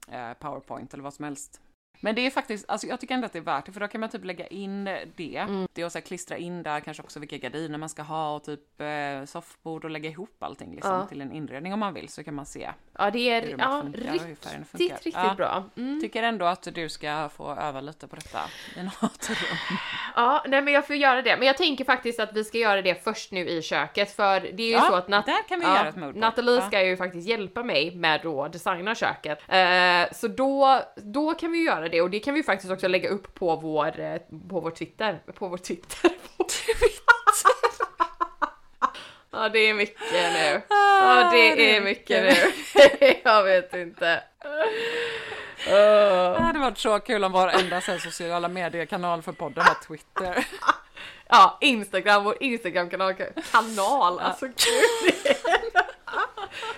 eh, 0.09 0.33
Powerpoint 0.33 0.95
eller 0.95 1.05
vad 1.05 1.15
som 1.15 1.25
helst. 1.25 1.61
Men 2.05 2.15
det 2.15 2.27
är 2.27 2.31
faktiskt, 2.31 2.71
alltså 2.71 2.87
jag 2.87 3.01
tycker 3.01 3.15
ändå 3.15 3.27
att 3.27 3.33
det 3.33 3.39
är 3.39 3.43
värt 3.43 3.67
det, 3.67 3.73
för 3.73 3.81
då 3.81 3.89
kan 3.89 4.01
man 4.01 4.11
typ 4.11 4.25
lägga 4.25 4.47
in 4.47 4.85
det. 5.17 5.37
Mm. 5.37 5.69
Det 5.73 5.85
och 5.85 5.93
så 5.93 5.99
här 5.99 6.05
klistra 6.07 6.37
in 6.37 6.63
där 6.63 6.81
kanske 6.81 7.03
också 7.03 7.21
vilka 7.21 7.39
gardiner 7.39 7.79
man 7.79 7.89
ska 7.89 8.03
ha 8.03 8.35
och 8.35 8.45
typ 8.45 8.81
eh, 8.81 9.25
soffbord 9.27 9.85
och 9.85 9.91
lägga 9.91 10.11
ihop 10.11 10.43
allting 10.43 10.71
liksom 10.75 10.93
Ja. 10.93 11.07
till 11.07 11.21
en 11.21 11.33
inredning 11.33 11.73
om 11.73 11.81
man 11.81 11.95
vill 11.95 12.09
så 12.09 12.25
kan 12.25 12.35
man 12.35 12.47
se. 12.47 12.71
Ja, 12.99 13.11
det 13.11 13.31
är 13.31 13.55
ja, 13.59 13.81
funkar 13.83 14.13
riktigt, 14.13 14.71
riktigt 14.73 15.15
Ja. 15.15 15.35
bra. 15.37 15.65
Mm. 15.77 16.01
Tycker 16.01 16.23
ändå 16.23 16.47
att 16.47 16.75
du 16.75 16.89
ska 16.89 17.29
få 17.29 17.55
öva 17.55 17.81
lite 17.81 18.07
på 18.09 18.17
detta 18.17 18.41
i 18.77 18.83
något 18.83 19.29
rum. 19.29 19.37
Ja, 20.17 20.45
nej 20.49 20.63
men 20.63 20.75
jag 20.75 20.87
får 20.87 20.97
göra 20.97 21.23
det. 21.23 21.37
Men 21.37 21.47
jag 21.47 21.57
tänker 21.57 21.85
faktiskt 21.85 22.21
att 22.21 22.33
vi 22.33 22.45
ska 22.45 22.59
göra 22.59 22.83
det 22.83 23.05
först 23.05 23.33
nu 23.33 23.49
i 23.49 23.63
köket 23.63 24.17
för 24.17 24.41
det 24.41 24.63
är 24.63 24.67
ju 24.67 24.73
Ja, 24.73 24.81
så 24.81 24.95
att 24.95 25.09
Nat- 25.09 25.27
där 25.27 25.49
kan 25.49 25.61
vi 25.61 25.67
göra 25.67 25.89
ett 25.89 25.97
moodboard. 25.97 26.17
Nathalie 26.17 26.61
ska 26.63 26.85
ju 26.85 26.97
faktiskt 26.97 27.29
hjälpa 27.29 27.63
mig 27.63 27.97
med 27.97 28.21
då 28.23 28.49
designa 28.49 28.95
köket. 28.95 29.39
Eh, 29.49 30.13
så 30.13 30.29
då, 30.29 30.81
då 30.97 31.35
kan 31.35 31.53
vi 31.53 31.65
göra 31.65 31.89
det 31.89 31.94
och 32.03 32.11
det 32.11 32.21
kan 32.21 32.35
vi 32.35 32.43
faktiskt 32.43 32.73
också 32.73 32.89
lägga 32.89 33.09
upp 33.09 33.35
på 33.35 33.57
vår, 33.57 34.01
eh, 34.01 34.17
på 34.49 34.61
vår 34.61 34.71
Twitter. 34.71 35.23
På 35.35 35.49
vår 35.49 35.59
Twitter. 35.59 36.09
På 36.37 36.47
Ja, 39.31 39.49
det 39.49 39.59
är 39.59 39.75
mycket 39.75 40.33
nu. 40.33 40.61
Ja, 40.69 41.31
det 41.33 41.77
är 41.77 41.81
mycket 41.81 42.23
nu. 42.23 42.35
jag 43.25 43.43
vet 43.43 43.75
inte. 43.75 44.23
Det 45.65 46.39
hade 46.41 46.59
varit 46.59 46.79
så 46.79 46.99
kul 46.99 47.25
om 47.25 47.33
vår 47.33 47.49
enda 47.49 47.81
så 47.81 47.91
här 47.93 47.99
sociala 47.99 48.49
mediekanal 48.49 49.23
för 49.23 49.33
podden 49.33 49.65
var 49.65 49.87
Twitter. 49.87 50.47
Ja, 51.29 51.59
Instagram, 51.61 52.25
vår 52.25 52.37
Instagram-kanal. 52.41 53.15
Kanal, 53.53 54.19
alltså 54.19 54.47
gud. 54.47 55.15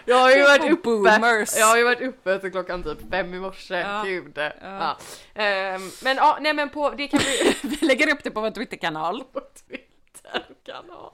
Jag 0.04 0.16
har 0.16 0.30
ju 0.30 0.42
varit 0.42 0.72
uppe, 0.72 0.82
boomers. 0.82 1.56
jag 1.56 1.66
har 1.66 1.76
ju 1.76 1.84
varit 1.84 2.00
uppe 2.00 2.38
till 2.38 2.50
klockan 2.50 2.82
typ 2.82 3.10
fem 3.10 3.34
i 3.34 3.38
morse, 3.40 3.74
Ja. 3.80 4.02
gud. 4.06 4.38
Ja. 4.62 4.96
Ehm, 5.34 5.90
men 6.02 6.16
ja, 6.16 6.38
nej 6.40 6.52
men 6.54 6.68
på, 6.70 6.90
det 6.90 7.08
kan 7.08 7.20
vi 7.20 7.56
Vi 7.80 7.86
lägger 7.86 8.12
upp 8.12 8.24
det 8.24 8.30
på 8.30 8.40
vår 8.40 8.50
Twitterkanal. 8.50 9.24
på 9.32 9.40
Twitterkanal. 9.40 11.10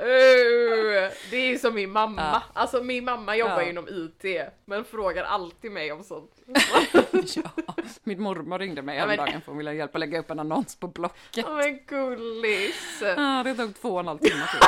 Uh, 0.00 1.10
det 1.30 1.36
är 1.36 1.46
ju 1.48 1.58
som 1.58 1.74
min 1.74 1.90
mamma, 1.90 2.22
Ja. 2.22 2.42
alltså 2.60 2.82
min 2.82 3.04
mamma 3.04 3.36
jobbar 3.36 3.54
Ja. 3.58 3.62
ju 3.62 3.70
inom 3.70 3.88
IT, 3.88 4.24
men 4.64 4.84
frågar 4.84 5.24
alltid 5.24 5.72
mig 5.72 5.92
om 5.92 6.04
sånt. 6.04 6.30
Ja. 7.34 7.74
Min 8.02 8.22
mormor 8.22 8.58
ringde 8.58 8.82
mig 8.82 8.96
Ja, 8.98 9.06
men- 9.06 9.10
häromdagen 9.18 9.40
för 9.40 9.52
hon 9.52 9.58
ville 9.58 9.74
hjälpa 9.74 9.96
att 9.96 10.00
lägga 10.00 10.18
upp 10.18 10.30
en 10.30 10.38
annons 10.38 10.76
på 10.76 10.86
Blocket. 10.88 11.44
Ja 11.46 11.56
men 11.56 11.78
gullis. 11.86 13.02
Ja, 13.16 13.42
det 13.44 13.54
tog 13.54 13.80
två 13.80 13.88
och 13.94 14.00
en 14.00 14.06
halv 14.06 14.18
timme 14.18 14.44
typ. 14.52 14.62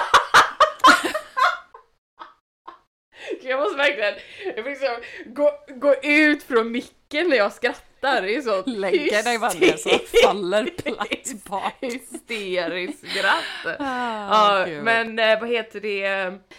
Jag 3.42 3.60
måste 3.60 3.76
verkligen 3.76 4.14
jag 4.56 4.64
fick 4.64 4.78
så, 4.78 4.96
gå, 5.26 5.50
gå 5.76 5.94
ut 6.02 6.42
från 6.42 6.72
micken 6.72 7.28
när 7.28 7.36
jag 7.36 7.52
skrattar. 7.52 8.22
Det 8.22 8.34
är 8.36 8.40
så 8.42 8.62
Lägger 8.70 9.22
dig 9.22 9.38
bara 9.38 9.50
så 9.76 9.88
faller 10.24 10.64
platt 10.64 11.44
bak. 11.48 11.72
Hysteriskt 11.80 13.08
skratt. 13.10 13.76
Ah, 13.80 14.58
ja, 14.60 14.64
gud. 14.66 14.82
men 14.84 15.18
eh, 15.18 15.40
vad 15.40 15.48
heter 15.48 15.80
det? 15.80 16.08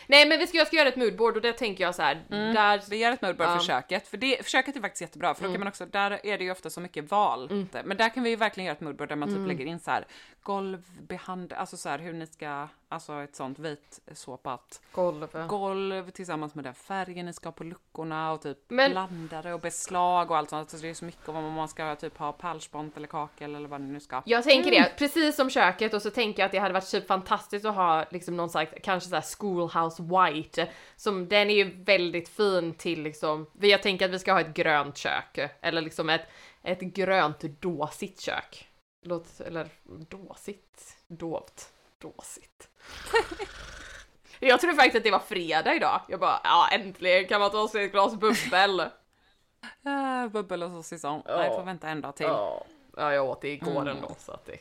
Nej 0.07 0.25
men 0.27 0.39
vi 0.39 0.47
ska, 0.47 0.57
jag 0.57 0.67
ska 0.67 0.75
göra 0.75 0.87
ett 0.89 0.95
moodboard 0.95 1.35
och 1.35 1.41
det 1.41 1.53
tänker 1.53 1.83
jag 1.83 1.95
så 1.95 2.01
här. 2.01 2.23
Där, 2.29 2.81
Vi 2.89 2.97
gör 2.97 3.11
ett 3.11 3.21
moodboard 3.21 3.47
Ja. 3.47 3.51
Mm. 3.51 3.59
för 3.59 3.65
köket, 3.67 4.07
för 4.07 4.17
det, 4.17 4.43
för 4.43 4.49
köket 4.49 4.75
är 4.75 4.81
faktiskt 4.81 5.01
jättebra, 5.01 5.33
för 5.35 5.43
då 5.43 5.51
kan 5.51 5.59
man 5.59 5.67
också, 5.67 5.85
där 5.85 6.19
är 6.23 6.37
det 6.37 6.43
ju 6.43 6.51
ofta 6.51 6.69
så 6.69 6.81
mycket 6.81 7.11
val. 7.11 7.67
Men 7.83 7.97
där 7.97 8.09
kan 8.09 8.23
vi 8.23 8.29
ju 8.29 8.35
verkligen 8.35 8.65
göra 8.65 8.75
ett 8.75 8.81
moodboard 8.81 9.09
där 9.09 9.15
man 9.15 9.29
Mm. 9.29 9.41
typ 9.41 9.47
lägger 9.47 9.65
in 9.71 9.79
så 9.79 9.91
här 9.91 10.05
golvbehand, 10.43 11.53
alltså 11.53 11.77
så 11.77 11.89
här 11.89 11.99
hur 11.99 12.13
ni 12.13 12.27
ska, 12.27 12.67
alltså 12.89 13.13
ett 13.13 13.35
sånt 13.35 13.59
vitsåpat 13.59 14.81
golv. 14.91 15.47
golv 15.47 16.09
tillsammans 16.09 16.55
med 16.55 16.63
den 16.63 16.73
färgen 16.73 17.25
ni 17.25 17.33
ska 17.33 17.47
ha 17.47 17.53
på 17.53 17.63
luckorna 17.63 18.31
och 18.31 18.41
typ 18.41 18.57
Men- 18.67 18.91
blandare 18.91 19.53
och 19.53 19.59
beslag 19.59 20.31
och 20.31 20.37
allt 20.37 20.49
sånt. 20.49 20.69
Så 20.69 20.77
det 20.77 20.89
är 20.89 20.93
så 20.93 21.05
mycket 21.05 21.29
om 21.29 21.53
man 21.53 21.67
ska 21.67 21.95
typ 21.95 22.17
ha 22.17 22.31
pärlspont 22.31 22.97
eller 22.97 23.07
kakel 23.07 23.55
eller 23.55 23.67
vad 23.67 23.81
ni 23.81 23.91
nu 23.91 23.99
ska. 23.99 24.21
Jag 24.25 24.43
tänker 24.43 24.71
det, 24.71 24.91
precis 24.97 25.35
som 25.35 25.49
köket 25.49 25.93
och 25.93 26.01
så 26.01 26.09
tänker 26.09 26.41
jag 26.41 26.45
att 26.45 26.51
det 26.51 26.57
hade 26.57 26.73
varit 26.73 26.91
typ 26.91 27.07
fantastiskt 27.07 27.65
att 27.65 27.75
ha 27.75 28.05
liksom 28.09 28.37
någon 28.37 28.49
slags, 28.49 28.73
kanske 28.83 29.09
såhär 29.09 29.37
schoolhouse 29.37 30.03
white. 30.03 30.69
Som 30.95 31.27
den 31.27 31.49
är 31.49 31.55
ju 31.55 31.83
väldigt 31.83 32.29
fin 32.29 32.73
till 32.73 33.01
liksom, 33.01 33.47
jag 33.61 33.83
tänker 33.83 34.05
att 34.05 34.11
vi 34.11 34.19
ska 34.19 34.33
ha 34.33 34.41
ett 34.41 34.53
grönt 34.53 34.97
kök. 34.97 35.39
Eller 35.61 35.81
liksom 35.81 36.09
ett, 36.09 36.27
ett 36.63 36.81
grönt 36.81 37.39
dåsigt 37.39 38.21
kök. 38.21 38.67
Låt, 39.01 39.39
eller 39.39 39.69
dåsigt, 40.09 40.97
dovt, 41.07 41.69
dåsigt. 42.01 42.69
Jag 44.39 44.61
trodde 44.61 44.75
faktiskt 44.75 44.95
att 44.97 45.03
det 45.03 45.11
var 45.11 45.19
fredag 45.19 45.75
idag. 45.75 46.01
Jag 46.07 46.19
bara, 46.19 46.39
ja 46.43 46.67
äntligen 46.71 47.27
kan 47.27 47.41
man 47.41 47.51
ta 47.51 47.67
sig 47.67 47.85
ett 47.85 47.91
glas 47.91 48.15
bubbel. 48.15 48.79
Äh, 48.79 50.27
bubbel 50.31 50.63
och 50.63 50.71
saucisson. 50.71 51.21
Nej, 51.25 51.49
får 51.49 51.63
vänta 51.63 51.87
en 51.87 52.01
dag 52.01 52.15
till. 52.15 52.25
Ja, 52.25 52.65
ja 52.97 53.13
jag 53.13 53.25
åt 53.25 53.41
det 53.41 53.49
igår 53.49 53.81
Mm. 53.81 53.87
ändå 53.87 54.15
så 54.19 54.31
att 54.31 54.45
det 54.45 54.57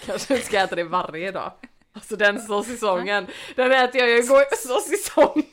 kanske 0.06 0.38
ska 0.38 0.58
äta 0.60 0.74
det 0.76 0.84
varje 0.84 1.30
dag. 1.30 1.52
Alltså 1.92 2.16
den 2.16 2.40
såsisongen, 2.40 3.26
den 3.56 3.72
äter 3.72 4.00
jag 4.00 4.10
ju 4.10 4.18
igår, 4.18 4.56
såsisongen. 4.56 5.46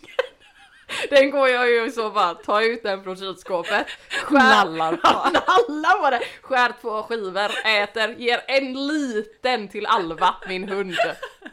Den 1.09 1.31
går 1.31 1.49
jag 1.49 1.69
ju 1.69 1.91
så 1.91 2.09
bara, 2.11 2.33
tar 2.35 2.61
ut 2.61 2.83
den 2.83 3.03
från 3.03 3.15
kylskåpet, 3.17 3.87
Nallar 4.31 4.95
på. 4.95 5.29
nallar 5.29 6.03
på 6.03 6.09
det, 6.09 6.21
skär 6.41 6.73
två 6.81 7.03
skivor, 7.03 7.51
äter, 7.67 8.15
ger 8.17 8.41
en 8.47 8.87
liten 8.87 9.67
till 9.67 9.85
Alva, 9.85 10.35
min 10.47 10.69
hund. 10.69 10.95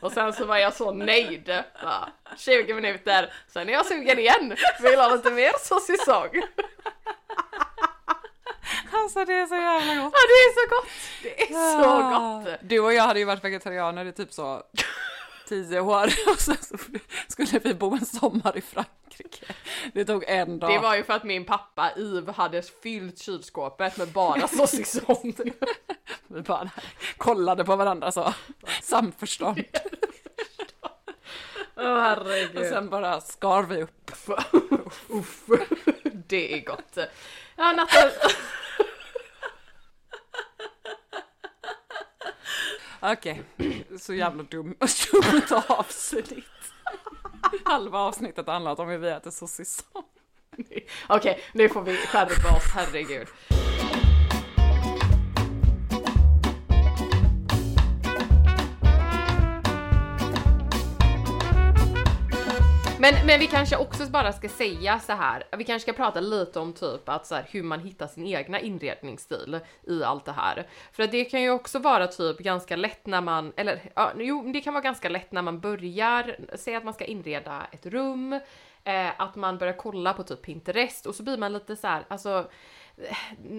Och 0.04 0.12
sen 0.12 0.32
så 0.32 0.44
var 0.44 0.56
jag 0.56 0.74
så 0.74 0.92
nöjd. 0.92 1.62
Bara, 1.82 2.08
20 2.36 2.74
minuter, 2.74 3.32
sen 3.48 3.68
är 3.68 3.72
jag 3.72 3.86
sugen 3.86 4.18
igen, 4.18 4.56
vill 4.82 4.98
ha 4.98 5.14
lite 5.14 5.30
mer 5.30 5.52
såsisong. 5.60 6.42
Alltså 8.92 9.24
det 9.24 9.32
är 9.32 9.46
så 9.46 9.54
jävla 9.54 9.94
gott. 9.94 10.12
Ja 10.14 10.20
det 10.28 10.34
är 10.34 10.52
så 10.54 10.74
gott! 10.74 10.88
Det 11.22 11.42
är 11.42 11.82
så 11.82 12.18
gott! 12.18 12.60
Du 12.62 12.80
och 12.80 12.92
jag 12.92 13.02
hade 13.02 13.18
ju 13.18 13.24
varit 13.24 13.44
vegetarianer 13.44 14.04
i 14.04 14.12
typ 14.12 14.32
så 14.32 14.62
tio 15.48 15.80
år 15.80 16.04
och 16.32 16.40
sen 16.40 16.56
så 16.60 16.76
skulle 17.28 17.58
vi 17.58 17.74
bo 17.74 17.94
en 17.94 18.06
sommar 18.06 18.56
i 18.56 18.60
Frankrike. 18.60 19.54
Det 19.92 20.04
tog 20.04 20.24
en 20.26 20.58
dag. 20.58 20.70
Det 20.70 20.78
var 20.78 20.96
ju 20.96 21.04
för 21.04 21.12
att 21.12 21.24
min 21.24 21.44
pappa 21.44 21.90
Yves 21.96 22.36
hade 22.36 22.62
fyllt 22.62 23.18
kylskåpet 23.18 23.96
med 23.96 24.08
bara 24.08 24.48
såsisong. 24.48 25.34
Vi 26.26 26.40
bara 26.42 26.70
kollade 27.16 27.64
på 27.64 27.76
varandra 27.76 28.12
så. 28.12 28.34
Samförstånd. 28.82 29.64
Åh 31.76 31.92
Och 31.92 32.00
herregud. 32.00 32.68
sen 32.68 32.88
bara 32.90 33.20
skar 33.20 33.62
vi 33.62 33.82
upp. 33.82 34.10
Uff. 35.08 35.42
Det 36.28 36.54
är 36.54 36.64
gott. 36.64 36.98
Ja 37.56 37.72
Natta, 37.72 38.10
Okej, 43.12 43.42
så 43.98 44.14
jävla 44.14 44.42
dum, 44.42 44.74
dumt 45.12 45.64
avsnitt. 45.68 46.44
Halva 47.64 47.98
avsnittet 47.98 48.46
handlat 48.46 48.78
om 48.78 48.88
hur 48.88 48.98
vi 48.98 49.08
äter 49.08 49.30
sossisson. 49.30 50.02
okej 51.08 51.40
nu 51.52 51.68
får 51.68 51.82
vi 51.82 51.96
skärpa 51.96 52.56
oss, 52.56 52.64
herregud. 52.74 53.28
Men, 63.04 63.26
men 63.26 63.40
vi 63.40 63.46
kanske 63.46 63.76
också 63.76 64.06
bara 64.06 64.32
ska 64.32 64.48
säga 64.48 65.00
så 65.00 65.12
här. 65.12 65.44
vi 65.56 65.64
kanske 65.64 65.92
ska 65.92 66.02
prata 66.02 66.20
lite 66.20 66.60
om 66.60 66.72
typ 66.72 67.08
att 67.08 67.26
så 67.26 67.34
här, 67.34 67.46
hur 67.50 67.62
man 67.62 67.80
hittar 67.80 68.06
sin 68.06 68.26
egna 68.26 68.60
inredningsstil 68.60 69.60
i 69.86 70.04
allt 70.04 70.24
det 70.24 70.32
här. 70.32 70.66
För 70.92 71.02
att 71.02 71.10
det 71.10 71.24
kan 71.24 71.42
ju 71.42 71.50
också 71.50 71.78
vara 71.78 72.06
typ 72.06 72.38
ganska 72.38 72.76
lätt 72.76 73.06
när 73.06 73.20
man, 73.20 73.52
eller 73.56 73.80
ja, 73.94 74.12
jo, 74.16 74.52
det 74.52 74.60
kan 74.60 74.74
vara 74.74 74.82
ganska 74.82 75.08
lätt 75.08 75.32
när 75.32 75.42
man 75.42 75.60
börjar, 75.60 76.36
säga 76.56 76.78
att 76.78 76.84
man 76.84 76.94
ska 76.94 77.04
inreda 77.04 77.66
ett 77.72 77.86
rum, 77.86 78.32
eh, 78.84 79.20
att 79.20 79.36
man 79.36 79.58
börjar 79.58 79.76
kolla 79.76 80.12
på 80.12 80.22
typ 80.22 80.42
Pinterest 80.42 81.06
och 81.06 81.14
så 81.14 81.22
blir 81.22 81.38
man 81.38 81.52
lite 81.52 81.76
så 81.76 81.86
här, 81.86 82.04
alltså 82.08 82.50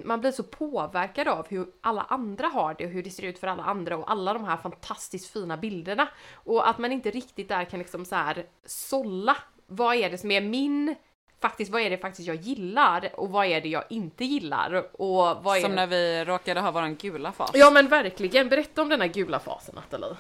man 0.04 0.22
blir 0.22 0.32
så 0.32 0.44
påverkad 0.44 1.28
av 1.28 1.48
hur 1.50 1.68
alla 1.82 2.02
andra 2.02 2.48
har 2.48 2.76
det 2.78 2.86
och 2.86 2.92
hur 2.92 3.04
det 3.04 3.10
ser 3.10 3.24
ut 3.24 3.40
för 3.40 3.48
alla 3.48 3.64
andra 3.64 3.98
och 3.98 4.12
alla 4.12 4.34
de 4.34 4.44
här 4.44 4.58
fantastiskt 4.58 5.34
fina 5.34 5.58
bilderna. 5.58 6.08
Och 6.34 6.70
att 6.70 6.78
man 6.78 6.92
inte 6.92 7.12
riktigt 7.12 7.50
där 7.50 7.64
kan 7.64 7.80
liksom 7.80 8.06
så 8.06 8.16
här 8.16 8.46
sålla. 8.66 9.38
Vad 9.68 9.96
är 9.96 10.10
det 10.10 10.18
som 10.18 10.32
är 10.32 10.42
min, 10.42 10.96
faktiskt 11.42 11.72
vad 11.72 11.82
är 11.82 11.90
det 11.90 11.98
faktiskt 11.98 12.28
jag 12.28 12.36
gillar 12.36 13.10
och 13.14 13.30
vad 13.30 13.46
är 13.46 13.62
det 13.62 13.70
jag 13.70 13.84
inte 13.90 14.26
gillar 14.26 15.02
och 15.02 15.44
vad 15.44 15.58
är 15.58 15.62
Som 15.62 15.70
det... 15.72 15.76
när 15.76 15.88
vi 15.88 16.26
råkade 16.26 16.60
ha 16.60 16.72
våran 16.72 16.96
gula 16.96 17.32
fas. 17.32 17.52
Ja 17.54 17.72
men 17.72 17.88
verkligen, 17.88 18.50
berätta 18.50 18.82
om 18.82 18.90
den 18.90 19.02
här 19.02 19.08
gula 19.08 19.40
fasen 19.40 19.76
Nathalie. 19.76 20.16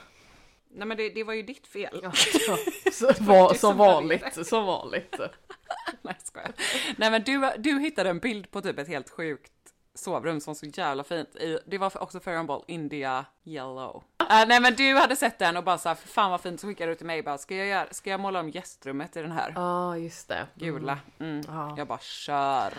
Nej 0.75 0.87
men 0.87 0.97
det, 0.97 1.09
det 1.09 1.23
var 1.23 1.33
ju 1.33 1.41
ditt 1.41 1.67
fel. 1.67 1.99
Ja, 2.03 2.11
så, 2.91 3.13
var, 3.19 3.53
som 3.53 3.77
vanligt, 3.77 4.47
som 4.47 4.65
vanligt. 4.65 5.19
Nej, 6.01 6.15
skojar. 6.23 6.51
Nej, 6.97 7.11
men 7.11 7.23
du, 7.23 7.51
du 7.57 7.79
hittade 7.79 8.09
en 8.09 8.19
bild 8.19 8.51
på 8.51 8.61
typ 8.61 8.79
ett 8.79 8.87
helt 8.87 9.09
sjukt 9.09 9.51
sovrum 9.93 10.39
som 10.39 10.55
så 10.55 10.65
jävla 10.65 11.03
fint. 11.03 11.37
Det 11.65 11.77
var 11.77 12.01
också 12.03 12.19
för 12.19 12.31
en 12.31 12.45
boll 12.45 12.63
India 12.67 13.25
Yellow. 13.43 14.03
Äh, 14.19 14.47
nej 14.47 14.61
men 14.61 14.75
du 14.75 14.95
hade 14.95 15.15
sett 15.15 15.39
den 15.39 15.57
och 15.57 15.63
bara 15.63 15.77
såhär, 15.77 15.95
fan 15.95 16.31
vad 16.31 16.41
fint, 16.41 16.61
så 16.61 16.67
skickade 16.67 16.91
du 16.91 16.95
till 16.95 17.05
mig 17.05 17.23
bara, 17.23 17.37
ska 17.37 17.55
jag, 17.55 17.67
göra, 17.67 17.87
ska 17.91 18.09
jag 18.09 18.19
måla 18.19 18.39
om 18.39 18.49
gästrummet 18.49 19.17
i 19.17 19.21
den 19.21 19.31
här? 19.31 19.51
Ja, 19.55 19.61
ah, 19.61 19.97
just 19.97 20.27
det. 20.27 20.47
Gula. 20.55 20.99
Mm. 21.19 21.41
Ja. 21.47 21.75
Jag 21.77 21.87
bara 21.87 21.99
kör. 21.99 22.73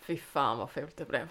Fy 0.00 0.16
fan 0.16 0.58
vad 0.58 0.70
fult 0.70 0.96
det 0.96 1.04
blev. 1.04 1.28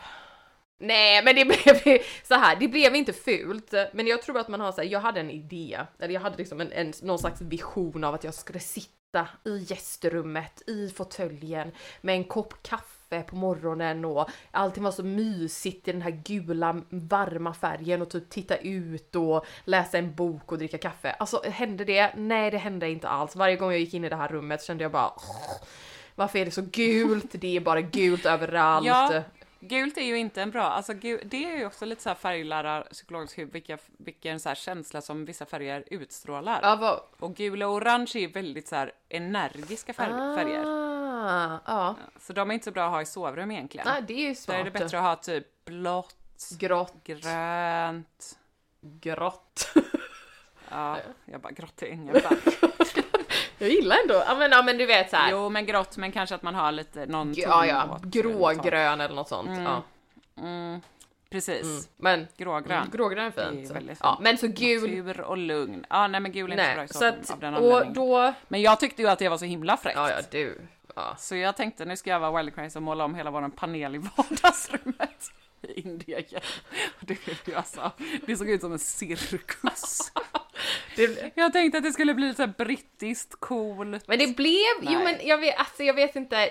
Nej, 0.78 1.24
men 1.24 1.36
det 1.36 1.46
blev 1.86 2.00
så 2.24 2.34
här. 2.36 2.56
Det 2.56 2.68
blev 2.68 2.96
inte 2.96 3.14
fult, 3.14 3.74
men 3.94 4.08
jag 4.08 4.22
tror 4.22 4.40
att 4.40 4.48
man 4.48 4.60
har 4.60 4.72
så 4.72 4.82
här, 4.82 4.90
Jag 4.90 5.00
hade 5.00 5.20
en 5.20 5.32
idé, 5.32 5.80
eller 6.00 6.14
jag 6.14 6.22
hade 6.22 6.38
liksom 6.38 6.62
en, 6.62 6.72
en 6.72 6.94
någon 7.02 7.20
slags 7.20 7.42
vision 7.42 8.04
av 8.04 8.14
att 8.14 8.24
jag 8.24 8.34
skulle 8.34 8.60
sitta 8.60 9.28
i 9.46 9.58
gästrummet 9.58 10.70
i 10.70 10.90
fåtöljen 10.90 11.72
med 12.02 12.16
en 12.16 12.24
kopp 12.24 12.64
kaffe 12.64 13.22
på 13.22 13.36
morgonen 13.36 14.06
och 14.06 14.30
allting 14.52 14.84
var 14.84 14.92
så 14.92 15.04
mysigt 15.04 15.88
i 15.88 15.92
den 15.92 16.02
här 16.02 16.22
gula 16.26 16.82
varma 16.90 17.54
färgen 17.54 18.02
och 18.02 18.10
typ 18.10 18.30
titta 18.30 18.58
ut 18.58 19.16
och 19.16 19.46
läsa 19.66 19.98
en 19.98 20.16
bok 20.16 20.52
och 20.52 20.58
dricka 20.58 20.78
kaffe. 20.78 21.12
Alltså 21.12 21.42
hände 21.44 21.86
det? 21.86 22.14
Nej, 22.16 22.52
det 22.52 22.58
hände 22.58 22.90
inte 22.90 23.08
alls. 23.08 23.36
Varje 23.36 23.56
gång 23.56 23.72
jag 23.72 23.80
gick 23.80 23.94
in 23.94 24.06
i 24.06 24.10
det 24.10 24.16
här 24.16 24.28
rummet 24.28 24.64
kände 24.64 24.84
jag 24.84 24.92
bara 24.92 25.12
varför 26.16 26.40
är 26.40 26.46
det 26.46 26.52
så 26.52 26.62
gult? 26.62 27.32
Det 27.32 27.56
är 27.56 27.60
bara 27.60 27.82
gult 27.82 28.26
överallt. 28.26 28.88
Ja, 28.88 29.24
gult 29.60 29.98
är 29.98 30.02
ju 30.02 30.18
inte 30.18 30.42
en 30.42 30.52
bra, 30.52 30.64
alltså 30.64 30.94
gul, 30.94 31.22
det 31.26 31.46
är 31.46 31.58
ju 31.58 31.66
också 31.66 31.86
lite 31.86 32.02
så 32.02 32.10
här 32.10 32.16
färglära 32.16 32.82
psykologiskt 32.82 33.38
vilka, 33.38 33.78
vilken 33.98 34.40
så 34.40 34.50
här 34.50 34.56
känsla 34.56 35.02
som 35.02 35.26
vissa 35.26 35.46
färger 35.46 35.84
utstrålar. 35.88 36.60
Ja, 36.64 36.76
vad... 36.76 37.00
Och 37.20 37.36
gul 37.36 37.64
och 37.64 37.74
orange 37.74 38.12
är 38.16 38.20
ju 38.20 38.28
väldigt 38.28 38.68
så 38.68 38.76
här 38.76 38.92
energiska 39.10 39.94
färg, 39.94 40.14
ah, 40.14 40.36
färger. 40.36 40.64
Ja. 41.66 41.96
Så 42.20 42.34
de 42.34 42.50
är 42.50 42.54
inte 42.54 42.64
så 42.64 42.72
bra 42.72 42.86
att 42.86 42.92
ha 42.92 43.02
i 43.02 43.06
sovrum 43.06 43.52
egentligen. 43.52 43.88
Nej, 43.88 44.04
det 44.08 44.14
är 44.14 44.28
ju 44.28 44.36
smart. 44.36 44.56
Där 44.56 44.62
är 44.62 44.64
det 44.64 44.80
bättre 44.80 44.98
att 44.98 45.04
ha 45.04 45.16
typ 45.16 45.66
blått, 45.66 46.50
grått, 46.60 47.04
grönt. 47.04 48.38
Grått. 48.82 49.74
Ja, 50.70 50.98
jag 51.26 51.42
bara 51.42 51.52
grått 51.52 51.82
är 51.82 51.88
ingen 51.88 52.22
färg. 52.22 52.38
Jag 53.58 53.70
gillar 53.70 53.98
ändå, 54.02 54.24
ja 54.28 54.36
men, 54.36 54.52
ja 54.52 54.62
men 54.64 54.78
du 54.78 54.86
vet 54.86 55.10
såhär. 55.10 55.32
Jo 55.32 55.50
men 55.50 55.66
grått 55.66 55.98
men 55.98 56.12
kanske 56.12 56.36
att 56.36 56.44
man 56.44 56.56
har 56.56 56.72
lite 56.72 57.06
någon 57.06 57.34
Ja 57.38 57.66
ja, 57.66 58.00
grågrön 58.04 59.02
eller 59.02 59.16
något 59.16 59.30
sånt. 59.30 59.50
Mm. 59.50 59.64
Ja. 59.64 59.84
Mm, 60.38 60.82
precis. 61.30 61.64
Mm. 61.64 61.84
Men 61.98 62.28
grågrön. 62.38 62.90
Grågrön 62.94 63.26
är 63.26 63.32
Det 63.36 63.42
är 63.42 63.52
fint. 63.52 64.00
ja, 64.00 64.16
fint. 64.16 64.24
men 64.24 64.38
så 64.38 64.48
gul. 64.48 64.98
Natur 64.98 65.22
och 65.22 65.38
lugn. 65.38 65.86
Ja 65.90 66.08
nej 66.08 66.20
men 66.22 66.32
gul 66.32 66.52
är 66.52 66.54
inte 66.54 66.94
så 66.94 67.00
bra 67.00 67.10
Nej, 67.10 67.16
i 67.16 67.24
så 67.24 67.32
att, 67.32 67.32
av 67.32 67.40
den 67.40 67.56
och 67.56 67.94
då. 67.94 68.34
Men 68.48 68.62
jag 68.62 68.80
tyckte 68.80 69.02
ju 69.02 69.08
att 69.08 69.20
det 69.20 69.30
var 69.30 69.38
så 69.38 69.46
himla 69.46 69.78
fräckt. 69.78 69.98
Ja 69.98 70.10
ja, 70.10 70.18
du. 70.32 70.62
Ja. 70.96 71.16
Så 71.18 71.36
jag 71.36 71.58
tänkte 71.58 71.86
nu 71.86 71.98
ska 71.98 72.10
jag 72.10 72.20
vara 72.20 72.38
wild 72.38 72.56
crazy 72.56 72.80
och 72.80 72.84
måla 72.84 73.06
om 73.06 73.16
hela 73.16 73.32
våran 73.32 73.52
panel 73.52 73.96
i 73.96 73.98
vardagsrummet. 74.18 75.32
I 75.62 75.82
Indien. 75.82 76.24
Det 77.00 77.56
alltså, 77.56 77.92
det 78.26 78.38
såg 78.38 78.50
ut 78.50 78.62
som 78.62 78.72
en 78.72 78.80
cirkus. 78.80 80.12
Det, 80.96 81.32
Jag 81.36 81.54
tänkte 81.54 81.78
att 81.78 81.84
det 81.84 81.92
skulle 81.92 82.14
bli 82.14 82.34
så 82.34 82.42
här 82.42 82.54
brittiskt, 82.58 83.36
coolt. 83.40 84.08
men 84.08 84.20
det 84.20 84.36
blev, 84.36 84.76
jo 84.82 85.00
Nej. 85.00 85.04
men 85.04 85.28
jag 85.28 85.38
vet, 85.38 85.58
alltså 85.60 85.84
jag 85.84 85.94
vet 85.94 86.16
inte. 86.16 86.50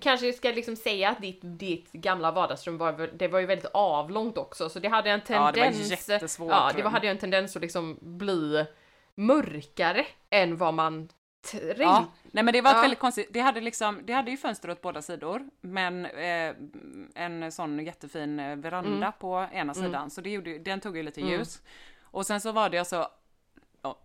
Kanske 0.00 0.32
ska 0.32 0.48
liksom 0.50 0.76
säga 0.76 1.08
att 1.10 1.20
ditt, 1.20 1.38
ditt 1.42 1.92
gamla 1.92 2.30
vardagsrum 2.32 2.78
var, 2.78 3.10
det 3.18 3.28
var 3.28 3.38
ju 3.40 3.46
väldigt 3.46 3.70
avlångt 3.74 4.38
också 4.38 4.68
så 4.68 4.78
det 4.78 4.88
hade 4.88 5.10
en 5.10 5.20
Ja, 5.28 5.34
det 5.52 5.60
var 5.60 5.66
tendens. 5.66 5.90
jättesvårt 6.08 6.50
Ja, 6.50 6.70
det 6.76 6.82
var, 6.82 6.90
hade 6.90 7.06
ju 7.06 7.10
en 7.10 7.18
tendens 7.18 7.56
att 7.56 7.62
liksom 7.62 7.98
bli 8.00 8.64
mörkare 9.14 10.06
än 10.30 10.56
vad 10.56 10.74
man 10.74 11.08
tänkte. 11.50 11.76
Ja, 11.82 12.04
nej 12.32 12.44
men 12.44 12.52
det 12.54 12.60
var 12.60 12.74
Ja. 12.74 12.80
väldigt 12.80 12.98
konstigt, 12.98 13.28
det 13.30 13.40
hade 13.40 13.60
liksom, 13.60 14.00
det 14.04 14.12
hade 14.12 14.30
ju 14.30 14.36
fönster 14.36 14.70
åt 14.70 14.80
båda 14.82 15.02
sidor, 15.02 15.42
men 15.60 16.06
eh, 16.06 16.54
en 17.14 17.52
sån 17.52 17.84
jättefin 17.84 18.40
eh, 18.40 18.56
veranda 18.56 18.96
Mm. 19.06 19.12
på 19.20 19.46
ena 19.52 19.74
sidan, 19.74 20.10
så 20.10 20.20
det 20.20 20.30
gjorde, 20.30 20.58
den 20.58 20.80
tog 20.80 20.96
ju 20.96 21.02
lite 21.02 21.20
ljus. 21.20 21.62
Och 22.14 22.26
sen 22.26 22.40
så 22.40 22.52
var 22.52 22.70
det 22.70 22.78
alltså, 22.78 23.08
ja, 23.82 23.98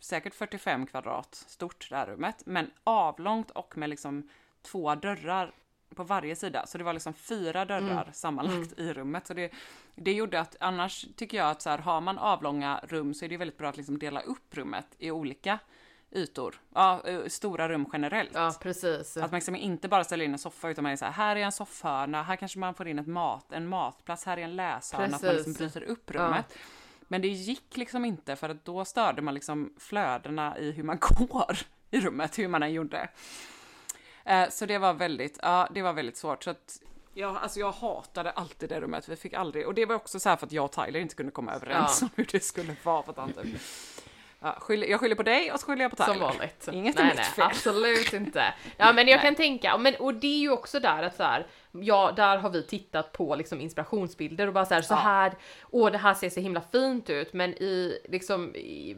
säkert 0.00 0.34
45 0.34 0.86
kvadrat 0.86 1.34
stort 1.34 1.86
det 1.90 1.96
här 1.96 2.06
rummet, 2.06 2.42
men 2.46 2.70
avlångt 2.84 3.50
och 3.50 3.78
med 3.78 3.90
liksom 3.90 4.28
två 4.62 4.94
dörrar 4.94 5.52
på 5.94 6.04
varje 6.04 6.36
sida. 6.36 6.66
Så 6.66 6.78
det 6.78 6.84
var 6.84 6.92
liksom 6.92 7.14
fyra 7.14 7.64
dörrar 7.64 8.10
sammanlagt 8.12 8.78
i 8.78 8.92
rummet. 8.92 9.26
Så 9.26 9.34
det, 9.34 9.52
det 9.94 10.12
gjorde 10.12 10.40
att 10.40 10.56
annars 10.60 11.06
tycker 11.16 11.36
jag 11.36 11.50
att 11.50 11.62
så 11.62 11.70
här, 11.70 11.78
har 11.78 12.00
man 12.00 12.18
avlånga 12.18 12.80
rum 12.82 13.14
så 13.14 13.24
är 13.24 13.28
det 13.28 13.36
väldigt 13.36 13.58
bra 13.58 13.68
att 13.68 13.76
liksom 13.76 13.98
dela 13.98 14.20
upp 14.20 14.56
rummet 14.56 14.86
i 14.98 15.10
olika 15.10 15.58
ytor. 16.10 16.60
Ja, 16.74 17.02
eh, 17.04 17.26
stora 17.26 17.68
rum 17.68 17.86
generellt. 17.92 18.30
Ja, 18.34 18.54
precis. 18.60 19.16
Att 19.16 19.30
man 19.30 19.38
liksom 19.38 19.56
inte 19.56 19.88
bara 19.88 20.04
ställer 20.04 20.24
in 20.24 20.32
en 20.32 20.38
soffa 20.38 20.68
utan 20.68 20.82
man 20.82 20.92
är 20.92 20.96
så 20.96 21.04
här, 21.04 21.12
här 21.12 21.36
är 21.36 21.40
en 21.40 21.52
soffhörna, 21.52 22.22
här 22.22 22.36
kanske 22.36 22.58
man 22.58 22.74
får 22.74 22.88
in 22.88 22.98
ett 22.98 23.06
mat, 23.06 23.52
en 23.52 23.68
matplats, 23.68 24.24
här 24.24 24.36
är 24.36 24.42
en 24.42 24.56
läshörna, 24.56 25.16
att 25.16 25.22
man 25.22 25.34
liksom 25.34 25.52
bryter 25.52 25.82
upp 25.82 26.10
rummet. 26.10 26.58
Men 27.08 27.22
det 27.22 27.28
gick 27.28 27.76
liksom 27.76 28.04
inte 28.04 28.36
för 28.36 28.48
att 28.48 28.64
då 28.64 28.84
störde 28.84 29.22
man 29.22 29.34
liksom 29.34 29.72
flödena 29.78 30.58
i 30.58 30.72
hur 30.72 30.82
man 30.82 30.98
går 31.18 31.58
i 31.90 32.00
rummet, 32.00 32.38
hur 32.38 32.48
man 32.48 32.62
än 32.62 32.72
gjorde. 32.72 33.08
Eh, 34.24 34.48
Så 34.48 34.66
det 34.66 34.78
var 34.78 34.94
väldigt, 34.94 35.38
ja 35.42 35.68
det 35.74 35.82
var 35.82 35.92
väldigt 35.92 36.16
svårt. 36.16 36.44
Så 36.44 36.50
att, 36.50 36.82
ja, 37.14 37.38
alltså 37.38 37.60
jag 37.60 37.72
hatade 37.72 38.30
alltid 38.30 38.68
det 38.68 38.80
rummet, 38.80 39.08
vi 39.08 39.16
fick 39.16 39.32
aldrig, 39.34 39.66
och 39.66 39.74
det 39.74 39.86
var 39.86 39.94
också 39.94 40.20
så 40.20 40.28
här 40.28 40.36
för 40.36 40.46
att 40.46 40.52
jag 40.52 40.64
och 40.64 40.72
Tyler 40.72 41.00
inte 41.00 41.14
kunde 41.14 41.32
komma 41.32 41.52
överens 41.52 41.98
Ja. 42.00 42.06
om 42.06 42.10
hur 42.16 42.28
det 42.32 42.40
skulle 42.44 42.76
vara 42.82 43.02
på 43.02 43.12
tanten. 43.12 43.58
Ja, 44.40 44.56
skyller, 44.60 44.86
jag 44.86 45.00
skyller 45.00 45.16
på 45.16 45.22
dig 45.22 45.52
och 45.52 45.60
så 45.60 45.66
skyller 45.66 45.82
jag 45.82 45.90
på 45.90 45.96
Tyler. 45.96 46.12
Som 46.12 46.20
vanligt. 46.22 46.68
Inget 46.72 46.94
nej, 46.96 47.04
är 47.04 47.08
mitt 47.08 47.16
nej, 47.16 47.24
fel. 47.24 47.44
absolut 47.44 48.12
inte. 48.12 48.54
Ja 48.76 48.92
men 48.92 49.08
jag 49.08 49.22
kan 49.22 49.34
tänka, 49.34 49.78
men, 49.78 49.94
och 49.94 50.14
det 50.14 50.26
är 50.26 50.38
ju 50.38 50.50
också 50.50 50.80
där 50.80 51.02
att 51.02 51.16
så 51.16 51.22
här, 51.22 51.46
ja 51.72 52.12
där 52.16 52.36
har 52.36 52.50
vi 52.50 52.62
tittat 52.66 53.12
på 53.12 53.34
liksom 53.36 53.60
inspirationsbilder 53.60 54.46
och 54.46 54.52
bara 54.52 54.64
så 54.66 54.74
här, 54.74 54.82
så 54.82 54.94
Ja. 54.94 54.98
här, 54.98 55.32
åh 55.70 55.90
det 55.92 55.98
här 55.98 56.14
ser 56.14 56.30
så 56.30 56.40
himla 56.40 56.60
fint 56.72 57.10
ut 57.10 57.32
men 57.32 57.50
i 57.54 57.98
liksom 58.08 58.54
i, 58.56 58.96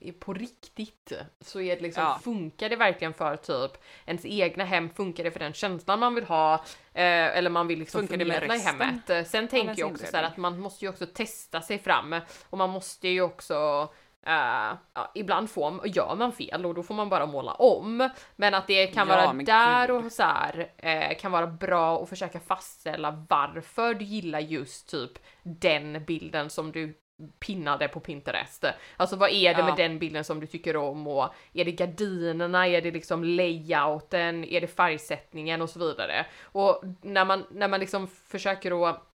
i, 0.00 0.12
på 0.12 0.32
riktigt 0.34 1.12
så 1.40 1.60
är 1.60 1.76
det 1.76 1.82
liksom, 1.82 2.02
Ja. 2.02 2.20
funkar 2.24 2.68
det 2.68 2.76
verkligen 2.76 3.14
för 3.14 3.36
typ 3.36 3.82
ens 4.06 4.24
egna 4.24 4.64
hem, 4.64 4.90
funkar 4.90 5.24
det 5.24 5.30
för 5.30 5.40
den 5.40 5.52
känslan 5.52 5.98
man 5.98 6.14
vill 6.14 6.24
ha 6.24 6.54
eh, 6.94 7.36
eller 7.36 7.50
man 7.50 7.66
vill 7.66 7.78
liksom 7.78 8.00
Funkar 8.00 8.16
det 8.16 8.24
med 8.24 8.34
förmedla 8.38 8.56
i 8.56 8.58
hemmet. 8.58 9.28
Sen 9.28 9.48
tänker 9.48 9.74
jag 9.78 9.90
också 9.92 10.06
så 10.06 10.16
här 10.16 10.24
att 10.24 10.36
man 10.36 10.58
måste 10.60 10.84
ju 10.84 10.88
också 10.88 11.06
testa 11.06 11.60
sig 11.60 11.78
fram 11.78 12.14
och 12.50 12.58
man 12.58 12.70
måste 12.70 13.08
ju 13.08 13.22
också 13.22 13.88
Eh, 14.26 14.76
ja, 14.94 15.10
ibland 15.14 15.50
får, 15.50 15.86
gör 15.88 16.14
man 16.14 16.32
fel 16.32 16.66
och 16.66 16.74
då 16.74 16.82
får 16.82 16.94
man 16.94 17.08
bara 17.08 17.26
måla 17.26 17.52
om. 17.54 18.08
Men 18.36 18.54
att 18.54 18.66
det 18.66 18.86
kan 18.86 19.08
Ja, 19.08 19.14
vara 19.16 19.32
där 19.32 19.86
gud. 19.88 19.96
och 20.06 20.12
så 20.12 20.22
här, 20.22 20.72
eh, 20.76 21.16
kan 21.18 21.32
vara 21.32 21.46
bra 21.46 22.02
att 22.02 22.08
försöka 22.08 22.40
fastställa 22.40 23.24
varför 23.28 23.94
du 23.94 24.04
gillar 24.04 24.40
just 24.40 24.88
typ 24.90 25.10
den 25.42 26.04
bilden 26.04 26.50
som 26.50 26.72
du 26.72 26.98
pinnade 27.40 27.88
på 27.88 28.00
Pinterest. 28.00 28.64
Alltså 28.96 29.16
vad 29.16 29.30
är 29.30 29.54
det 29.54 29.60
Ja. 29.60 29.66
med 29.66 29.76
den 29.76 29.98
bilden 29.98 30.24
som 30.24 30.40
du 30.40 30.46
tycker 30.46 30.76
om 30.76 31.06
och 31.06 31.28
är 31.52 31.64
det 31.64 31.72
gardinerna, 31.72 32.68
är 32.68 32.82
det 32.82 32.90
liksom 32.90 33.24
layouten, 33.24 34.44
är 34.44 34.60
det 34.60 34.66
färgsättningen 34.66 35.62
och 35.62 35.70
så 35.70 35.78
vidare. 35.78 36.26
Och 36.42 36.82
när 37.02 37.24
man, 37.24 37.44
när 37.50 37.68
man 37.68 37.80
liksom 37.80 38.06
försöker 38.08 38.88
att 38.88 39.10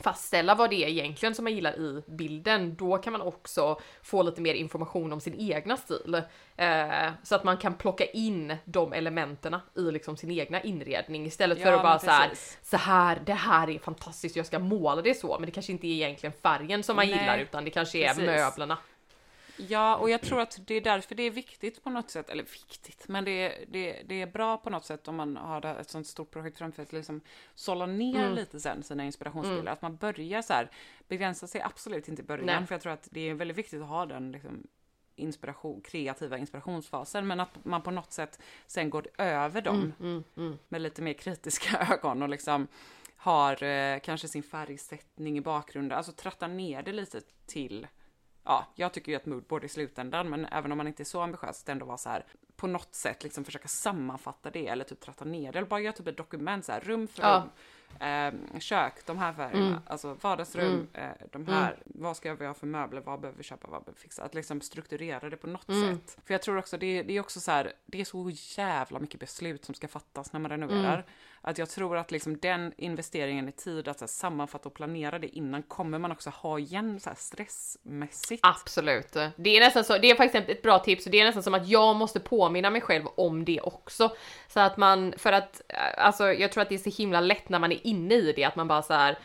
fastställa 0.00 0.54
vad 0.54 0.70
det 0.70 0.84
är 0.84 0.88
egentligen 0.88 1.34
som 1.34 1.44
man 1.44 1.54
gillar 1.54 1.72
i 1.72 2.02
bilden, 2.06 2.74
då 2.74 2.98
kan 2.98 3.12
man 3.12 3.22
också 3.22 3.80
få 4.02 4.22
lite 4.22 4.40
mer 4.40 4.54
information 4.54 5.12
om 5.12 5.20
sin 5.20 5.34
egna 5.52 5.76
stil. 5.76 6.22
Eh, 6.56 7.10
så 7.22 7.34
att 7.34 7.44
man 7.44 7.56
kan 7.56 7.74
plocka 7.74 8.04
in 8.04 8.56
de 8.64 8.92
elementerna 8.92 9.60
i 9.76 9.80
liksom 9.80 10.16
sin 10.16 10.30
egna 10.30 10.62
inredning 10.62 11.26
istället 11.26 11.62
för 11.62 11.68
Ja, 11.68 11.76
att 11.76 11.82
bara 11.82 11.98
så 11.98 12.10
här, 12.10 12.30
så 12.62 12.76
här, 12.76 13.22
det 13.26 13.34
här 13.34 13.70
är 13.70 13.78
fantastiskt, 13.78 14.36
jag 14.36 14.46
ska 14.46 14.58
måla 14.58 15.02
det 15.02 15.14
så, 15.14 15.36
men 15.38 15.46
det 15.46 15.52
kanske 15.52 15.72
inte 15.72 15.86
är 15.86 15.92
egentligen 15.92 16.32
färgen 16.42 16.82
som 16.82 16.96
man 16.96 17.06
Nej, 17.06 17.18
gillar 17.18 17.38
utan 17.38 17.64
det 17.64 17.70
kanske 17.70 17.98
är 17.98 18.08
precis. 18.08 18.24
möblerna. 18.24 18.78
Ja, 19.68 19.96
och 19.96 20.10
jag 20.10 20.20
tror 20.22 20.40
att 20.40 20.58
det 20.66 20.74
är 20.74 20.80
därför 20.80 21.14
det 21.14 21.22
är 21.22 21.30
viktigt 21.30 21.84
på 21.84 21.90
något 21.90 22.10
sätt, 22.10 22.30
eller 22.30 22.42
viktigt, 22.42 23.08
men 23.08 23.24
det 23.24 23.30
är, 23.30 23.64
det, 23.68 24.02
det 24.06 24.22
är 24.22 24.26
bra 24.26 24.56
på 24.56 24.70
något 24.70 24.84
sätt 24.84 25.08
om 25.08 25.16
man 25.16 25.36
har 25.36 25.64
ett 25.64 25.90
sånt 25.90 26.06
stort 26.06 26.30
projekt 26.30 26.58
framför 26.58 26.76
sig, 26.76 26.82
att 26.82 26.92
liksom 26.92 27.20
sålla 27.54 27.86
ner 27.86 28.22
Mm. 28.22 28.34
lite 28.34 28.60
sen 28.60 28.82
sina 28.82 29.04
inspirationsbilder. 29.04 29.72
Att 29.72 29.82
man 29.82 29.96
börjar 29.96 30.42
så 30.42 30.52
här, 30.52 30.70
begränsa 31.08 31.46
sig 31.46 31.60
absolut 31.60 32.08
inte 32.08 32.22
i 32.22 32.24
början, 32.24 32.46
Nej. 32.46 32.66
för 32.66 32.74
jag 32.74 32.82
tror 32.82 32.92
att 32.92 33.08
det 33.10 33.20
är 33.20 33.34
väldigt 33.34 33.56
viktigt 33.58 33.82
att 33.82 33.88
ha 33.88 34.06
den 34.06 34.32
liksom, 34.32 34.66
inspiration, 35.16 35.80
kreativa 35.80 36.38
inspirationsfasen, 36.38 37.26
men 37.26 37.40
att 37.40 37.64
man 37.64 37.82
på 37.82 37.90
något 37.90 38.12
sätt 38.12 38.40
sen 38.66 38.90
går 38.90 39.06
över 39.18 39.62
dem 39.62 39.92
Mm, 40.36 40.58
med 40.68 40.80
lite 40.82 41.02
mer 41.02 41.12
kritiska 41.12 41.78
ögon 41.92 42.22
och 42.22 42.28
liksom 42.28 42.66
har 43.16 43.62
eh, 43.62 43.98
kanske 44.00 44.28
sin 44.28 44.42
färgsättning 44.42 45.38
i 45.38 45.40
bakgrunden, 45.40 45.98
alltså 45.98 46.12
trattar 46.12 46.48
ner 46.48 46.82
det 46.82 46.92
lite 46.92 47.20
till 47.46 47.86
Ja, 48.44 48.66
jag 48.74 48.92
tycker 48.92 49.12
ju 49.12 49.16
att 49.16 49.26
moodboard 49.26 49.64
i 49.64 49.68
slutändan, 49.68 50.28
men 50.30 50.44
även 50.44 50.72
om 50.72 50.78
man 50.78 50.86
inte 50.86 51.02
är 51.02 51.04
så 51.04 51.20
ambitiös, 51.20 51.62
att 51.62 51.68
ändå 51.68 51.86
vara 51.86 51.98
så 51.98 52.08
här 52.08 52.24
på 52.56 52.66
något 52.66 52.94
sätt 52.94 53.22
liksom 53.24 53.44
försöka 53.44 53.68
sammanfatta 53.68 54.50
det 54.50 54.68
eller 54.68 54.84
typ 54.84 55.00
tratta 55.00 55.24
ner 55.24 55.52
det 55.52 55.58
eller 55.58 55.68
bara 55.68 55.80
göra 55.80 55.92
typ 55.92 56.08
ett 56.08 56.16
dokument 56.16 56.64
så 56.64 56.72
här 56.72 56.80
rum 56.80 57.08
för 57.08 57.22
Ja. 57.22 57.36
rum. 57.42 57.50
Eh, 58.00 58.58
kök, 58.60 59.06
de 59.06 59.18
här 59.18 59.32
färgerna, 59.32 59.66
Mm. 59.66 59.78
alltså 59.86 60.16
vardagsrum, 60.20 60.88
eh, 60.94 61.02
de 61.32 61.46
här, 61.46 61.76
vad 61.84 62.16
ska 62.16 62.34
vi 62.34 62.46
ha 62.46 62.54
för 62.54 62.66
möbler, 62.66 63.00
vad 63.00 63.20
behöver 63.20 63.38
vi 63.38 63.44
köpa, 63.44 63.68
vad 63.70 63.80
behöver 63.82 63.92
vi 63.98 64.02
fixa? 64.02 64.22
Att 64.22 64.34
liksom 64.34 64.60
strukturera 64.60 65.30
det 65.30 65.36
på 65.36 65.46
något 65.46 65.68
Mm. 65.68 65.98
sätt. 65.98 66.18
För 66.26 66.34
jag 66.34 66.42
tror 66.42 66.58
också 66.58 66.76
det, 66.78 67.02
det 67.02 67.16
är 67.16 67.20
också 67.20 67.40
så 67.40 67.50
här, 67.50 67.72
det 67.86 68.00
är 68.00 68.04
så 68.04 68.30
jävla 68.60 68.98
mycket 68.98 69.20
beslut 69.20 69.64
som 69.64 69.74
ska 69.74 69.88
fattas 69.88 70.32
när 70.32 70.40
man 70.40 70.50
renoverar. 70.50 70.94
Mm. 70.94 71.04
Att 71.44 71.58
jag 71.58 71.70
tror 71.70 71.96
att 71.96 72.10
liksom 72.10 72.38
den 72.38 72.72
investeringen 72.76 73.48
i 73.48 73.52
tid, 73.52 73.88
att 73.88 74.00
här, 74.00 74.06
sammanfatta 74.06 74.68
och 74.68 74.74
planera 74.74 75.18
det 75.18 75.36
innan, 75.36 75.62
kommer 75.62 75.98
man 75.98 76.12
också 76.12 76.30
ha 76.30 76.58
igen 76.58 77.00
så 77.00 77.10
här 77.10 77.16
stressmässigt. 77.16 78.40
Absolut. 78.46 79.12
Det 79.36 79.56
är 79.56 79.60
nästan 79.60 79.84
så, 79.84 79.98
det 79.98 80.10
är 80.10 80.14
faktiskt 80.14 80.48
ett 80.48 80.62
bra 80.62 80.78
tips 80.78 81.06
och 81.06 81.12
det 81.12 81.20
är 81.20 81.24
nästan 81.24 81.42
som 81.42 81.54
att 81.54 81.68
jag 81.68 81.96
måste 81.96 82.20
påminna 82.20 82.70
mig 82.70 82.80
själv 82.80 83.06
om 83.14 83.44
det 83.44 83.60
också. 83.60 84.16
Så 84.48 84.60
att 84.60 84.76
man, 84.76 85.14
för 85.16 85.32
att, 85.32 85.62
eh, 85.68 86.04
alltså 86.06 86.32
jag 86.32 86.52
tror 86.52 86.62
att 86.62 86.68
det 86.68 86.74
är 86.74 86.90
så 86.90 87.02
himla 87.02 87.20
lätt 87.20 87.48
när 87.48 87.58
man 87.58 87.72
är 87.72 87.81
inne 87.84 88.14
i 88.14 88.32
det 88.36 88.44
att 88.44 88.56
man 88.56 88.68
bara 88.68 88.82
så 88.82 88.94
här. 88.94 89.16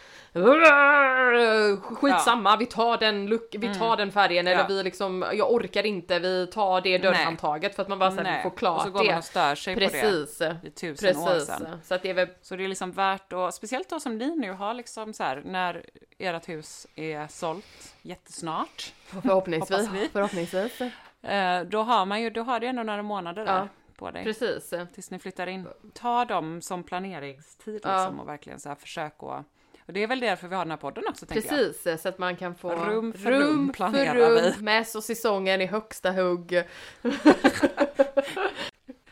Skitsamma, 1.96 2.58
vi 2.58 2.66
tar 2.66 2.98
den 2.98 3.26
look, 3.28 3.56
vi 3.60 3.76
tar 3.76 3.98
den 3.98 4.12
färgen 4.12 4.48
eller 4.48 4.58
Mm. 4.60 4.72
Ja. 4.72 4.76
vi 4.78 4.84
liksom, 4.84 5.26
jag 5.34 5.52
orkar 5.54 5.86
inte, 5.86 6.20
vi 6.20 6.48
tar 6.48 6.82
det 6.82 6.98
dörrhandtaget 6.98 7.76
för 7.76 7.82
att 7.84 7.90
man 7.90 8.00
bara 8.00 8.12
så 8.12 8.18
här, 8.18 8.24
Nej. 8.24 8.44
får 8.44 8.50
klart 8.50 8.78
Och 8.78 8.84
så 8.84 8.90
går 8.92 9.04
det. 9.04 9.10
man 9.10 9.18
och 9.18 9.24
stör 9.24 9.56
sig 9.56 9.74
på 9.74 9.80
det 9.80 9.88
Precis. 9.90 10.42
i 10.64 10.70
tusen 10.72 11.18
år 11.18 11.28
Precis. 11.28 11.48
sedan. 11.48 11.80
Så 11.84 11.96
att 11.96 12.02
det 12.02 12.10
är 12.10 12.14
väl 12.14 12.28
Så 12.42 12.56
det 12.56 12.64
är 12.64 12.68
liksom 12.68 12.92
värt 12.92 13.34
att, 13.34 13.54
speciellt 13.56 13.90
då 13.90 14.00
som 14.00 14.18
ni 14.18 14.36
nu 14.36 14.52
har 14.52 14.74
liksom 14.74 15.14
så 15.14 15.24
här, 15.24 15.42
när 15.46 15.86
ert 16.18 16.50
hus 16.50 16.88
är 16.96 17.28
sålt 17.28 17.94
jättesnart, 18.02 18.94
förhoppningsvis. 19.22 19.90
Vi. 19.94 20.10
förhoppningsvis. 20.14 20.82
eh, 21.22 21.62
då 21.62 21.82
har 21.82 22.06
man 22.06 22.22
ju, 22.22 22.30
då 22.30 22.42
har 22.42 22.60
du 22.60 22.68
ändå 22.68 22.84
några 22.84 23.02
månader 23.04 23.46
där 23.46 23.56
Ja. 23.58 23.68
På 23.98 24.12
dig. 24.12 24.24
Precis. 24.24 24.74
Tills 24.94 25.12
ni 25.12 25.20
flyttar 25.20 25.48
in. 25.48 25.68
Ta 25.94 26.26
dem 26.26 26.62
som 26.62 26.84
planeringstid 26.84 27.82
Ja. 27.84 27.98
liksom 28.02 28.20
och 28.20 28.28
verkligen 28.28 28.60
så 28.60 28.70
här 28.70 28.76
försök 28.76 29.14
att, 29.18 29.46
och 29.86 29.94
det 29.94 30.04
är 30.04 30.08
väl 30.08 30.20
därför 30.20 30.48
vi 30.48 30.56
har 30.56 30.66
den 30.66 30.72
här 30.72 30.78
podden 30.78 31.04
också 31.10 31.26
tänker 31.26 31.56
jag. 31.56 31.68
Precis, 31.68 32.02
så 32.02 32.10
att 32.10 32.18
man 32.18 32.36
kan 32.36 32.56
få 32.56 32.70
Rum 32.76 33.14
för 33.14 33.32
rum 33.32 33.72
planerar 33.74 34.16
rum 34.16 34.54
vi. 34.58 34.64
med 34.64 34.88
så 34.88 35.02
säsongen 35.02 35.62
i 35.62 35.66
högsta 35.66 36.12
hugg. 36.12 36.64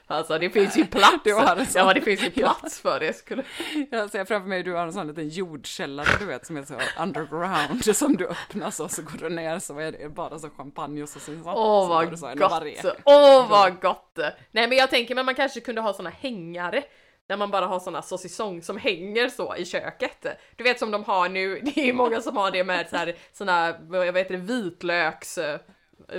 alltså 0.08 0.38
det 0.38 0.50
finns 0.50 0.78
ju 0.78 0.86
plats. 0.86 1.24
Du 1.24 1.34
har 1.34 1.56
en 1.56 1.66
sån. 1.66 1.88
Ja, 1.88 1.94
det 1.94 2.02
finns 2.02 2.24
ju 2.24 2.30
plats 2.44 2.80
för 2.80 3.00
det. 3.00 3.14
Skulle... 3.14 3.44
Jag 3.92 4.10
ser 4.10 4.26
framför 4.26 4.50
mig, 4.50 4.64
du 4.64 4.74
har 4.74 4.84
en 4.84 4.94
sån 4.94 5.08
liten 5.08 5.30
jordkällare 5.30 6.08
du 6.20 6.26
vet 6.26 6.46
som 6.46 6.58
är 6.58 6.64
så 6.64 6.74
underground 7.00 7.86
som 7.96 8.16
du 8.16 8.28
öppnar 8.28 8.72
så, 8.72 8.88
så 8.88 9.02
går 9.02 9.18
du 9.18 9.30
ner 9.30 9.60
så 9.60 9.80
är 9.80 9.92
det 9.92 10.10
bara 10.10 10.40
så 10.40 10.50
champagne 10.50 11.04
och 11.04 11.10
så 11.10 11.20
syns 11.20 11.46
Åh 11.46 12.02
det 12.02 12.16
vad 12.16 12.40
gott! 12.40 12.86
Åh 13.04 13.50
vad 13.50 13.82
gott! 13.82 14.20
Nej 14.52 14.68
men 14.68 14.78
jag 14.78 14.90
tänker 14.90 15.16
men 15.16 15.26
man 15.26 15.36
kanske 15.36 15.60
kunde 15.60 15.82
ha 15.82 15.94
såna 15.94 16.10
hängare. 16.10 16.84
Där 17.28 17.38
man 17.38 17.52
bara 17.52 17.66
har 17.66 17.80
såna 17.80 18.02
saucisson 18.02 18.62
som 18.62 18.78
hänger 18.78 19.30
så 19.30 19.56
i 19.56 19.66
köket. 19.66 20.26
Du 20.56 20.64
vet 20.64 20.80
som 20.80 20.92
de 20.92 21.04
har 21.04 21.30
nu, 21.30 21.60
det 21.64 21.80
är 21.82 21.86
ju 21.86 21.94
många 21.94 22.22
som 22.22 22.38
har 22.38 22.52
det 22.52 22.64
med 22.64 22.90
så 22.90 22.98
här, 22.98 23.16
såna, 23.34 23.76
vad 23.82 24.18
heter 24.18 24.38
det, 24.38 24.38
vitlöks... 24.38 25.40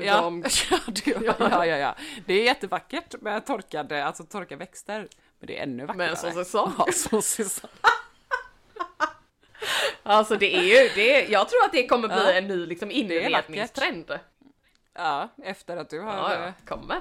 Ja. 0.03 0.21
de- 0.21 0.45
Ja, 0.71 0.79
du, 0.87 1.11
ja, 1.39 1.67
ja, 1.67 1.77
ja. 1.77 1.95
Det 2.27 2.35
är 2.35 2.45
jättevackert 2.45 3.15
med 3.21 3.47
torkade, 3.47 4.05
alltså 4.05 4.25
torkade 4.25 4.59
växter. 4.59 5.09
Men 5.39 5.47
det 5.47 5.59
är 5.59 5.63
ännu 5.63 5.87
vackrare. 5.87 5.97
Med 5.99 6.11
en 6.11 6.17
saucisson. 6.17 6.73
Ja, 6.79 6.87
saucisson. 6.93 7.71
Alltså 10.03 10.37
det 10.37 10.57
är 10.57 10.63
ju, 10.63 10.91
det 10.95 11.15
är, 11.27 11.33
jag 11.33 11.49
tror 11.49 11.65
att 11.65 11.73
det 11.73 11.87
kommer 11.87 12.09
bli 12.09 12.17
Ja. 12.17 12.33
en 12.33 12.49
ny 12.49 12.67
liksom 12.67 12.91
inredningstrend. 12.91 14.19
Ja, 14.95 15.29
efter 15.43 15.77
att 15.77 15.91
du 15.91 16.01
har 16.01 16.13
Ja, 16.17 16.35
eh, 16.35 16.41
ja, 16.41 16.53
kommer. 16.69 17.01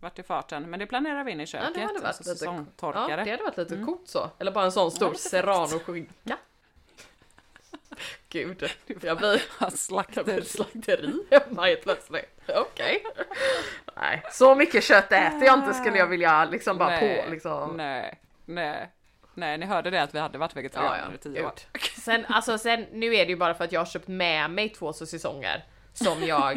varit 0.00 0.18
i 0.18 0.22
farten. 0.22 0.70
Men 0.70 0.80
det 0.80 0.86
planerar 0.86 1.24
vi 1.24 1.32
in 1.32 1.40
i 1.40 1.42
Ja, 1.42 1.46
köket. 1.46 1.74
det 1.74 1.80
hade 1.80 1.98
varit 2.00 2.16
så 2.24 2.32
lite, 2.32 2.44
ja, 2.44 3.16
det 3.24 3.30
hade 3.30 3.42
varit 3.42 3.56
lite 3.56 3.76
coolt 3.84 4.08
så. 4.08 4.30
Eller 4.38 4.52
bara 4.52 4.64
en 4.64 4.72
sån 4.72 4.90
stor 4.90 5.10
lite 5.10 5.22
serrano-skinka. 5.28 6.36
Gud, 8.44 8.70
jag 9.04 9.18
blir, 9.18 9.42
jag 9.60 9.70
blir 9.70 9.76
Slakter. 9.76 10.40
slakteri 10.40 11.12
hemma 11.30 11.66
helt 11.66 11.82
plötsligt. 11.82 12.40
Okej. 12.48 13.04
Nej, 13.96 14.22
så 14.32 14.54
mycket 14.54 14.84
kött 14.84 15.12
äter 15.12 15.44
jag 15.44 15.58
inte 15.58 15.74
skulle 15.74 15.98
jag 15.98 16.06
vilja 16.06 16.44
liksom 16.44 16.78
bara 16.78 16.98
på 16.98 17.24
liksom. 17.30 17.76
Nej, 17.76 18.20
nej. 18.44 18.90
Nej, 19.34 19.58
ni 19.58 19.66
hörde 19.66 19.90
det 19.90 20.02
att 20.02 20.14
vi 20.14 20.18
hade 20.18 20.38
varit 20.38 20.52
Ja, 20.54 20.56
vegetarianer 20.56 21.08
ja, 21.08 21.14
i 21.14 21.18
tio 21.18 21.44
år. 21.44 21.52
Sen, 22.00 22.26
alltså 22.28 22.58
sen, 22.58 22.86
nu 22.92 23.14
är 23.14 23.24
det 23.24 23.30
ju 23.30 23.36
bara 23.36 23.54
för 23.54 23.64
att 23.64 23.72
jag 23.72 23.80
har 23.80 23.86
köpt 23.86 24.08
med 24.08 24.50
mig 24.50 24.68
två 24.68 24.92
säsonger 24.92 25.64
som 25.92 26.22
jag 26.22 26.56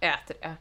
äter 0.00 0.36
det. 0.40 0.56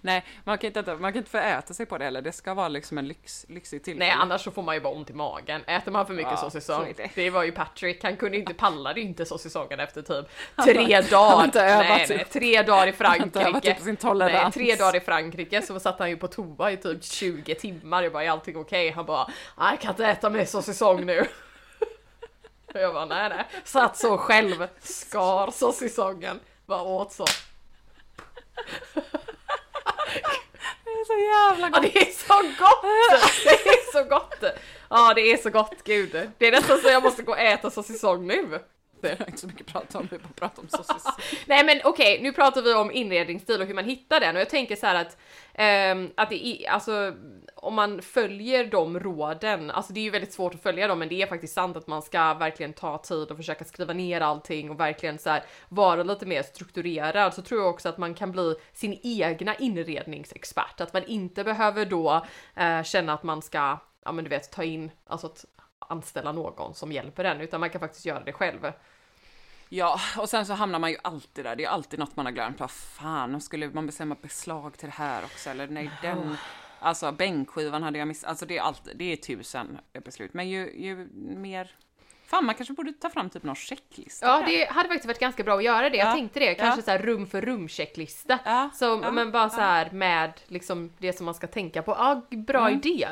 Nej, 0.00 0.24
man 0.44 0.58
kan, 0.58 0.66
inte, 0.66 0.94
man 0.94 1.12
kan 1.12 1.18
inte 1.18 1.30
få 1.30 1.38
äta 1.38 1.74
sig 1.74 1.86
på 1.86 1.98
det 1.98 2.04
heller. 2.04 2.22
Det 2.22 2.32
ska 2.32 2.54
vara 2.54 2.68
liksom 2.68 2.98
en 2.98 3.08
lyx, 3.08 3.46
lyxig 3.48 3.84
tillfälle. 3.84 4.04
Nej 4.04 4.14
annars 4.22 4.40
så 4.44 4.50
får 4.50 4.62
man 4.62 4.74
ju 4.74 4.80
bara 4.80 4.92
ont 4.92 5.10
i 5.10 5.12
magen. 5.12 5.64
Äter 5.66 5.92
man 5.92 6.06
för 6.06 6.14
mycket 6.14 6.30
Ja, 6.32 6.36
saucisson. 6.36 6.86
så 6.86 6.92
Det. 6.96 7.10
det. 7.14 7.30
var 7.30 7.42
ju 7.42 7.52
Patrick, 7.52 8.04
han 8.04 8.16
kunde 8.16 8.36
inte 8.38 8.54
pallade 8.54 9.00
ju 9.00 9.06
inte 9.06 9.26
saucissongen 9.26 9.80
efter 9.80 10.02
typ 10.02 10.26
tre 10.64 11.00
dagar. 11.00 11.44
inte 11.44 11.60
övat 11.62 11.86
nej, 11.88 12.06
typ. 12.06 12.16
nej, 12.16 12.26
tre 12.32 12.62
dagar 12.62 12.86
i 12.86 12.92
har 13.04 13.16
inte 13.16 13.40
övat 13.40 13.52
Frankrike. 13.52 13.72
upp 13.78 13.84
sin 13.84 13.96
tolerans. 13.96 14.56
Nej, 14.56 14.66
tre 14.66 14.76
dagar 14.76 14.96
i 14.96 15.00
Frankrike 15.00 15.62
så 15.62 15.80
satt 15.80 15.98
han 15.98 16.10
ju 16.10 16.16
på 16.16 16.28
toa 16.28 16.70
i 16.72 16.76
typ 16.76 17.04
20 17.04 17.54
timmar. 17.54 18.02
Jag 18.02 18.12
bara, 18.12 18.24
är 18.24 18.30
allting 18.30 18.56
okej? 18.56 18.90
Han 18.90 19.06
bara, 19.06 19.24
"Nej, 19.58 19.68
jag 19.70 19.80
kan 19.80 19.90
inte 19.90 20.06
äta 20.06 20.30
mer 20.30 20.44
saucisson 20.44 21.06
nu. 21.06 21.20
Och 22.74 22.74
jag 22.80 22.94
bara, 22.94 23.04
nej 23.04 23.28
nej. 23.28 23.44
Satt 23.64 23.96
så 23.96 24.18
själv, 24.18 24.66
skar 24.80 25.50
saucissongen, 25.50 26.40
bara 26.66 26.82
åt 26.82 27.12
så. 27.12 27.24
Det 30.84 30.90
är 30.90 31.04
så 31.04 31.18
jävla 31.18 31.66
Ja 31.66 31.80
gott. 31.80 31.92
det 31.92 32.00
är 32.00 32.12
så 32.12 32.42
gott! 32.64 32.84
Det 33.44 33.68
är 33.70 33.92
så 33.92 34.04
gott! 34.04 34.44
Ja 34.90 35.14
det 35.14 35.20
är 35.32 35.36
så 35.36 35.50
gott, 35.50 35.82
gud. 35.84 36.28
Det 36.38 36.46
är 36.46 36.52
nästan 36.52 36.78
så 36.80 36.88
jag 36.88 37.02
måste 37.02 37.22
gå 37.22 37.32
och 37.32 37.38
äta 37.38 37.70
saucisson 37.70 38.26
nu. 38.26 38.58
Det 39.00 39.08
är 39.08 39.24
inte 39.26 39.38
så 39.40 39.46
mycket 39.46 39.66
att 39.66 39.72
prata 39.72 39.98
om, 39.98 40.08
vi 40.10 40.18
bara 40.18 40.28
pratar 40.48 40.62
om 40.62 40.68
saucisson. 40.68 41.12
Nej 41.46 41.64
men 41.64 41.80
okej, 41.84 42.18
nu 42.22 42.32
pratar 42.32 42.62
vi 42.62 42.74
om 42.74 42.90
inredningsstil 42.92 43.60
och 43.60 43.66
hur 43.66 43.74
man 43.74 43.84
hittar 43.84 44.20
den 44.20 44.36
och 44.36 44.40
jag 44.40 44.50
tänker 44.50 44.76
så 44.76 44.86
här 44.86 44.94
att, 44.94 45.16
ehm, 45.58 46.10
att 46.16 46.30
det 46.30 46.46
är, 46.46 46.70
alltså 46.70 47.14
om 47.54 47.74
man 47.74 48.02
följer 48.02 48.64
de 48.64 49.00
råden, 49.00 49.70
alltså 49.70 49.92
det 49.92 50.00
är 50.00 50.04
ju 50.04 50.10
väldigt 50.10 50.32
svårt 50.32 50.54
att 50.54 50.62
följa 50.62 50.88
dem 50.88 50.98
men 50.98 51.08
det 51.08 51.22
är 51.22 51.26
faktiskt 51.26 51.54
sant 51.54 51.76
att 51.76 51.86
man 51.86 52.02
ska 52.02 52.34
verkligen 52.34 52.72
ta 52.72 52.98
tid 52.98 53.30
och 53.30 53.36
försöka 53.36 53.64
skriva 53.64 53.92
ner 53.92 54.20
allting 54.20 54.70
och 54.70 54.80
verkligen 54.80 55.18
så 55.18 55.30
här 55.30 55.44
vara 55.68 56.02
lite 56.02 56.26
mer 56.26 56.42
strukturerad 56.42 57.34
så 57.34 57.42
tror 57.42 57.60
jag 57.60 57.70
också 57.70 57.88
att 57.88 57.98
man 57.98 58.14
kan 58.14 58.32
bli 58.32 58.54
sin 58.72 59.00
egna 59.02 59.54
inredningsexpert, 59.54 60.80
att 60.80 60.92
man 60.92 61.04
inte 61.04 61.44
behöver 61.44 61.84
då 61.84 62.26
eh, 62.56 62.82
känna 62.82 63.12
att 63.12 63.22
man 63.22 63.42
ska, 63.42 63.78
ja 64.04 64.12
men 64.12 64.24
du 64.24 64.30
vet 64.30 64.52
ta 64.52 64.64
in, 64.64 64.90
alltså 65.06 65.26
att 65.26 65.44
anställa 65.78 66.32
någon 66.32 66.74
som 66.74 66.92
hjälper 66.92 67.24
en 67.24 67.40
utan 67.40 67.60
man 67.60 67.70
kan 67.70 67.80
faktiskt 67.80 68.06
göra 68.06 68.24
det 68.24 68.32
själv. 68.32 68.72
Ja, 69.68 70.00
och 70.18 70.28
sen 70.28 70.46
så 70.46 70.52
hamnar 70.52 70.78
man 70.78 70.90
ju 70.90 70.96
alltid 71.02 71.44
där. 71.44 71.56
Det 71.56 71.64
är 71.64 71.68
alltid 71.68 71.98
något 71.98 72.16
man 72.16 72.26
har 72.26 72.32
glömt. 72.32 72.60
Vad 72.60 72.70
fan, 72.70 73.40
skulle 73.40 73.68
man 73.70 73.86
bestämma 73.86 74.16
beslag 74.22 74.78
till 74.78 74.88
det 74.88 74.94
här 74.94 75.24
också? 75.24 75.50
Eller 75.50 75.66
nej, 75.68 75.90
den... 76.02 76.36
Alltså 76.80 77.12
bänkskivan 77.12 77.82
hade 77.82 77.98
jag 77.98 78.08
missat. 78.08 78.30
Alltså 78.30 78.46
det 78.46 78.58
är 78.58 78.62
alltid, 78.62 78.96
det 78.96 79.12
är 79.12 79.16
tusen 79.16 79.78
beslut. 80.04 80.34
Men 80.34 80.48
ju, 80.48 80.58
ju 80.80 81.08
mer... 81.36 81.70
Fan, 82.26 82.44
man 82.44 82.54
kanske 82.54 82.74
borde 82.74 82.92
ta 82.92 83.10
fram 83.10 83.30
typ 83.30 83.42
någon 83.42 83.54
checklista. 83.54 84.26
Ja, 84.26 84.42
det 84.46 84.68
hade 84.70 84.88
faktiskt 84.88 85.06
varit 85.06 85.18
ganska 85.20 85.44
bra 85.44 85.56
att 85.56 85.64
göra 85.64 85.90
det. 85.90 85.96
Jag 85.96 86.08
Ja. 86.08 86.12
tänkte 86.12 86.40
det, 86.40 86.54
kanske 86.54 86.80
Ja. 86.80 86.84
så 86.84 86.90
här 86.90 86.98
rum 86.98 87.26
för 87.26 87.40
rum 87.42 87.68
checklista. 87.68 88.38
Ja, 88.44 88.70
Så, 88.74 88.84
ja, 89.02 89.10
men 89.10 89.30
bara 89.30 89.50
så 89.50 89.60
här 89.60 89.90
med 89.90 90.32
liksom 90.46 90.92
det 90.98 91.12
som 91.12 91.24
man 91.26 91.34
ska 91.34 91.46
tänka 91.46 91.82
på. 91.82 91.92
Ja, 91.92 92.26
bra 92.30 92.70
idé. 92.70 93.08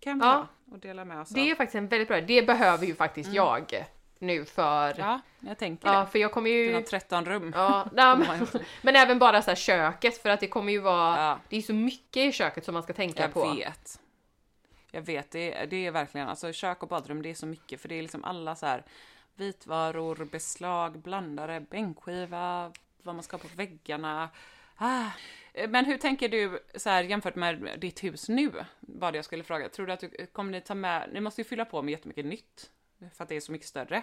kan 0.00 0.20
ha 0.20 0.46
och 0.72 0.78
dela 0.78 1.04
med 1.04 1.20
oss 1.20 1.30
av. 1.30 1.34
Det 1.34 1.50
är 1.50 1.54
faktiskt 1.54 1.74
en 1.74 1.88
väldigt 1.88 2.08
bra 2.08 2.18
idé. 2.18 2.40
Det 2.40 2.46
behöver 2.46 2.86
ju 2.86 2.94
faktiskt 2.94 3.32
jag 3.32 3.84
nu 4.24 4.44
för... 4.44 4.94
Ja, 4.98 5.20
jag 5.40 5.58
tänker 5.58 5.88
Ja, 5.88 6.00
det. 6.00 6.06
för 6.06 6.18
jag 6.18 6.32
kommer 6.32 6.50
ju... 6.50 6.74
har 6.74 6.82
13 6.82 7.24
rum. 7.24 7.52
Ja, 7.56 7.86
nej, 7.92 8.16
men, 8.16 8.46
men 8.82 8.96
även 8.96 9.18
bara 9.18 9.42
så 9.42 9.50
här 9.50 9.56
köket 9.56 10.22
för 10.22 10.30
att 10.30 10.40
det 10.40 10.46
kommer 10.46 10.72
ju 10.72 10.78
vara... 10.80 11.16
Ja. 11.16 11.38
Det 11.48 11.56
är 11.56 11.62
så 11.62 11.74
mycket 11.74 12.16
i 12.16 12.32
köket 12.32 12.64
som 12.64 12.74
man 12.74 12.82
ska 12.82 12.92
tänka 12.92 13.22
Jag 13.22 13.32
på. 13.32 13.54
vet. 13.54 14.00
Jag 14.90 15.02
vet, 15.02 15.30
det 15.30 15.54
är, 15.54 15.66
det 15.66 15.86
är 15.86 15.90
verkligen, 15.90 16.28
alltså 16.28 16.52
kök 16.52 16.82
och 16.82 16.88
badrum, 16.88 17.22
det 17.22 17.30
är 17.30 17.34
så 17.34 17.46
mycket, 17.46 17.80
för 17.80 17.88
det 17.88 17.94
är 17.94 18.02
liksom 18.02 18.24
alla 18.24 18.56
så 18.56 18.66
här 18.66 18.84
vitvaror, 19.34 20.24
beslag, 20.24 20.98
blandare, 20.98 21.60
bänkskiva, 21.60 22.72
vad 23.02 23.14
man 23.14 23.24
ska 23.24 23.36
ha 23.36 23.42
på 23.42 23.48
väggarna. 23.56 24.28
Ah. 24.76 25.10
Men 25.68 25.84
hur 25.84 25.98
tänker 25.98 26.28
du 26.28 26.58
så 26.74 26.90
här 26.90 27.02
jämfört 27.02 27.34
med 27.34 27.76
ditt 27.78 28.04
hus 28.04 28.28
nu? 28.28 28.52
Var 28.80 29.12
det 29.12 29.18
jag 29.18 29.24
skulle 29.24 29.44
fråga. 29.44 29.68
Tror 29.68 29.86
du 29.86 29.92
att 29.92 30.00
du 30.00 30.26
kommer 30.32 30.52
ni 30.52 30.60
ta 30.60 30.74
med, 30.74 31.10
ni 31.12 31.20
måste 31.20 31.40
ju 31.40 31.44
fylla 31.44 31.64
på 31.64 31.82
med 31.82 31.92
jättemycket 31.92 32.24
nytt 32.24 32.70
för 33.14 33.22
att 33.22 33.28
det 33.28 33.36
är 33.36 33.40
så 33.40 33.52
mycket 33.52 33.68
större. 33.68 34.02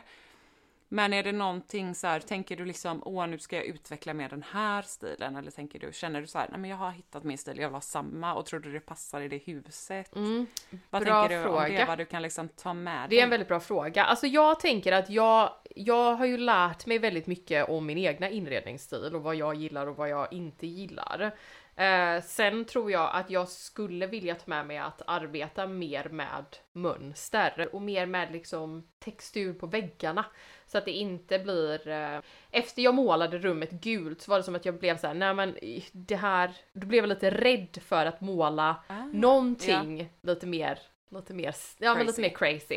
Men 0.93 1.13
är 1.13 1.23
det 1.23 1.31
någonting 1.31 1.95
så 1.95 2.07
här, 2.07 2.19
tänker 2.19 2.55
du 2.55 2.65
liksom, 2.65 3.01
åh 3.05 3.27
nu 3.27 3.39
ska 3.39 3.55
jag 3.55 3.65
utveckla 3.65 4.13
mer 4.13 4.29
den 4.29 4.43
här 4.51 4.81
stilen? 4.81 5.35
Eller 5.35 5.51
tänker 5.51 5.79
du, 5.79 5.93
känner 5.93 6.21
du 6.21 6.27
så 6.27 6.37
här, 6.39 6.47
nej 6.49 6.59
men 6.59 6.69
jag 6.69 6.77
har 6.77 6.91
hittat 6.91 7.23
min 7.23 7.37
stil, 7.37 7.57
jag 7.57 7.67
vill 7.69 7.73
ha 7.73 7.81
samma 7.81 8.33
och 8.35 8.45
tror 8.45 8.59
du 8.59 8.71
det 8.71 8.79
passar 8.79 9.21
i 9.21 9.27
det 9.27 9.37
huset? 9.37 10.09
vad 10.13 10.23
Mm, 10.23 10.47
bra 10.89 10.99
tänker 10.99 11.29
du 11.29 11.35
om 11.49 11.53
det, 11.63 11.67
fråga. 11.67 11.85
vad 11.85 11.97
du 11.97 12.05
kan 12.05 12.21
liksom 12.21 12.49
ta 12.49 12.73
med 12.73 13.09
Det 13.09 13.15
är 13.19 13.23
en 13.23 13.29
dig? 13.29 13.29
väldigt 13.29 13.47
bra 13.47 13.59
fråga. 13.59 14.03
Alltså 14.03 14.27
jag 14.27 14.59
tänker 14.59 14.91
att 14.91 15.09
jag, 15.09 15.53
jag 15.75 16.13
har 16.15 16.25
ju 16.25 16.37
lärt 16.37 16.85
mig 16.85 16.99
väldigt 16.99 17.27
mycket 17.27 17.69
om 17.69 17.85
min 17.85 17.97
egna 17.97 18.29
inredningsstil 18.29 19.15
och 19.15 19.23
vad 19.23 19.35
jag 19.35 19.55
gillar 19.55 19.87
och 19.87 19.95
vad 19.95 20.09
jag 20.09 20.33
inte 20.33 20.67
gillar. 20.67 21.31
Eh, 21.75 22.21
sen 22.23 22.65
tror 22.65 22.91
jag 22.91 23.09
att 23.13 23.29
jag 23.29 23.47
skulle 23.47 24.07
vilja 24.07 24.35
ta 24.35 24.43
med 24.45 24.67
mig 24.67 24.77
att 24.77 25.01
arbeta 25.07 25.67
mer 25.67 26.09
med 26.09 26.45
mönster 26.71 27.69
och 27.73 27.81
mer 27.81 28.05
med 28.05 28.31
liksom 28.31 28.87
textur 28.99 29.53
på 29.53 29.67
väggarna. 29.67 30.25
Så 30.67 30.77
att 30.77 30.85
det 30.85 30.91
inte 30.91 31.39
blir... 31.39 31.87
Eh, 31.87 32.19
efter 32.51 32.81
jag 32.81 32.95
målade 32.95 33.37
rummet 33.37 33.71
gult 33.71 34.21
så 34.21 34.31
var 34.31 34.37
det 34.37 34.43
som 34.43 34.55
att 34.55 34.65
jag 34.65 34.79
blev 34.79 34.97
så 34.97 35.07
här, 35.07 35.13
nej 35.13 35.33
men 35.33 35.57
det 35.91 36.15
här... 36.15 36.51
Då 36.73 36.87
blev 36.87 37.03
jag 37.03 37.09
lite 37.09 37.31
rädd 37.31 37.77
för 37.81 38.05
att 38.05 38.21
måla 38.21 38.83
Ah, 38.87 39.05
någonting 39.13 40.09
lite 40.21 40.47
mer 40.47 40.79
lite 41.11 41.33
mer, 41.33 41.55
ja, 41.77 41.95
men 41.95 42.05
lite 42.05 42.21
mer 42.21 42.29
crazy. 42.29 42.75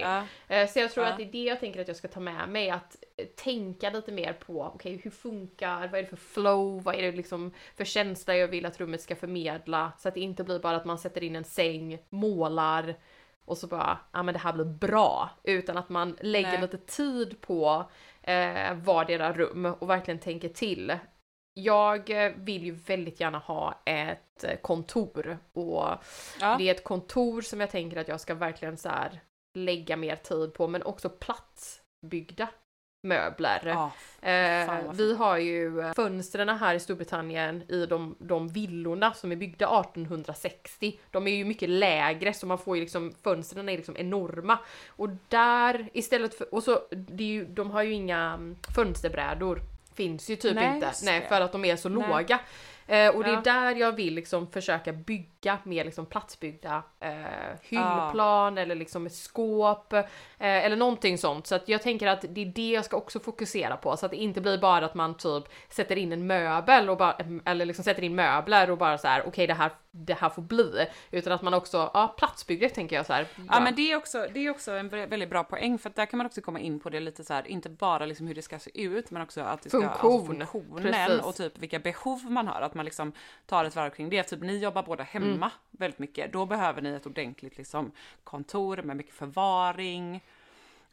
Eh, 0.49 0.67
Så 0.69 0.79
jag 0.79 0.91
tror 0.93 1.07
Ja. 1.07 1.11
att 1.13 1.17
det 1.19 1.23
är 1.25 1.33
det 1.33 1.45
jag 1.45 1.61
tänker 1.61 1.81
att 1.81 1.89
jag 1.89 1.97
ska 1.97 2.09
ta 2.09 2.21
med 2.21 2.49
mig, 2.49 2.71
att 2.71 2.97
eh, 3.17 3.27
tänka 3.27 3.91
lite 3.91 4.13
mer 4.13 4.33
på, 4.33 4.63
okej 4.75 5.01
hur 5.05 5.11
funkar, 5.11 5.89
vad 5.89 5.95
är 5.99 6.03
det 6.03 6.09
för 6.09 6.17
flow, 6.17 6.83
vad 6.83 6.95
är 6.95 7.03
det 7.03 7.13
liksom 7.13 7.53
för 7.77 7.85
känsla 7.85 8.37
jag 8.37 8.49
vill 8.49 8.67
att 8.67 8.81
rummet 8.81 9.01
ska 9.03 9.17
förmedla, 9.17 9.93
så 9.99 10.09
att 10.09 10.15
det 10.15 10.21
inte 10.21 10.45
blir 10.45 10.59
bara 10.59 10.77
att 10.77 10.85
man 10.85 10.99
sätter 10.99 11.23
in 11.25 11.37
en 11.37 11.45
säng, 11.45 11.99
målar 12.11 12.95
och 13.45 13.59
så 13.59 13.67
bara, 13.67 13.99
ja 14.13 14.23
men 14.23 14.33
det 14.35 14.41
här 14.41 14.53
blir 14.53 14.65
bra, 14.65 15.31
utan 15.43 15.77
att 15.77 15.89
man 15.89 16.17
lägger 16.21 16.53
Nej. 16.53 16.61
lite 16.61 16.79
tid 16.79 17.41
på 17.41 17.85
eh, 18.23 18.75
vardera 18.75 19.33
rum 19.33 19.65
och 19.67 19.91
verkligen 19.91 20.21
tänker 20.21 20.49
till. 20.49 20.93
Jag 21.55 22.11
vill 22.37 22.65
ju 22.65 22.71
väldigt 22.73 23.21
gärna 23.21 23.39
ha 23.39 23.83
ett 23.85 24.45
kontor 24.63 25.39
och 25.53 25.89
Ja. 26.41 26.57
det 26.59 26.69
är 26.69 26.75
ett 26.75 26.85
kontor 26.85 27.43
som 27.43 27.61
jag 27.61 27.71
tänker 27.71 27.97
att 27.97 28.09
jag 28.09 28.21
ska 28.21 28.35
verkligen 28.35 28.77
så 28.77 28.89
här 28.89 29.21
lägga 29.55 29.97
mer 29.97 30.17
tid 30.17 30.55
på, 30.55 30.69
men 30.69 30.83
också 30.83 31.09
platsbyggda 31.09 32.49
möbler. 33.03 33.63
Ja, 33.65 33.93
Eh, 34.25 34.93
vi 34.93 35.17
har 35.17 35.39
ju 35.39 35.93
fönstren 35.97 36.49
här 36.49 36.75
i 36.75 36.81
Storbritannien 36.81 37.63
i 37.69 37.87
de, 37.87 38.17
de 38.19 38.49
villorna 38.49 39.15
som 39.15 39.33
är 39.33 39.37
byggda 39.37 39.81
1860. 39.81 40.99
De 41.11 41.27
är 41.27 41.37
ju 41.37 41.45
mycket 41.45 41.69
lägre 41.69 42.33
så 42.33 42.47
man 42.47 42.59
får 42.59 42.77
ju 42.77 42.83
liksom, 42.83 43.15
fönstren 43.23 43.69
är 43.69 43.77
liksom 43.77 43.97
enorma. 43.97 44.59
Och 44.89 45.09
där 45.29 45.89
istället 45.93 46.35
för, 46.35 46.55
och 46.55 46.63
så, 46.63 46.81
det 46.91 47.25
är 47.25 47.29
ju, 47.29 47.45
de 47.45 47.71
har 47.71 47.83
ju 47.83 47.93
inga 47.93 48.19
mm, 48.19 48.57
fönsterbrädor. 48.75 49.61
Finns 49.95 50.31
ju 50.31 50.37
typ 50.37 50.55
Nej, 50.55 50.75
inte. 50.75 50.93
Nej, 51.03 51.27
för 51.29 51.41
att 51.41 51.53
de 51.53 51.65
är 51.65 51.77
så 51.77 51.89
Nej. 51.89 52.09
låga. 52.09 52.41
Eh, 52.87 53.09
och 53.09 53.25
det 53.25 53.31
är 53.31 53.35
Ja. 53.35 53.41
där 53.41 53.75
jag 53.75 53.93
vill 53.93 54.15
liksom 54.15 54.51
försöka 54.51 54.93
bygga 54.93 55.59
mer 55.65 55.85
liksom 55.85 56.07
platsbyggda 56.07 56.83
eh, 57.01 57.13
hyllplan 57.63 58.59
eller 58.59 58.75
liksom 58.75 59.11
skåp 59.11 59.93
eh, 59.93 60.05
eller 60.39 60.77
någonting 60.77 61.19
sånt. 61.19 61.47
Så 61.47 61.55
att 61.55 61.69
jag 61.69 61.83
tänker 61.83 62.07
att 62.07 62.25
det 62.29 62.41
är 62.41 62.47
det 62.47 62.71
jag 62.71 62.85
ska 62.85 62.97
också 62.97 63.21
fokusera 63.21 63.77
på 63.77 63.97
så 63.97 64.07
att 64.07 64.13
det 64.13 64.17
inte 64.19 64.41
blir 64.41 64.59
bara 64.59 64.85
att 64.87 64.95
man 64.95 65.17
typ 65.17 65.45
sätter 65.69 65.97
in 65.99 66.13
en 66.13 66.27
möbel 66.27 66.91
och 66.91 66.97
bara, 66.97 67.17
eller 67.45 67.65
liksom 67.65 67.85
sätter 67.85 68.05
in 68.05 68.15
möbler 68.15 68.71
och 68.71 68.79
bara 68.79 68.99
så 68.99 69.09
här 69.09 69.27
okej 69.27 69.47
det 69.47 69.55
här 69.55 69.71
det 69.97 70.15
här 70.15 70.29
får 70.29 70.43
bli 70.43 70.87
utan 71.11 71.33
att 71.33 71.43
man 71.43 71.55
också, 71.55 71.91
ja 71.95 72.15
platsbygget 72.19 72.75
tänker 72.75 72.97
jag 72.97 73.07
så 73.07 73.13
här. 73.13 73.27
Ja 73.51 73.61
men 73.61 73.75
det 73.75 73.93
är 73.93 73.97
också, 73.97 74.27
det 74.35 74.47
är 74.47 74.51
också 74.51 74.73
en 74.73 74.91
vä- 74.91 75.07
väldigt 75.09 75.31
bra 75.31 75.45
poäng 75.45 75.79
för 75.79 75.91
att 75.91 75.97
där 75.97 76.07
kan 76.07 76.19
man 76.19 76.27
också 76.27 76.41
komma 76.41 76.61
in 76.61 76.81
på 76.81 76.91
det 76.91 77.01
lite 77.01 77.25
så 77.25 77.35
här, 77.35 77.47
inte 77.49 77.69
bara 77.69 78.07
liksom 78.07 78.27
hur 78.27 78.35
det 78.35 78.43
ska 78.43 78.59
se 78.59 78.81
ut 78.83 79.11
men 79.11 79.23
också 79.23 79.41
att 79.41 79.63
det 79.63 79.69
ska, 79.69 79.81
Funktion. 79.81 80.43
Alltså 80.43 80.59
funktionen 80.61 80.93
Precis. 81.09 81.25
och 81.27 81.35
typ 81.35 81.59
vilka 81.59 81.79
behov 81.79 82.31
man 82.31 82.49
har, 82.49 82.61
att 82.61 82.75
man 82.75 82.85
liksom 82.85 83.13
tar 83.47 83.65
ett 83.65 83.77
varv 83.77 83.91
kring 83.91 84.11
det. 84.11 84.23
Typ 84.23 84.41
ni 84.41 84.59
jobbar 84.59 84.83
båda 84.83 85.05
hemma 85.05 85.27
Mm. 85.27 85.51
väldigt 85.71 85.99
mycket, 85.99 86.33
då 86.33 86.47
behöver 86.47 86.83
ni 86.83 86.89
ett 86.91 87.07
ordentligt 87.07 87.57
liksom 87.59 87.93
kontor 88.25 88.77
med 88.83 88.97
mycket 88.97 89.15
förvaring. 89.15 90.21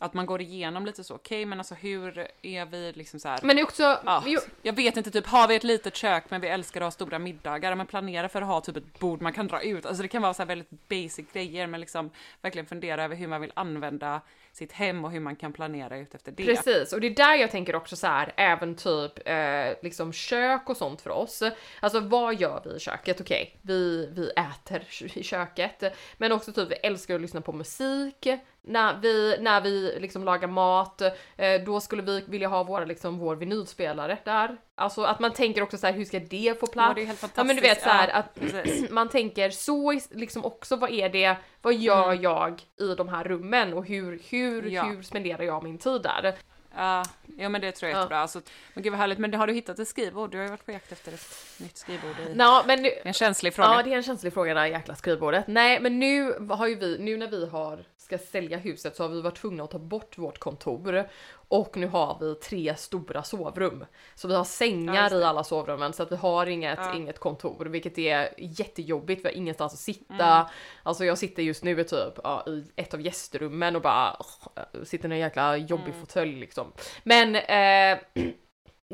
Att 0.01 0.13
man 0.13 0.25
går 0.25 0.41
igenom 0.41 0.85
lite 0.85 1.03
så, 1.03 1.15
okej 1.15 1.45
men 1.45 1.57
alltså 1.57 1.75
hur 1.75 2.27
är 2.41 2.65
vi 2.65 2.91
liksom 2.95 3.19
så 3.19 3.29
här. 3.29 3.39
Men 3.43 3.55
det 3.55 3.61
är 3.61 3.63
också, 3.63 3.99
Ja, 4.05 4.23
jo, 4.25 4.39
jag 4.61 4.73
vet 4.73 4.97
inte, 4.97 5.11
typ 5.11 5.27
har 5.27 5.47
vi 5.47 5.55
ett 5.55 5.63
litet 5.63 5.95
kök 5.95 6.23
men 6.29 6.41
vi 6.41 6.47
älskar 6.47 6.81
att 6.81 6.85
ha 6.85 6.91
stora 6.91 7.19
middagar, 7.19 7.75
men 7.75 7.87
planera 7.87 8.29
för 8.29 8.41
att 8.41 8.47
ha 8.47 8.61
typ 8.61 8.77
ett 8.77 8.99
bord 8.99 9.21
man 9.21 9.33
kan 9.33 9.47
dra 9.47 9.61
ut. 9.61 9.85
Alltså 9.85 10.01
det 10.01 10.07
kan 10.07 10.21
vara 10.21 10.33
så 10.33 10.41
här 10.41 10.47
väldigt 10.47 10.89
basic 10.89 11.25
grejer, 11.33 11.67
men 11.67 11.79
liksom 11.79 12.09
verkligen 12.41 12.65
fundera 12.65 13.03
över 13.03 13.15
hur 13.15 13.27
man 13.27 13.41
vill 13.41 13.51
använda 13.55 14.21
sitt 14.51 14.71
hem 14.71 15.05
och 15.05 15.11
hur 15.11 15.19
man 15.19 15.35
kan 15.35 15.53
planera 15.53 15.97
ut 15.97 16.15
efter 16.15 16.31
det. 16.31 16.45
Precis, 16.45 16.93
och 16.93 17.01
det 17.01 17.07
är 17.07 17.15
där 17.15 17.35
jag 17.35 17.51
tänker 17.51 17.75
också 17.75 17.95
så 17.95 18.07
här, 18.07 18.33
även 18.35 18.75
typ 18.75 19.19
eh, 19.25 19.73
liksom 19.81 20.13
kök 20.13 20.69
och 20.69 20.77
sånt 20.77 21.01
för 21.01 21.09
oss. 21.09 21.43
Alltså 21.79 21.99
vad 21.99 22.35
gör 22.35 22.61
vi 22.65 22.75
i 22.75 22.79
köket? 22.79 23.21
Okej, 23.21 23.57
vi, 23.61 24.09
vi 24.11 24.29
äter 24.29 24.83
i 25.17 25.23
köket, 25.23 25.83
men 26.17 26.31
också 26.31 26.53
typ 26.53 26.71
vi 26.71 26.75
älskar 26.75 27.15
att 27.15 27.21
lyssna 27.21 27.41
på 27.41 27.53
musik. 27.53 28.27
När 28.61 28.99
vi, 28.99 29.37
när 29.39 29.61
vi 29.61 29.97
liksom 29.99 30.23
lagar 30.23 30.47
mat, 30.47 31.01
eh, 31.37 31.61
då 31.65 31.79
skulle 31.79 32.01
vi 32.01 32.21
vilja 32.27 32.47
ha 32.47 32.63
våra, 32.63 32.85
liksom, 32.85 33.17
vår 33.17 33.35
vinylspelare 33.35 34.17
där. 34.23 34.57
Alltså 34.81 35.03
att 35.03 35.19
man 35.19 35.33
tänker 35.33 35.61
också 35.63 35.77
så 35.77 35.87
här, 35.87 35.93
hur 35.93 36.05
ska 36.05 36.19
det 36.19 36.59
få 36.59 36.67
plats? 36.67 36.87
Ja, 36.89 36.93
det 36.93 37.01
är 37.01 37.05
helt 37.05 37.21
Ja 37.35 37.43
men 37.43 37.55
du 37.55 37.61
vet 37.61 37.81
fantastiskt. 37.83 37.83
så 37.83 37.89
här 37.89 38.07
Ja, 38.07 38.13
att 38.13 38.35
precis. 38.63 38.89
man 38.91 39.09
tänker 39.09 39.49
så 39.49 39.99
liksom 40.11 40.45
också 40.45 40.75
vad 40.75 40.91
är 40.91 41.09
det, 41.09 41.35
vad 41.61 41.73
gör 41.73 42.11
Mm. 42.11 42.23
jag 42.23 42.61
i 42.79 42.95
de 42.95 43.09
här 43.09 43.23
rummen 43.23 43.73
och 43.73 43.85
hur, 43.85 44.21
hur, 44.29 44.65
Ja. 44.69 44.83
hur 44.83 45.01
spenderar 45.03 45.43
jag 45.43 45.63
min 45.63 45.77
tid 45.77 46.01
där? 46.01 46.33
Ja, 46.75 47.03
ja 47.37 47.49
men 47.49 47.61
det 47.61 47.71
tror 47.71 47.89
jag 47.89 47.95
är 47.95 47.99
Ja. 47.99 48.01
jättebra. 48.03 48.19
Alltså, 48.19 48.41
men 48.73 48.83
gud 48.83 48.91
vad 48.91 48.99
härligt, 48.99 49.17
men 49.19 49.33
har 49.33 49.47
du 49.47 49.53
hittat 49.53 49.79
ett 49.79 49.87
skrivbord? 49.87 50.31
Du 50.31 50.37
har 50.37 50.43
ju 50.43 50.49
varit 50.49 50.65
på 50.65 50.71
jakt 50.71 50.91
efter 50.91 51.11
ett 51.13 51.35
nytt 51.59 51.77
skrivbord 51.77 52.15
i... 52.29 52.35
Nå, 52.35 52.61
men 52.67 52.81
nu, 52.81 52.89
en 53.03 53.13
känslig 53.13 53.53
fråga. 53.53 53.69
Ja, 53.73 53.83
det 53.83 53.93
är 53.93 53.97
en 53.97 54.03
känslig 54.03 54.33
fråga 54.33 54.53
det 54.53 54.59
här 54.59 54.67
jäkla 54.67 54.95
skrivbordet. 54.95 55.47
Nej, 55.47 55.79
men 55.79 55.99
nu 55.99 56.33
har 56.49 56.67
ju 56.67 56.75
vi, 56.75 56.97
nu 56.99 57.17
när 57.17 57.27
vi 57.27 57.45
har, 57.49 57.79
ska 57.97 58.17
sälja 58.17 58.57
huset 58.57 58.95
så 58.95 59.03
har 59.03 59.09
vi 59.09 59.21
varit 59.21 59.37
tvungna 59.37 59.63
att 59.63 59.71
ta 59.71 59.79
bort 59.79 60.17
vårt 60.17 60.39
kontor 60.39 61.07
och 61.51 61.77
nu 61.77 61.87
har 61.87 62.17
vi 62.19 62.35
tre 62.35 62.75
stora 62.75 63.23
sovrum. 63.23 63.85
Så 64.15 64.27
vi 64.27 64.35
har 64.35 64.43
sängar 64.43 65.19
i 65.19 65.23
alla 65.23 65.43
sovrummen 65.43 65.93
så 65.93 66.03
att 66.03 66.11
vi 66.11 66.15
har 66.15 66.45
inget, 66.45 66.79
Ja. 66.81 66.95
inget 66.95 67.19
kontor, 67.19 67.65
vilket 67.65 67.97
är 67.97 68.33
jättejobbigt. 68.37 69.25
Vi 69.25 69.29
har 69.29 69.35
ingenstans 69.35 69.73
att 69.73 69.79
sitta. 69.79 70.35
Mm. 70.35 70.45
Alltså 70.83 71.05
jag 71.05 71.17
sitter 71.17 71.43
just 71.43 71.63
nu 71.63 71.79
i 71.79 71.83
typ 71.83 72.13
ja, 72.23 72.43
i 72.47 72.65
ett 72.75 72.93
av 72.93 73.01
gästrummen 73.01 73.75
och 73.75 73.81
bara 73.81 74.17
åh, 74.19 74.83
sitter 74.83 75.09
i 75.09 75.11
en 75.13 75.19
jäkla 75.19 75.57
jobbig 75.57 75.87
Mm. 75.93 75.99
fåtölj 75.99 76.35
liksom. 76.39 76.71
Men 77.03 77.35
eh, 77.35 77.99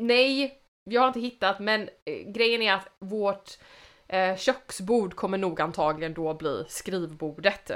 nej, 0.00 0.58
jag 0.90 1.00
har 1.00 1.08
inte 1.08 1.20
hittat, 1.20 1.60
men 1.60 1.82
eh, 2.04 2.32
grejen 2.32 2.62
är 2.62 2.72
att 2.72 2.88
vårt 2.98 3.58
eh, 4.08 4.36
köksbord 4.36 5.14
kommer 5.14 5.38
nog 5.38 5.60
antagligen 5.60 6.14
då 6.14 6.34
bli 6.34 6.64
skrivbordet 6.68 7.70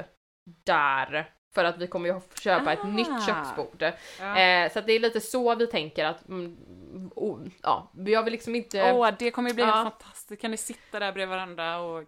där. 0.65 1.29
För 1.53 1.63
att 1.63 1.77
vi 1.77 1.87
kommer 1.87 2.09
ju 2.09 2.19
köpa 2.41 2.73
ett 2.73 2.79
Ah. 2.83 2.87
nytt 2.87 3.25
köksbord. 3.25 3.83
Ja. 4.19 4.37
Eh, 4.39 4.71
så 4.71 4.81
det 4.81 4.93
är 4.93 4.99
lite 4.99 5.19
så 5.21 5.55
vi 5.55 5.67
tänker 5.67 6.05
att, 6.05 6.27
mm, 6.27 6.57
oh, 7.15 7.39
ja, 7.63 7.91
jag 8.05 8.23
vill 8.23 8.31
liksom 8.31 8.55
inte... 8.55 8.91
Åh, 8.93 9.09
det 9.19 9.31
kommer 9.31 9.49
ju 9.49 9.55
bli 9.55 9.63
Ja. 9.63 9.71
helt 9.71 9.89
fantastiskt. 9.93 10.41
Kan 10.41 10.51
ni 10.51 10.57
sitta 10.57 10.99
där 10.99 11.11
bredvid 11.11 11.29
varandra 11.29 11.79
och 11.79 12.03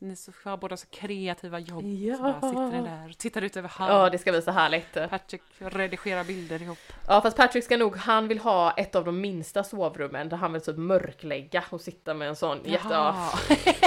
ni 0.00 0.16
så, 0.16 0.32
har 0.44 0.56
båda 0.56 0.76
så 0.76 0.86
kreativa 0.90 1.58
jobb. 1.58 1.84
Ja. 1.84 2.16
Så 2.16 2.22
bara 2.22 2.40
sitter 2.40 2.70
ni 2.82 2.82
där 2.88 3.08
och 3.10 3.18
tittar 3.18 3.42
ut 3.42 3.56
över 3.56 3.68
havet. 3.68 3.94
Ja, 3.94 4.10
det 4.10 4.18
ska 4.18 4.30
bli 4.32 4.42
så 4.42 4.50
härligt. 4.50 4.92
Patrick 5.10 5.42
redigerar 5.58 6.24
bilder 6.24 6.62
ihop. 6.62 6.78
Ja, 7.08 7.20
fast 7.20 7.36
Patrick 7.36 7.64
ska 7.64 7.76
nog, 7.76 7.96
han 7.96 8.28
vill 8.28 8.38
ha 8.38 8.70
ett 8.72 8.94
av 8.94 9.04
de 9.04 9.20
minsta 9.20 9.64
sovrummen 9.64 10.28
där 10.28 10.36
han 10.36 10.52
vill 10.52 10.62
typ 10.62 10.76
mörklägga 10.76 11.64
och 11.70 11.80
sitta 11.80 12.14
med 12.14 12.28
en 12.28 12.36
sån 12.36 12.58
jätte... 12.64 12.86
Ja. 12.90 13.32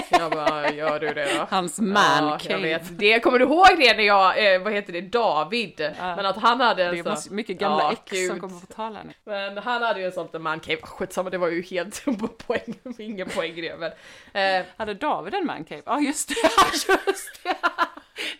Jag 0.09 0.31
bara, 0.31 0.71
gör 0.71 0.99
du 0.99 1.07
det 1.13 1.37
då? 1.39 1.45
Hans 1.49 1.79
man 1.79 2.03
Ja, 2.23 2.29
jag 2.31 2.41
cave. 2.41 2.61
vet. 2.61 2.97
Det, 2.99 3.19
kommer 3.19 3.39
du 3.39 3.45
ihåg 3.45 3.67
det 3.77 3.97
när 3.97 4.03
jag, 4.03 4.53
eh, 4.55 4.61
vad 4.61 4.73
heter 4.73 4.93
det, 4.93 5.01
David? 5.01 5.91
Men 5.99 6.25
att 6.25 6.37
han 6.37 6.59
hade 6.61 6.83
en 6.85 6.93
Det 6.93 6.99
är 6.99 7.03
sån... 7.03 7.11
mass- 7.11 7.29
mycket 7.29 7.59
gamla 7.59 7.79
Ja, 7.83 7.91
ex 7.91 8.09
som 8.09 8.17
gud. 8.33 8.41
kommer 8.41 8.59
på 8.59 8.65
tal 8.73 8.95
här 8.95 9.03
nu. 9.03 9.13
Men 9.23 9.57
han 9.57 9.81
hade 9.83 9.99
ju 9.99 10.05
en 10.05 10.11
sån 10.11 10.25
liten 10.25 10.41
mancave, 10.41 10.81
skitsamma 10.81 11.29
det 11.29 11.37
var 11.37 11.47
ju 11.47 11.61
helt 11.61 12.05
poäng, 12.47 12.75
ingen 12.99 13.29
poäng 13.29 13.51
i 13.51 13.61
det 13.61 13.77
men. 13.77 13.91
Eh, 14.59 14.65
Hade 14.77 14.93
David 14.93 15.33
en 15.33 15.45
mancave? 15.45 15.81
Ja 15.85 16.00
just 16.05 16.29
det, 16.29 16.35
just 17.07 17.43
det! 17.43 17.57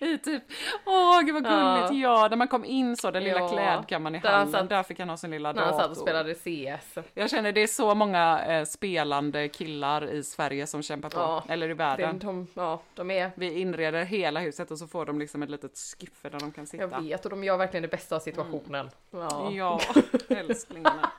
I 0.06 0.18
typ, 0.18 0.44
åh 0.86 1.22
gud 1.22 1.34
vad 1.34 1.44
gulligt, 1.44 2.04
ja, 2.04 2.28
när 2.30 2.38
man 2.38 2.48
kom 2.48 2.66
in 2.66 2.98
så, 2.98 3.12
den 3.12 3.24
lilla 3.24 3.40
Ja. 3.40 3.50
klädkammaren 3.50 4.16
i 4.16 4.20
handen, 4.28 4.52
satt- 4.52 4.70
där 4.70 4.84
fick 4.84 5.00
han 5.00 5.10
ha 5.10 5.18
sin 5.18 5.32
lilla 5.32 5.52
när 5.52 5.62
han 5.64 5.74
satt 5.74 5.82
och 5.84 5.90
dator. 5.90 6.02
spelade 6.02 6.34
CS. 6.36 6.98
Jag 7.14 7.30
känner 7.30 7.52
det 7.52 7.64
är 7.64 7.68
så 7.68 7.96
många 7.96 8.46
eh, 8.46 8.66
spelande 8.66 9.48
killar 9.50 10.10
i 10.10 10.24
Sverige 10.24 10.68
som 10.68 10.82
kämpar 10.84 11.10
på, 11.10 11.20
Ja, 11.20 11.44
eller 11.48 11.66
i 11.66 11.70
De, 11.70 11.74
världen. 11.76 12.20
de, 12.20 12.48
ja, 12.54 12.82
de 12.96 13.12
är, 13.12 13.32
Vi 13.36 13.60
inreder 13.60 14.04
hela 14.06 14.40
huset 14.40 14.72
och 14.72 14.78
så 14.78 14.88
får 14.88 15.06
de 15.06 15.20
liksom 15.20 15.44
ett 15.44 15.50
litet 15.50 15.78
skyffe 16.00 16.30
där 16.30 16.40
de 16.40 16.52
kan 16.52 16.68
sitta. 16.68 16.84
jag 16.84 17.02
vet 17.02 17.24
och 17.26 17.30
de 17.32 17.44
gör 17.44 17.58
verkligen 17.58 17.82
det 17.82 17.88
bästa 17.88 18.16
av 18.16 18.20
situationen. 18.20 18.90
Ja. 19.12 19.52
Ja, 19.52 19.82
älsklingarna. 20.30 21.12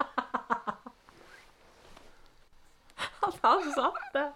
Han 3.41 3.63
satt 3.73 3.95
där. 4.13 4.33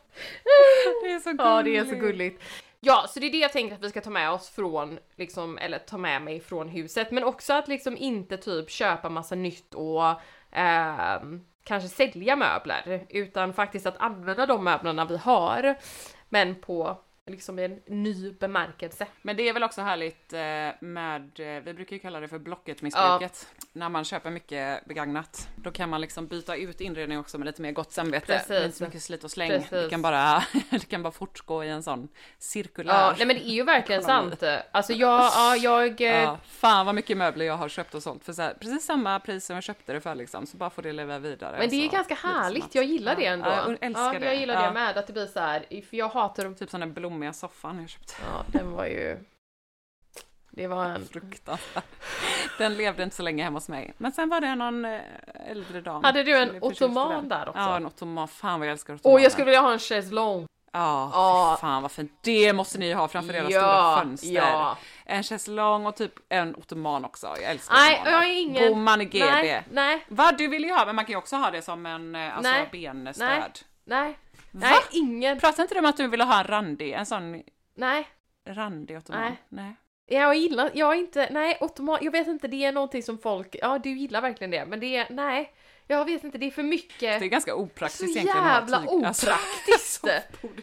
Det 1.07 1.13
är 1.13 1.19
så 1.19 1.31
gulligt. 1.31 1.45
Ja, 1.45 1.63
det 1.63 1.77
är 1.77 1.85
så 1.85 1.95
gulligt. 1.95 2.43
Ja, 2.81 3.07
så 3.09 3.21
det 3.21 3.27
är 3.27 3.31
det 3.31 3.39
jag 3.39 3.53
tänker 3.53 3.75
att 3.75 3.85
vi 3.85 3.91
ska 3.91 4.01
ta 4.01 4.11
med 4.11 4.31
oss 4.31 4.49
från, 4.49 4.99
liksom, 5.17 5.59
eller 5.59 5.79
ta 5.79 5.99
med 5.99 6.23
mig 6.23 6.41
från 6.41 6.69
huset, 6.69 7.11
men 7.11 7.25
också 7.25 7.53
att 7.53 7.69
liksom 7.69 7.97
inte 7.97 8.37
typ 8.37 8.71
köpa 8.71 9.09
massa 9.09 9.35
nytt 9.35 9.75
och 9.75 10.21
ehm, 10.53 11.41
kanske 11.65 11.89
sälja 11.89 12.37
möbler, 12.37 13.07
utan 13.09 13.53
faktiskt 13.53 13.87
att 13.87 13.99
använda 13.99 14.47
de 14.47 14.65
möblerna 14.65 15.05
vi 15.05 15.17
har, 15.17 15.77
men 16.29 16.55
på 16.55 16.99
liksom 17.31 17.59
i 17.59 17.65
en 17.65 17.81
ny 17.87 18.33
bemärkelse. 18.33 19.07
Men 19.23 19.37
det 19.37 19.49
är 19.49 19.53
väl 19.53 19.63
också 19.63 19.83
härligt 19.83 20.33
eh, 20.33 20.39
med, 20.81 21.41
eh, 21.41 21.63
vi 21.63 21.75
brukar 21.75 21.97
ju 21.97 22.01
kalla 22.01 22.21
det 22.21 22.29
för 22.29 22.39
Blocket-missbruket. 22.39 23.49
När 23.73 23.89
man 23.89 24.05
köper 24.05 24.31
mycket 24.31 24.85
begagnat. 24.85 25.49
Då 25.57 25.71
kan 25.71 25.91
man 25.91 26.01
liksom 26.01 26.27
byta 26.27 26.57
ut 26.57 26.81
inredning 26.81 27.19
också 27.19 27.39
med 27.39 27.47
lite 27.47 27.63
mer 27.63 27.73
gott 27.73 27.93
samvete. 27.93 28.27
Precis. 28.27 28.49
Med 28.49 28.65
inte 28.65 28.77
så 28.77 28.85
mycket 28.85 29.03
slit 29.03 29.25
och 29.25 29.31
släng. 29.31 29.51
Precis. 29.51 29.71
Det 29.71 29.89
kan, 29.91 30.03
bara, 30.03 30.45
det 30.71 30.89
kan 30.89 31.03
bara 31.03 31.13
fortgå 31.13 31.65
i 31.65 31.69
en 31.69 31.83
sån 31.83 32.09
cirkulär. 32.39 32.95
Ja, 32.95 33.15
nej 33.19 33.27
men 33.27 33.37
det 33.37 33.49
är 33.49 33.55
ju 33.55 33.65
verkligen 33.65 34.03
sant. 34.03 34.43
Alltså 34.73 34.93
jag, 34.93 35.21
ja, 35.21 35.57
jag... 35.57 36.01
eh, 36.01 36.23
Ja, 36.23 36.39
fan 36.45 36.87
vad 36.87 36.95
mycket 36.95 37.17
möbler 37.17 37.45
jag 37.47 37.57
har 37.57 37.69
köpt 37.69 37.95
och 37.95 38.03
sålt 38.03 38.25
för 38.25 38.33
så 38.33 38.43
här, 38.43 38.55
precis 38.55 38.85
samma 38.85 39.21
pris 39.21 39.47
som 39.47 39.55
jag 39.55 39.63
köpte 39.63 39.93
det 39.93 40.01
för 40.01 40.15
liksom, 40.15 40.47
så 40.47 40.57
bara 40.57 40.71
får 40.71 40.83
det 40.83 40.93
leva 40.93 41.19
vidare. 41.19 41.57
Men 41.59 41.69
det 41.69 41.77
är 41.77 41.89
så. 41.89 41.95
ganska 41.95 42.15
härligt, 42.15 42.75
jag 42.75 42.85
gillar 42.85 43.13
ja, 43.13 43.19
det 43.19 43.27
ändå. 43.27 43.49
Ja, 43.49 43.71
jag 43.71 43.79
älskar 43.81 44.15
ja, 44.15 44.19
det. 44.19 44.27
Jag 44.27 44.37
gillar 44.37 44.55
ja. 44.55 44.67
det 44.67 44.73
med, 44.73 44.97
att 44.97 45.07
det 45.07 45.13
blir 45.13 45.27
så 45.27 45.41
här, 45.41 45.61
för 45.91 45.97
jag 45.97 46.09
hatar 46.09 46.45
dem. 46.45 46.55
Typ 46.55 46.71
som 46.71 46.81
den 46.81 46.93
blommiga 47.17 47.33
soffan 47.33 47.81
jag 47.81 47.89
köpte. 47.89 48.15
Ja, 48.27 48.45
den 48.53 48.73
var 48.73 48.85
ju... 48.87 49.19
Det 50.51 50.67
var 50.67 50.85
en... 50.85 51.07
Fruktansvärt. 51.09 51.85
Den 52.59 52.75
levde 52.77 53.03
inte 53.03 53.17
så 53.17 53.23
länge 53.23 53.45
hemma 53.45 53.57
hos 53.57 53.69
mig. 53.69 53.95
Men 53.99 54.13
sen 54.13 54.29
var 54.29 54.41
det 54.41 54.55
någon 54.55 54.85
eh, 54.85 55.01
äldre 55.51 55.81
dam. 55.81 56.05
Hade 56.05 56.23
du 56.23 56.37
en 56.39 56.63
ottoman 56.63 57.29
där 57.29 57.49
också? 57.49 57.61
Ja, 57.61 57.77
en 57.77 57.87
ottoman. 57.87 58.29
Fan 58.29 58.61
vad 58.61 58.69
jag 58.69 58.73
älskar 58.73 58.95
ottomaner. 58.95 59.17
Åh, 59.19 59.23
jag 59.23 59.33
skulle 59.33 59.45
vilja 59.45 59.61
ha 59.61 59.73
en 59.73 59.79
chaiselong. 59.79 60.47
Ja, 60.73 61.11
Ja. 61.13 61.57
fy 61.57 61.61
fan 61.61 61.83
vad 61.83 61.93
fint. 61.93 62.13
Det 62.23 62.53
måste 62.53 62.79
ni 62.79 62.93
ha 62.93 63.09
framför 63.09 63.35
era 63.35 63.51
Ja, 63.51 63.61
stora 63.61 63.99
fönster. 63.99 64.29
ja. 64.33 64.77
En 65.05 65.23
chaiselong 65.23 65.87
och 65.87 65.97
typ 65.97 66.13
en 66.29 66.57
ottoman 66.57 67.05
också. 67.05 67.27
Jag 67.27 67.43
älskar 67.51 67.75
Nej, 67.75 67.95
ottomaner. 68.01 68.13
jag 68.19 68.31
är 68.31 68.41
ingen... 68.41 68.69
God 68.69 68.77
man 68.79 69.01
i 69.01 69.05
GB. 69.05 69.21
Nej, 69.21 69.63
nej, 69.71 70.05
Va, 70.09 70.33
du 70.39 70.49
vill 70.49 70.65
ju 70.65 70.73
ha, 70.73 70.87
men 70.87 70.97
man 70.97 71.05
kan 71.05 71.13
ju 71.13 71.17
också 71.19 71.37
ha 71.37 71.51
det 71.51 71.63
som 71.63 71.87
en 71.87 72.15
eh, 72.15 72.37
alltså, 72.37 72.53
Nej, 72.53 72.69
benstöd. 72.73 73.27
nej. 73.29 73.53
nej. 73.85 74.19
Va? 74.61 74.67
Nej, 74.71 74.79
ingen... 74.91 75.41
Pratade 75.41 75.63
inte 75.63 75.75
du 75.75 75.79
om 75.79 75.85
att 75.87 75.97
du 75.97 76.09
ville 76.09 76.25
ha 76.25 76.39
en 76.41 76.47
randig, 76.47 76.93
en 76.93 77.07
sån 77.07 77.43
Nej. 77.75 78.09
randig 78.49 78.97
ottoman? 78.99 79.21
Nej. 79.21 79.37
nej. 79.49 79.77
Jag 80.09 80.35
gillar, 80.37 80.71
jag 80.75 80.93
är 80.95 80.99
inte, 80.99 81.29
nej, 81.31 81.59
ottoman, 81.61 81.99
jag 82.03 82.13
vet 82.13 82.27
inte, 82.29 82.49
det 82.49 82.65
är 82.65 82.73
någonting 82.73 83.03
som 83.03 83.19
folk, 83.19 83.57
ja 83.63 83.79
du 83.79 83.91
gillar 83.91 84.21
verkligen 84.21 84.51
det, 84.51 84.67
men 84.67 84.81
det 84.81 84.97
är, 84.97 85.07
nej, 85.11 85.53
jag 85.87 86.05
vet 86.05 86.25
inte, 86.25 86.39
det 86.39 86.47
är 86.47 86.51
för 86.51 86.63
mycket. 86.63 87.01
Det 87.21 87.27
är 87.27 87.29
ganska 87.29 87.51
så 87.51 87.57
opraktiskt 87.57 88.03
egentligen 88.03 88.37
att 88.39 88.45
ha 88.45 88.55
jävla 88.61 88.79
tyg- 88.81 89.05
alltså- 89.07 89.27
opraktiskt! 89.27 90.05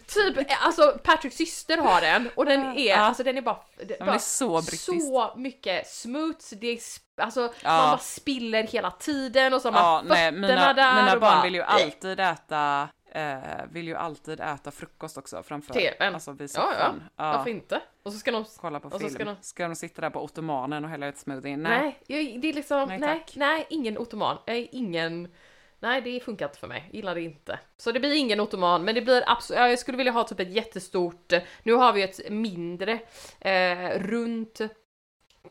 typ, 0.13 0.47
alltså 0.61 0.99
Patricks 1.03 1.35
syster 1.35 1.77
har 1.77 2.01
den 2.01 2.29
och 2.35 2.45
den 2.45 2.61
är, 2.65 2.89
Ja. 2.89 2.95
alltså 2.97 3.23
den 3.23 3.37
är 3.37 3.41
bara, 3.41 3.59
det, 3.87 3.99
bara 3.99 4.13
är 4.13 4.17
så 4.19 4.61
så 4.61 5.33
mycket 5.35 5.87
smuts, 5.87 6.49
det 6.49 6.67
är, 6.67 6.79
alltså 7.17 7.41
Ja. 7.63 7.69
man 7.77 7.89
bara 7.89 7.97
spiller 7.97 8.63
hela 8.63 8.91
tiden 8.91 9.53
och 9.53 9.61
så 9.61 9.71
har 9.71 9.79
Ja, 9.79 9.91
man 9.95 10.05
nej, 10.07 10.31
fötterna 10.31 10.47
mina, 10.47 10.73
där 10.73 10.95
mina 10.95 11.11
barn 11.11 11.19
bara, 11.19 11.43
vill 11.43 11.55
ju 11.55 11.61
alltid 11.61 12.19
äta 12.19 12.89
eh, 13.15 13.65
vill 13.71 13.87
ju 13.87 13.95
alltid 13.95 14.39
äta 14.39 14.71
frukost 14.71 15.17
också 15.17 15.43
framför 15.43 15.73
TVn. 15.73 16.13
alltså 16.13 16.31
vid 16.31 16.49
Ja, 16.55 16.61
soffan. 16.71 17.03
ja, 17.15 17.31
varför 17.37 17.49
inte? 17.49 17.81
Och 18.03 18.11
så 18.13 18.17
ska 18.19 18.31
de, 18.31 18.45
Kolla 18.57 18.79
på 18.79 18.89
film. 18.89 19.09
ska 19.09 19.35
Ska, 19.41 19.63
de- 19.63 19.69
de 19.69 19.75
sitta 19.75 20.01
där 20.01 20.09
på 20.09 20.23
ottomanen 20.23 20.83
och 20.83 20.89
hälla 20.89 21.07
ut 21.07 21.17
smoothie? 21.17 21.57
Nej. 21.57 21.79
nej, 21.81 21.99
jag, 22.27 22.41
det 22.41 22.49
är 22.49 22.53
liksom, 22.53 22.89
Nej, 22.89 22.99
nej, 22.99 23.25
nej, 23.35 23.67
ingen 23.69 23.97
ottoman, 23.97 24.37
nej, 24.47 24.69
ingen 24.71 25.31
Nej, 25.79 26.01
det 26.01 26.19
funkar 26.19 26.45
inte 26.45 26.59
för 26.59 26.67
mig. 26.67 26.89
Gillar 26.93 27.15
det 27.15 27.21
inte. 27.21 27.59
Så 27.77 27.91
det 27.91 27.99
blir 27.99 28.13
ingen 28.15 28.39
ottoman, 28.39 28.83
men 28.85 28.95
det 28.95 29.01
blir 29.01 29.23
absolut, 29.27 29.59
ja, 29.59 29.69
jag 29.69 29.79
skulle 29.79 29.97
vilja 29.97 30.11
ha 30.11 30.23
typ 30.23 30.39
ett 30.39 30.51
jättestort, 30.53 31.33
nu 31.63 31.73
har 31.73 31.93
vi 31.93 32.01
ett 32.03 32.19
mindre, 32.31 32.99
eh, 33.39 33.99
runt 33.99 34.61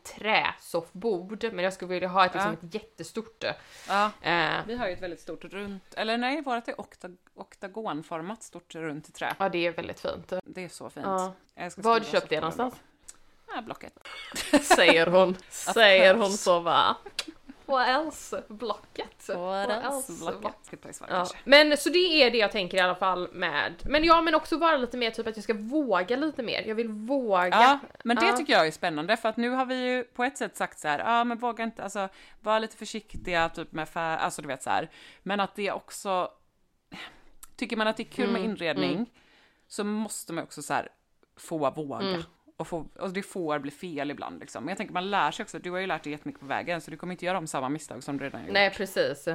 träsoffbord, 0.03 1.43
men 1.53 1.63
jag 1.63 1.73
skulle 1.73 1.93
vilja 1.93 2.07
ha 2.07 2.25
ett, 2.25 2.33
liksom, 2.33 2.51
Ja. 2.61 2.67
ett 2.67 2.73
jättestort. 2.73 3.43
Ja. 3.87 4.11
Eh, 4.21 4.65
Vi 4.67 4.75
har 4.75 4.87
ju 4.87 4.93
ett 4.93 5.01
väldigt 5.01 5.21
stort 5.21 5.43
runt, 5.43 5.93
eller 5.93 6.17
nej, 6.17 6.41
vårt 6.41 6.67
är 6.67 6.81
okta, 6.81 7.09
oktagonformat 7.35 8.43
stort 8.43 8.75
runt 8.75 9.13
trä. 9.15 9.35
ja, 9.39 9.49
det 9.49 9.67
är 9.67 9.71
väldigt 9.71 9.99
fint. 9.99 10.33
Det 10.43 10.63
är 10.63 10.69
så 10.69 10.89
fint. 10.89 11.05
Ja. 11.05 11.33
Var 11.77 11.91
har 11.93 11.99
du 11.99 12.05
köpt 12.05 12.29
det 12.29 12.39
någonstans? 12.39 12.75
Ja, 13.55 13.61
Blocket. 13.61 13.93
Säger 14.61 15.07
hon. 15.07 15.37
Säger 15.49 16.15
hon 16.15 16.31
så 16.31 16.59
va? 16.59 16.95
What 17.65 17.87
else? 17.87 18.43
Blocket. 18.47 19.29
What 19.29 19.69
else? 19.69 20.13
Blocket. 20.19 20.41
Blocket. 20.41 20.65
Ska 20.65 20.77
ta 20.77 20.89
i 20.89 20.93
Sverige 20.93 21.13
Ja. 21.13 21.27
Men 21.43 21.77
så 21.77 21.89
det 21.89 21.97
är 22.23 22.31
det 22.31 22.37
jag 22.37 22.51
tänker 22.51 22.77
i 22.77 22.81
alla 22.81 22.95
fall 22.95 23.29
med. 23.33 23.73
Men 23.85 24.03
ja, 24.03 24.21
men 24.21 24.35
också 24.35 24.57
vara 24.57 24.77
lite 24.77 24.97
mer 24.97 25.11
typ 25.11 25.27
att 25.27 25.37
jag 25.37 25.43
ska 25.43 25.53
våga 25.53 26.15
lite 26.15 26.43
mer. 26.43 26.61
Jag 26.67 26.75
vill 26.75 26.87
våga. 26.89 27.47
Ja, 27.47 27.79
men 28.03 28.17
det 28.17 28.25
Ja. 28.25 28.37
tycker 28.37 28.53
jag 28.53 28.67
är 28.67 28.71
spännande 28.71 29.17
för 29.17 29.29
att 29.29 29.37
nu 29.37 29.49
har 29.49 29.65
vi 29.65 29.75
ju 29.75 30.03
på 30.03 30.23
ett 30.23 30.37
sätt 30.37 30.57
sagt 30.57 30.79
så 30.79 30.87
här, 30.87 30.99
ja 30.99 31.23
men 31.23 31.37
våga 31.37 31.63
inte, 31.63 31.83
alltså 31.83 32.09
var 32.41 32.59
lite 32.59 32.77
försiktiga 32.77 33.49
typ 33.49 33.71
med 33.71 33.89
färg, 33.89 34.19
alltså 34.19 34.41
du 34.41 34.47
vet 34.47 34.63
så 34.63 34.69
här. 34.69 34.89
Men 35.23 35.39
att 35.39 35.55
det 35.55 35.71
också, 35.71 36.31
tycker 37.55 37.77
man 37.77 37.87
att 37.87 37.97
det 37.97 38.03
är 38.03 38.11
kul 38.11 38.27
med 38.31 38.39
Mm, 38.41 38.51
inredning 38.51 39.11
så 39.67 39.83
måste 39.83 40.33
man 40.33 40.43
också 40.43 40.61
så 40.61 40.73
här 40.73 40.89
få 41.37 41.69
våga. 41.71 42.05
Mm. 42.05 42.23
Och, 42.57 42.67
få, 42.67 42.87
och 42.99 43.13
det 43.13 43.23
får 43.23 43.59
bli 43.59 43.71
fel 43.71 44.11
ibland 44.11 44.39
liksom. 44.39 44.63
Men 44.63 44.69
jag 44.69 44.77
tänker 44.77 44.93
man 44.93 45.09
lär 45.09 45.31
sig 45.31 45.43
också, 45.43 45.59
du 45.59 45.71
har 45.71 45.77
ju 45.79 45.87
lärt 45.87 46.03
dig 46.03 46.11
jättemycket 46.11 46.39
på 46.41 46.45
vägen 46.47 46.81
så 46.81 46.91
du 46.91 46.97
kommer 46.97 47.13
inte 47.13 47.25
göra 47.25 47.37
om 47.37 47.47
samma 47.47 47.69
misstag 47.69 48.03
som 48.03 48.17
du 48.17 48.23
redan 48.23 48.41
gjort. 48.41 48.53
Nej, 48.53 48.69
precis. 48.69 49.27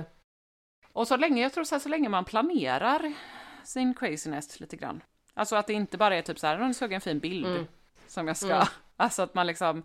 Och 0.93 1.09
så 1.09 1.16
länge, 1.16 1.43
jag 1.43 1.53
tror 1.53 1.64
så, 1.64 1.75
här, 1.75 1.81
så 1.81 1.89
länge 1.89 2.09
man 2.09 2.25
planerar 2.25 3.12
sin 3.64 3.95
craziness 3.95 4.61
lite 4.61 4.77
grann. 4.77 5.01
Alltså 5.35 5.57
att 5.57 5.66
det 5.66 5.73
inte 5.73 5.99
bara 5.99 6.16
är 6.16 6.23
typ 6.23 6.39
så 6.39 6.47
här, 6.47 6.59
nu 6.59 6.75
såg 6.75 6.89
jag 6.91 6.95
en 6.95 7.01
fin 7.01 7.19
bild 7.19 7.47
Mm. 7.47 7.66
som 8.07 8.29
jag 8.29 8.37
ska, 8.37 8.55
Mm. 8.55 8.66
alltså 8.97 9.23
att 9.23 9.35
man 9.35 9.47
liksom, 9.47 9.83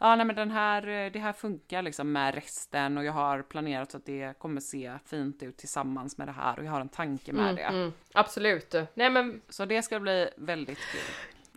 ja 0.00 0.16
nej 0.16 0.26
men 0.26 0.36
den 0.36 0.50
här, 0.50 0.88
eh, 0.88 1.12
det 1.12 1.18
här 1.18 1.32
funkar 1.32 1.82
liksom 1.82 2.12
med 2.12 2.34
resten 2.34 2.98
och 2.98 3.04
jag 3.04 3.12
har 3.12 3.42
planerat 3.42 3.90
så 3.90 3.96
att 3.96 4.06
det 4.06 4.38
kommer 4.38 4.60
se 4.60 4.92
fint 5.06 5.42
ut 5.42 5.56
tillsammans 5.56 6.18
med 6.18 6.28
det 6.28 6.32
här 6.32 6.58
och 6.58 6.64
jag 6.64 6.70
har 6.72 6.80
en 6.80 6.88
tanke 6.88 7.32
med 7.32 7.42
Mm, 7.44 7.56
det. 7.56 7.62
mm, 7.62 7.92
absolut. 8.14 8.74
Nej 8.94 9.10
men 9.10 9.42
Så 9.48 9.64
det 9.64 9.82
ska 9.82 10.00
bli 10.00 10.28
väldigt 10.36 10.78
kul 10.78 11.00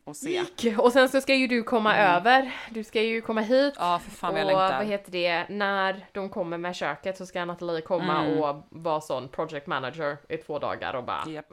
att 0.07 0.17
se. 0.17 0.43
och 0.77 0.91
sen 0.93 1.09
så 1.09 1.21
ska 1.21 1.35
ju 1.35 1.47
du 1.47 1.63
komma 1.63 1.97
över. 1.97 2.51
Du 2.69 2.83
ska 2.83 3.01
ju 3.01 3.21
komma 3.21 3.41
hit. 3.41 3.73
Ja, 3.77 3.99
för 4.03 4.11
fan 4.11 4.33
och 4.33 4.39
jag 4.39 4.45
längtar. 4.47 4.77
vad 4.77 4.85
heter 4.85 5.11
det, 5.11 5.45
när 5.49 6.05
de 6.11 6.29
kommer 6.29 6.57
med 6.57 6.75
köket 6.75 7.17
så 7.17 7.25
ska 7.25 7.45
Nathalie 7.45 7.81
komma 7.81 8.25
Mm. 8.25 8.39
och 8.39 8.67
vara 8.69 9.01
sån 9.01 9.29
project 9.29 9.67
manager 9.67 10.17
i 10.29 10.37
två 10.37 10.59
dagar 10.59 10.93
och 10.93 11.03
bara 11.03 11.23
Japp. 11.27 11.45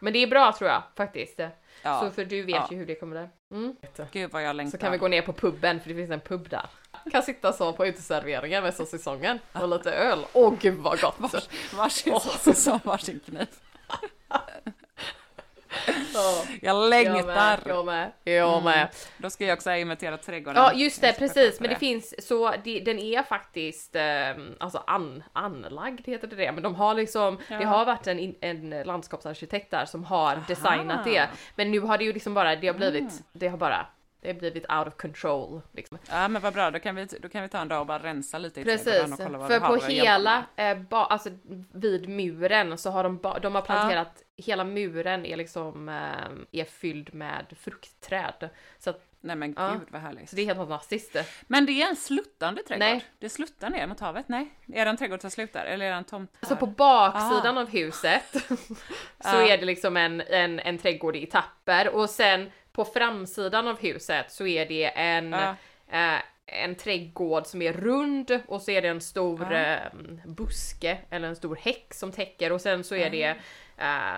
Men 0.00 0.12
det 0.12 0.18
är 0.22 0.26
bra 0.26 0.52
tror 0.58 0.70
jag 0.70 0.82
faktiskt. 0.96 1.40
Ja. 1.82 2.00
Så 2.00 2.10
för 2.10 2.24
du 2.24 2.42
vet 2.42 2.54
Ja. 2.54 2.68
ju 2.70 2.76
hur 2.76 2.86
det 2.86 2.94
kommer 2.94 3.28
bli. 3.50 3.58
Mm. 3.58 3.76
Gud 4.12 4.30
vad 4.32 4.42
jag 4.42 4.56
längtar. 4.56 4.70
Så 4.70 4.78
kan 4.78 4.92
vi 4.92 4.98
gå 4.98 5.08
ner 5.08 5.22
på 5.22 5.32
puben 5.32 5.80
för 5.80 5.88
det 5.88 5.94
finns 5.94 6.10
en 6.10 6.20
pub 6.20 6.48
där. 6.48 6.66
Kan 7.12 7.22
sitta 7.22 7.52
så 7.52 7.72
på 7.72 7.86
uteserveringen 7.86 8.62
med 8.62 8.74
så 8.74 8.86
säsongen 8.86 9.38
och 9.52 9.68
lite 9.68 9.92
öl. 9.92 10.18
Åh 10.32 10.54
gud 10.60 10.78
vad 10.78 11.00
gott! 11.00 11.32
Varsin 11.76 12.12
Åh. 12.12 12.20
sås 12.20 12.62
som 12.64 12.78
varsin 12.84 13.20
kniv. 13.26 13.46
Ja. 16.14 16.44
Jag 16.62 16.90
längtar. 16.90 17.60
Jag 17.66 17.86
med, 17.86 18.12
jag 18.24 18.62
med. 18.64 18.74
Mm. 18.76 18.88
Då 19.18 19.30
ska 19.30 19.44
jag 19.44 19.56
också 19.56 19.72
inventera 19.72 20.16
trädgården. 20.18 20.62
Ja 20.62 20.72
just 20.72 21.00
det, 21.00 21.12
precis. 21.18 21.60
Men 21.60 21.70
det 21.70 21.76
finns 21.76 22.26
så 22.28 22.54
det, 22.64 22.80
den 22.80 22.98
är 22.98 23.22
faktiskt 23.22 23.96
eh, 23.96 24.02
alltså 24.60 24.82
an, 24.86 25.22
anlagd 25.32 26.06
heter 26.08 26.26
det 26.28 26.36
det. 26.36 26.52
Men 26.52 26.62
de 26.62 26.74
har 26.74 26.94
liksom, 26.94 27.38
Ja. 27.48 27.58
det 27.58 27.64
har 27.64 27.84
varit 27.84 28.06
en, 28.06 28.34
en 28.40 28.70
landskapsarkitekt 28.70 29.70
där 29.70 29.84
som 29.84 30.04
har 30.04 30.38
designat 30.48 31.04
det. 31.04 31.28
Men 31.54 31.70
nu 31.70 31.80
har 31.80 31.98
det 31.98 32.04
ju 32.04 32.12
liksom 32.12 32.34
bara, 32.34 32.56
det 32.56 32.66
har 32.66 32.74
blivit, 32.74 33.00
Mm. 33.02 33.22
det 33.32 33.48
har 33.48 33.58
bara, 33.58 33.86
det 34.20 34.28
har 34.28 34.34
blivit 34.34 34.70
out 34.70 34.86
of 34.88 34.96
control. 34.96 35.60
Liksom. 35.72 35.98
Ja 36.10 36.28
men 36.28 36.42
vad 36.42 36.54
bra, 36.54 36.70
då 36.70 36.78
kan 36.78 36.94
vi, 36.94 37.04
då 37.20 37.28
kan 37.28 37.42
vi 37.42 37.48
ta 37.48 37.58
en 37.58 37.68
dag 37.68 37.80
och 37.80 37.86
bara 37.86 38.02
rensa 38.02 38.38
lite 38.38 38.60
i 38.60 38.64
Precis, 38.64 39.12
och 39.12 39.18
kolla 39.18 39.38
vad 39.38 39.48
för 39.48 39.60
på 39.60 39.76
hela, 39.76 40.44
eh, 40.56 40.78
ba, 40.78 41.04
alltså 41.04 41.30
vid 41.72 42.08
muren 42.08 42.78
så 42.78 42.90
har 42.90 43.02
de, 43.02 43.16
ba, 43.16 43.38
de 43.38 43.54
har 43.54 43.62
planterat, 43.62 44.22
hela 44.36 44.64
muren 44.64 45.26
är 45.26 45.36
liksom, 45.36 45.88
eh, 45.88 46.60
är 46.60 46.64
fylld 46.64 47.14
med 47.14 47.46
fruktträd. 47.60 48.48
Så, 48.78 48.90
att, 48.90 49.02
Nej 49.20 49.36
men 49.36 49.54
ja. 49.56 49.72
gud 49.72 49.88
vad 49.90 50.00
härligt. 50.00 50.30
så 50.30 50.36
det 50.36 50.42
är 50.42 50.46
helt 50.46 50.58
fantastiskt. 50.58 51.16
Men 51.46 51.66
det 51.66 51.82
är 51.82 51.88
en 51.88 51.96
sluttande 51.96 52.62
trädgård? 52.62 52.88
Nej. 52.88 53.04
Det 53.18 53.28
sluttar 53.28 53.70
ner 53.70 53.86
mot 53.86 54.00
havet? 54.00 54.28
Nej. 54.28 54.50
Är 54.72 54.84
det 54.84 54.90
en 54.90 54.96
trädgård 54.96 55.20
som 55.20 55.30
slutar? 55.30 55.64
Eller 55.64 55.86
är 55.86 55.90
det 55.90 55.96
en 55.96 56.04
tomt? 56.04 56.36
Så 56.42 56.48
här? 56.48 56.56
på 56.56 56.66
baksidan 56.66 57.58
av 57.58 57.68
huset 57.68 58.22
så 58.48 58.76
Ja. 59.18 59.48
är 59.48 59.58
det 59.58 59.64
liksom 59.64 59.96
en, 59.96 60.20
en, 60.20 60.60
en 60.60 60.78
trädgård 60.78 61.16
i 61.16 61.22
etapper 61.22 61.88
och 61.94 62.10
sen 62.10 62.50
på 62.76 62.84
framsidan 62.84 63.68
av 63.68 63.78
huset 63.80 64.30
så 64.32 64.46
är 64.46 64.66
det 64.66 64.84
en, 64.98 65.32
Ja. 65.32 65.56
eh, 66.14 66.20
en 66.46 66.74
trädgård 66.74 67.46
som 67.46 67.62
är 67.62 67.72
rund 67.72 68.40
och 68.48 68.62
så 68.62 68.70
är 68.70 68.82
det 68.82 68.88
en 68.88 69.00
stor 69.00 69.52
Ja. 69.52 69.58
eh, 69.58 69.78
buske 70.24 70.98
eller 71.10 71.28
en 71.28 71.36
stor 71.36 71.56
häck 71.56 71.94
som 71.94 72.12
täcker 72.12 72.52
och 72.52 72.60
sen 72.60 72.84
så 72.84 72.94
är 72.94 73.10
det 73.10 73.34
eh, 73.78 74.16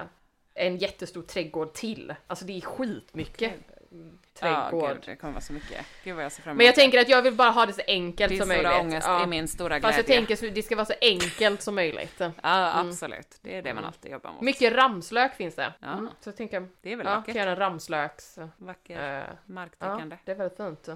en 0.55 0.77
jättestor 0.79 1.23
trädgård 1.23 1.73
till. 1.73 2.15
Alltså 2.27 2.45
det 2.45 2.57
är 2.57 2.61
skitmycket 2.61 3.53
mm, 3.93 4.19
Ja, 4.41 4.71
trädgård. 4.71 4.91
gud, 4.95 5.03
det 5.07 5.17
kommer 5.17 5.33
vara 5.33 5.41
så 5.41 5.53
mycket. 5.53 5.87
Gud 6.05 6.17
vad 6.17 6.25
jag 6.25 6.33
ser 6.33 6.43
fram 6.43 6.51
emot 6.51 6.57
Men 6.57 6.67
jag 6.67 6.75
tänker 6.75 7.01
att 7.01 7.09
jag 7.09 7.23
vill 7.23 7.35
bara 7.35 7.51
ha 7.51 7.67
det 7.67 7.73
så 7.73 7.83
enkelt 7.87 8.29
Din 8.31 8.39
som 8.39 8.47
stora 8.51 8.63
möjligt. 8.63 8.81
ångest 8.81 9.07
Ja. 9.07 9.23
är 9.23 9.27
min 9.27 9.49
stora 9.49 9.75
Fast 9.81 9.81
glädje. 9.81 9.99
jag 9.99 10.07
tänker 10.07 10.37
så 10.37 10.55
det 10.55 10.63
ska 10.63 10.77
vara 10.77 10.87
så 10.87 10.95
enkelt 11.01 11.63
som 11.63 11.75
möjligt. 11.75 12.15
Ja, 12.21 12.27
Mm. 12.43 12.89
absolut. 12.89 13.39
Det 13.43 13.57
är 13.57 13.63
det 13.63 13.75
man 13.75 13.85
alltid 13.85 14.13
jobbar 14.13 14.33
mot. 14.33 14.41
Mycket 14.41 14.73
ramslök 14.73 15.35
finns 15.35 15.55
det. 15.55 15.73
Ja. 15.81 15.93
Mm. 15.93 16.09
Så 16.21 16.29
jag 16.29 16.37
tänker, 16.37 16.69
Det 16.83 16.93
är 16.93 16.97
väl 16.97 17.07
ja, 17.07 17.15
vackert. 17.15 17.27
kan 17.35 17.41
göra 17.43 17.51
en 17.51 17.57
ramslöks... 17.57 18.39
Vacker, 18.57 18.99
eh, 18.99 19.19
ja, 19.19 19.25
marktäckande. 19.47 20.17
det 20.25 20.33
är 20.33 20.37
väldigt 20.37 20.57
fint. 20.57 20.89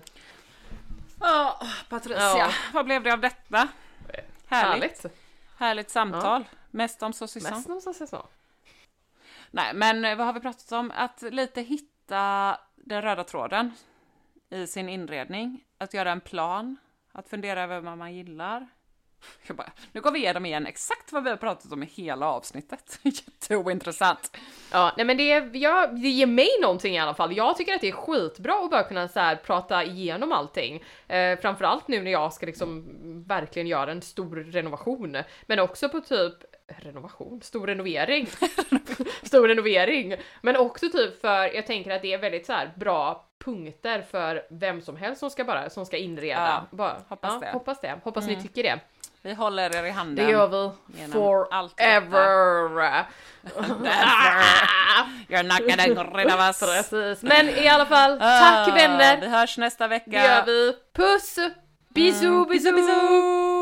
Ja, 1.20 1.60
Patricia, 1.88 2.20
Ja. 2.38 2.50
vad 2.72 2.84
blev 2.84 3.02
det 3.02 3.12
av 3.12 3.20
detta? 3.20 3.68
Härligt. 4.46 5.02
Härligt. 5.02 5.06
Härligt 5.58 5.90
samtal. 5.90 6.44
Mest 6.70 7.02
om 7.02 7.12
saucisson. 7.12 7.52
Mest 7.52 7.68
om 7.70 7.80
saucisson. 7.80 8.26
Nej, 9.50 9.74
men 9.74 10.04
eh, 10.04 10.16
vad 10.16 10.26
har 10.26 10.32
vi 10.32 10.40
pratat 10.40 10.72
om? 10.72 10.92
Att 10.96 11.22
lite 11.22 11.60
hitta 11.62 11.91
hitta 12.02 12.58
den 12.76 13.02
röda 13.02 13.24
tråden 13.24 13.72
i 14.50 14.66
sin 14.66 14.88
inredning, 14.88 15.64
att 15.78 15.94
göra 15.94 16.12
en 16.12 16.20
plan, 16.20 16.76
att 17.12 17.28
fundera 17.28 17.62
över 17.62 17.80
vad 17.80 17.98
man 17.98 18.14
gillar. 18.14 18.68
Jag 19.46 19.56
bara, 19.56 19.72
nu 19.92 20.00
går 20.00 20.10
vi 20.10 20.18
igenom 20.18 20.46
igen 20.46 20.66
exakt 20.66 21.12
vad 21.12 21.24
vi 21.24 21.30
har 21.30 21.36
pratat 21.36 21.72
om 21.72 21.82
i 21.82 21.86
hela 21.86 22.26
avsnittet. 22.26 22.98
Jätteointressant. 23.02 24.36
Ja, 24.72 24.92
nej 24.96 25.06
men 25.06 25.16
det, 25.16 25.58
ja, 25.58 25.86
det 25.86 26.08
ger 26.08 26.26
mig 26.26 26.48
någonting 26.62 26.94
i 26.94 26.98
alla 26.98 27.14
fall. 27.14 27.36
Jag 27.36 27.56
tycker 27.56 27.74
att 27.74 27.80
det 27.80 27.88
är 27.88 27.92
skitbra 27.92 28.64
att 28.64 28.70
bara 28.70 28.82
kunna 28.82 29.08
så 29.08 29.20
här, 29.20 29.36
prata 29.36 29.84
igenom 29.84 30.32
allting. 30.32 30.82
Eh, 31.08 31.38
framförallt 31.38 31.88
nu 31.88 32.02
när 32.02 32.10
jag 32.10 32.32
ska 32.32 32.46
liksom 32.46 32.84
verkligen 33.26 33.68
göra 33.68 33.92
en 33.92 34.02
stor 34.02 34.36
renovation. 34.36 35.16
Men 35.46 35.58
också 35.58 35.88
på 35.88 36.00
typ 36.00 36.34
renovation, 36.78 37.42
stor 37.42 37.66
renovering. 37.66 38.26
stor 39.22 39.48
renovering. 39.48 40.14
Men 40.42 40.56
också 40.56 40.88
typ 40.88 41.20
för, 41.20 41.54
jag 41.54 41.66
tänker 41.66 41.90
att 41.90 42.02
det 42.02 42.12
är 42.12 42.18
väldigt 42.18 42.46
så 42.46 42.52
här 42.52 42.72
bra 42.76 43.28
punkter 43.44 44.02
för 44.10 44.42
vem 44.50 44.80
som 44.80 44.96
helst 44.96 45.20
som 45.20 45.30
ska 45.30 45.44
bara, 45.44 45.70
som 45.70 45.86
ska 45.86 45.96
inreda. 45.96 46.66
Ja, 46.70 46.76
bara, 46.76 46.96
hoppas 47.08 47.32
ja, 47.32 47.40
det. 47.40 47.52
Hoppas 47.52 47.80
det. 47.80 48.00
Hoppas 48.04 48.26
ni 48.26 48.42
tycker 48.42 48.62
det. 48.62 48.80
Vi 49.24 49.34
håller 49.34 49.76
er 49.76 49.84
i 49.84 49.90
handen. 49.90 50.26
Det 50.26 50.32
gör 50.32 50.46
vi 50.46 50.70
forever. 51.12 53.06
You're 55.28 55.42
not 55.42 55.58
gonna 55.58 55.86
get 55.86 56.14
rid 56.14 56.26
of 56.26 56.40
us. 56.40 56.60
Precis, 56.90 57.22
men 57.22 57.48
i 57.48 57.68
alla 57.68 57.86
fall, 57.86 58.18
tack 58.18 58.68
Ah, 58.68 58.74
vänner. 58.74 59.20
Vi 59.20 59.28
hörs 59.28 59.58
nästa 59.58 59.88
vecka. 59.88 60.10
Det 60.10 60.24
gör 60.24 60.44
vi. 60.44 60.74
Puss! 60.92 61.38
Bisou, 61.94 62.44
bisou, 62.44 62.72
bisou! 62.72 63.61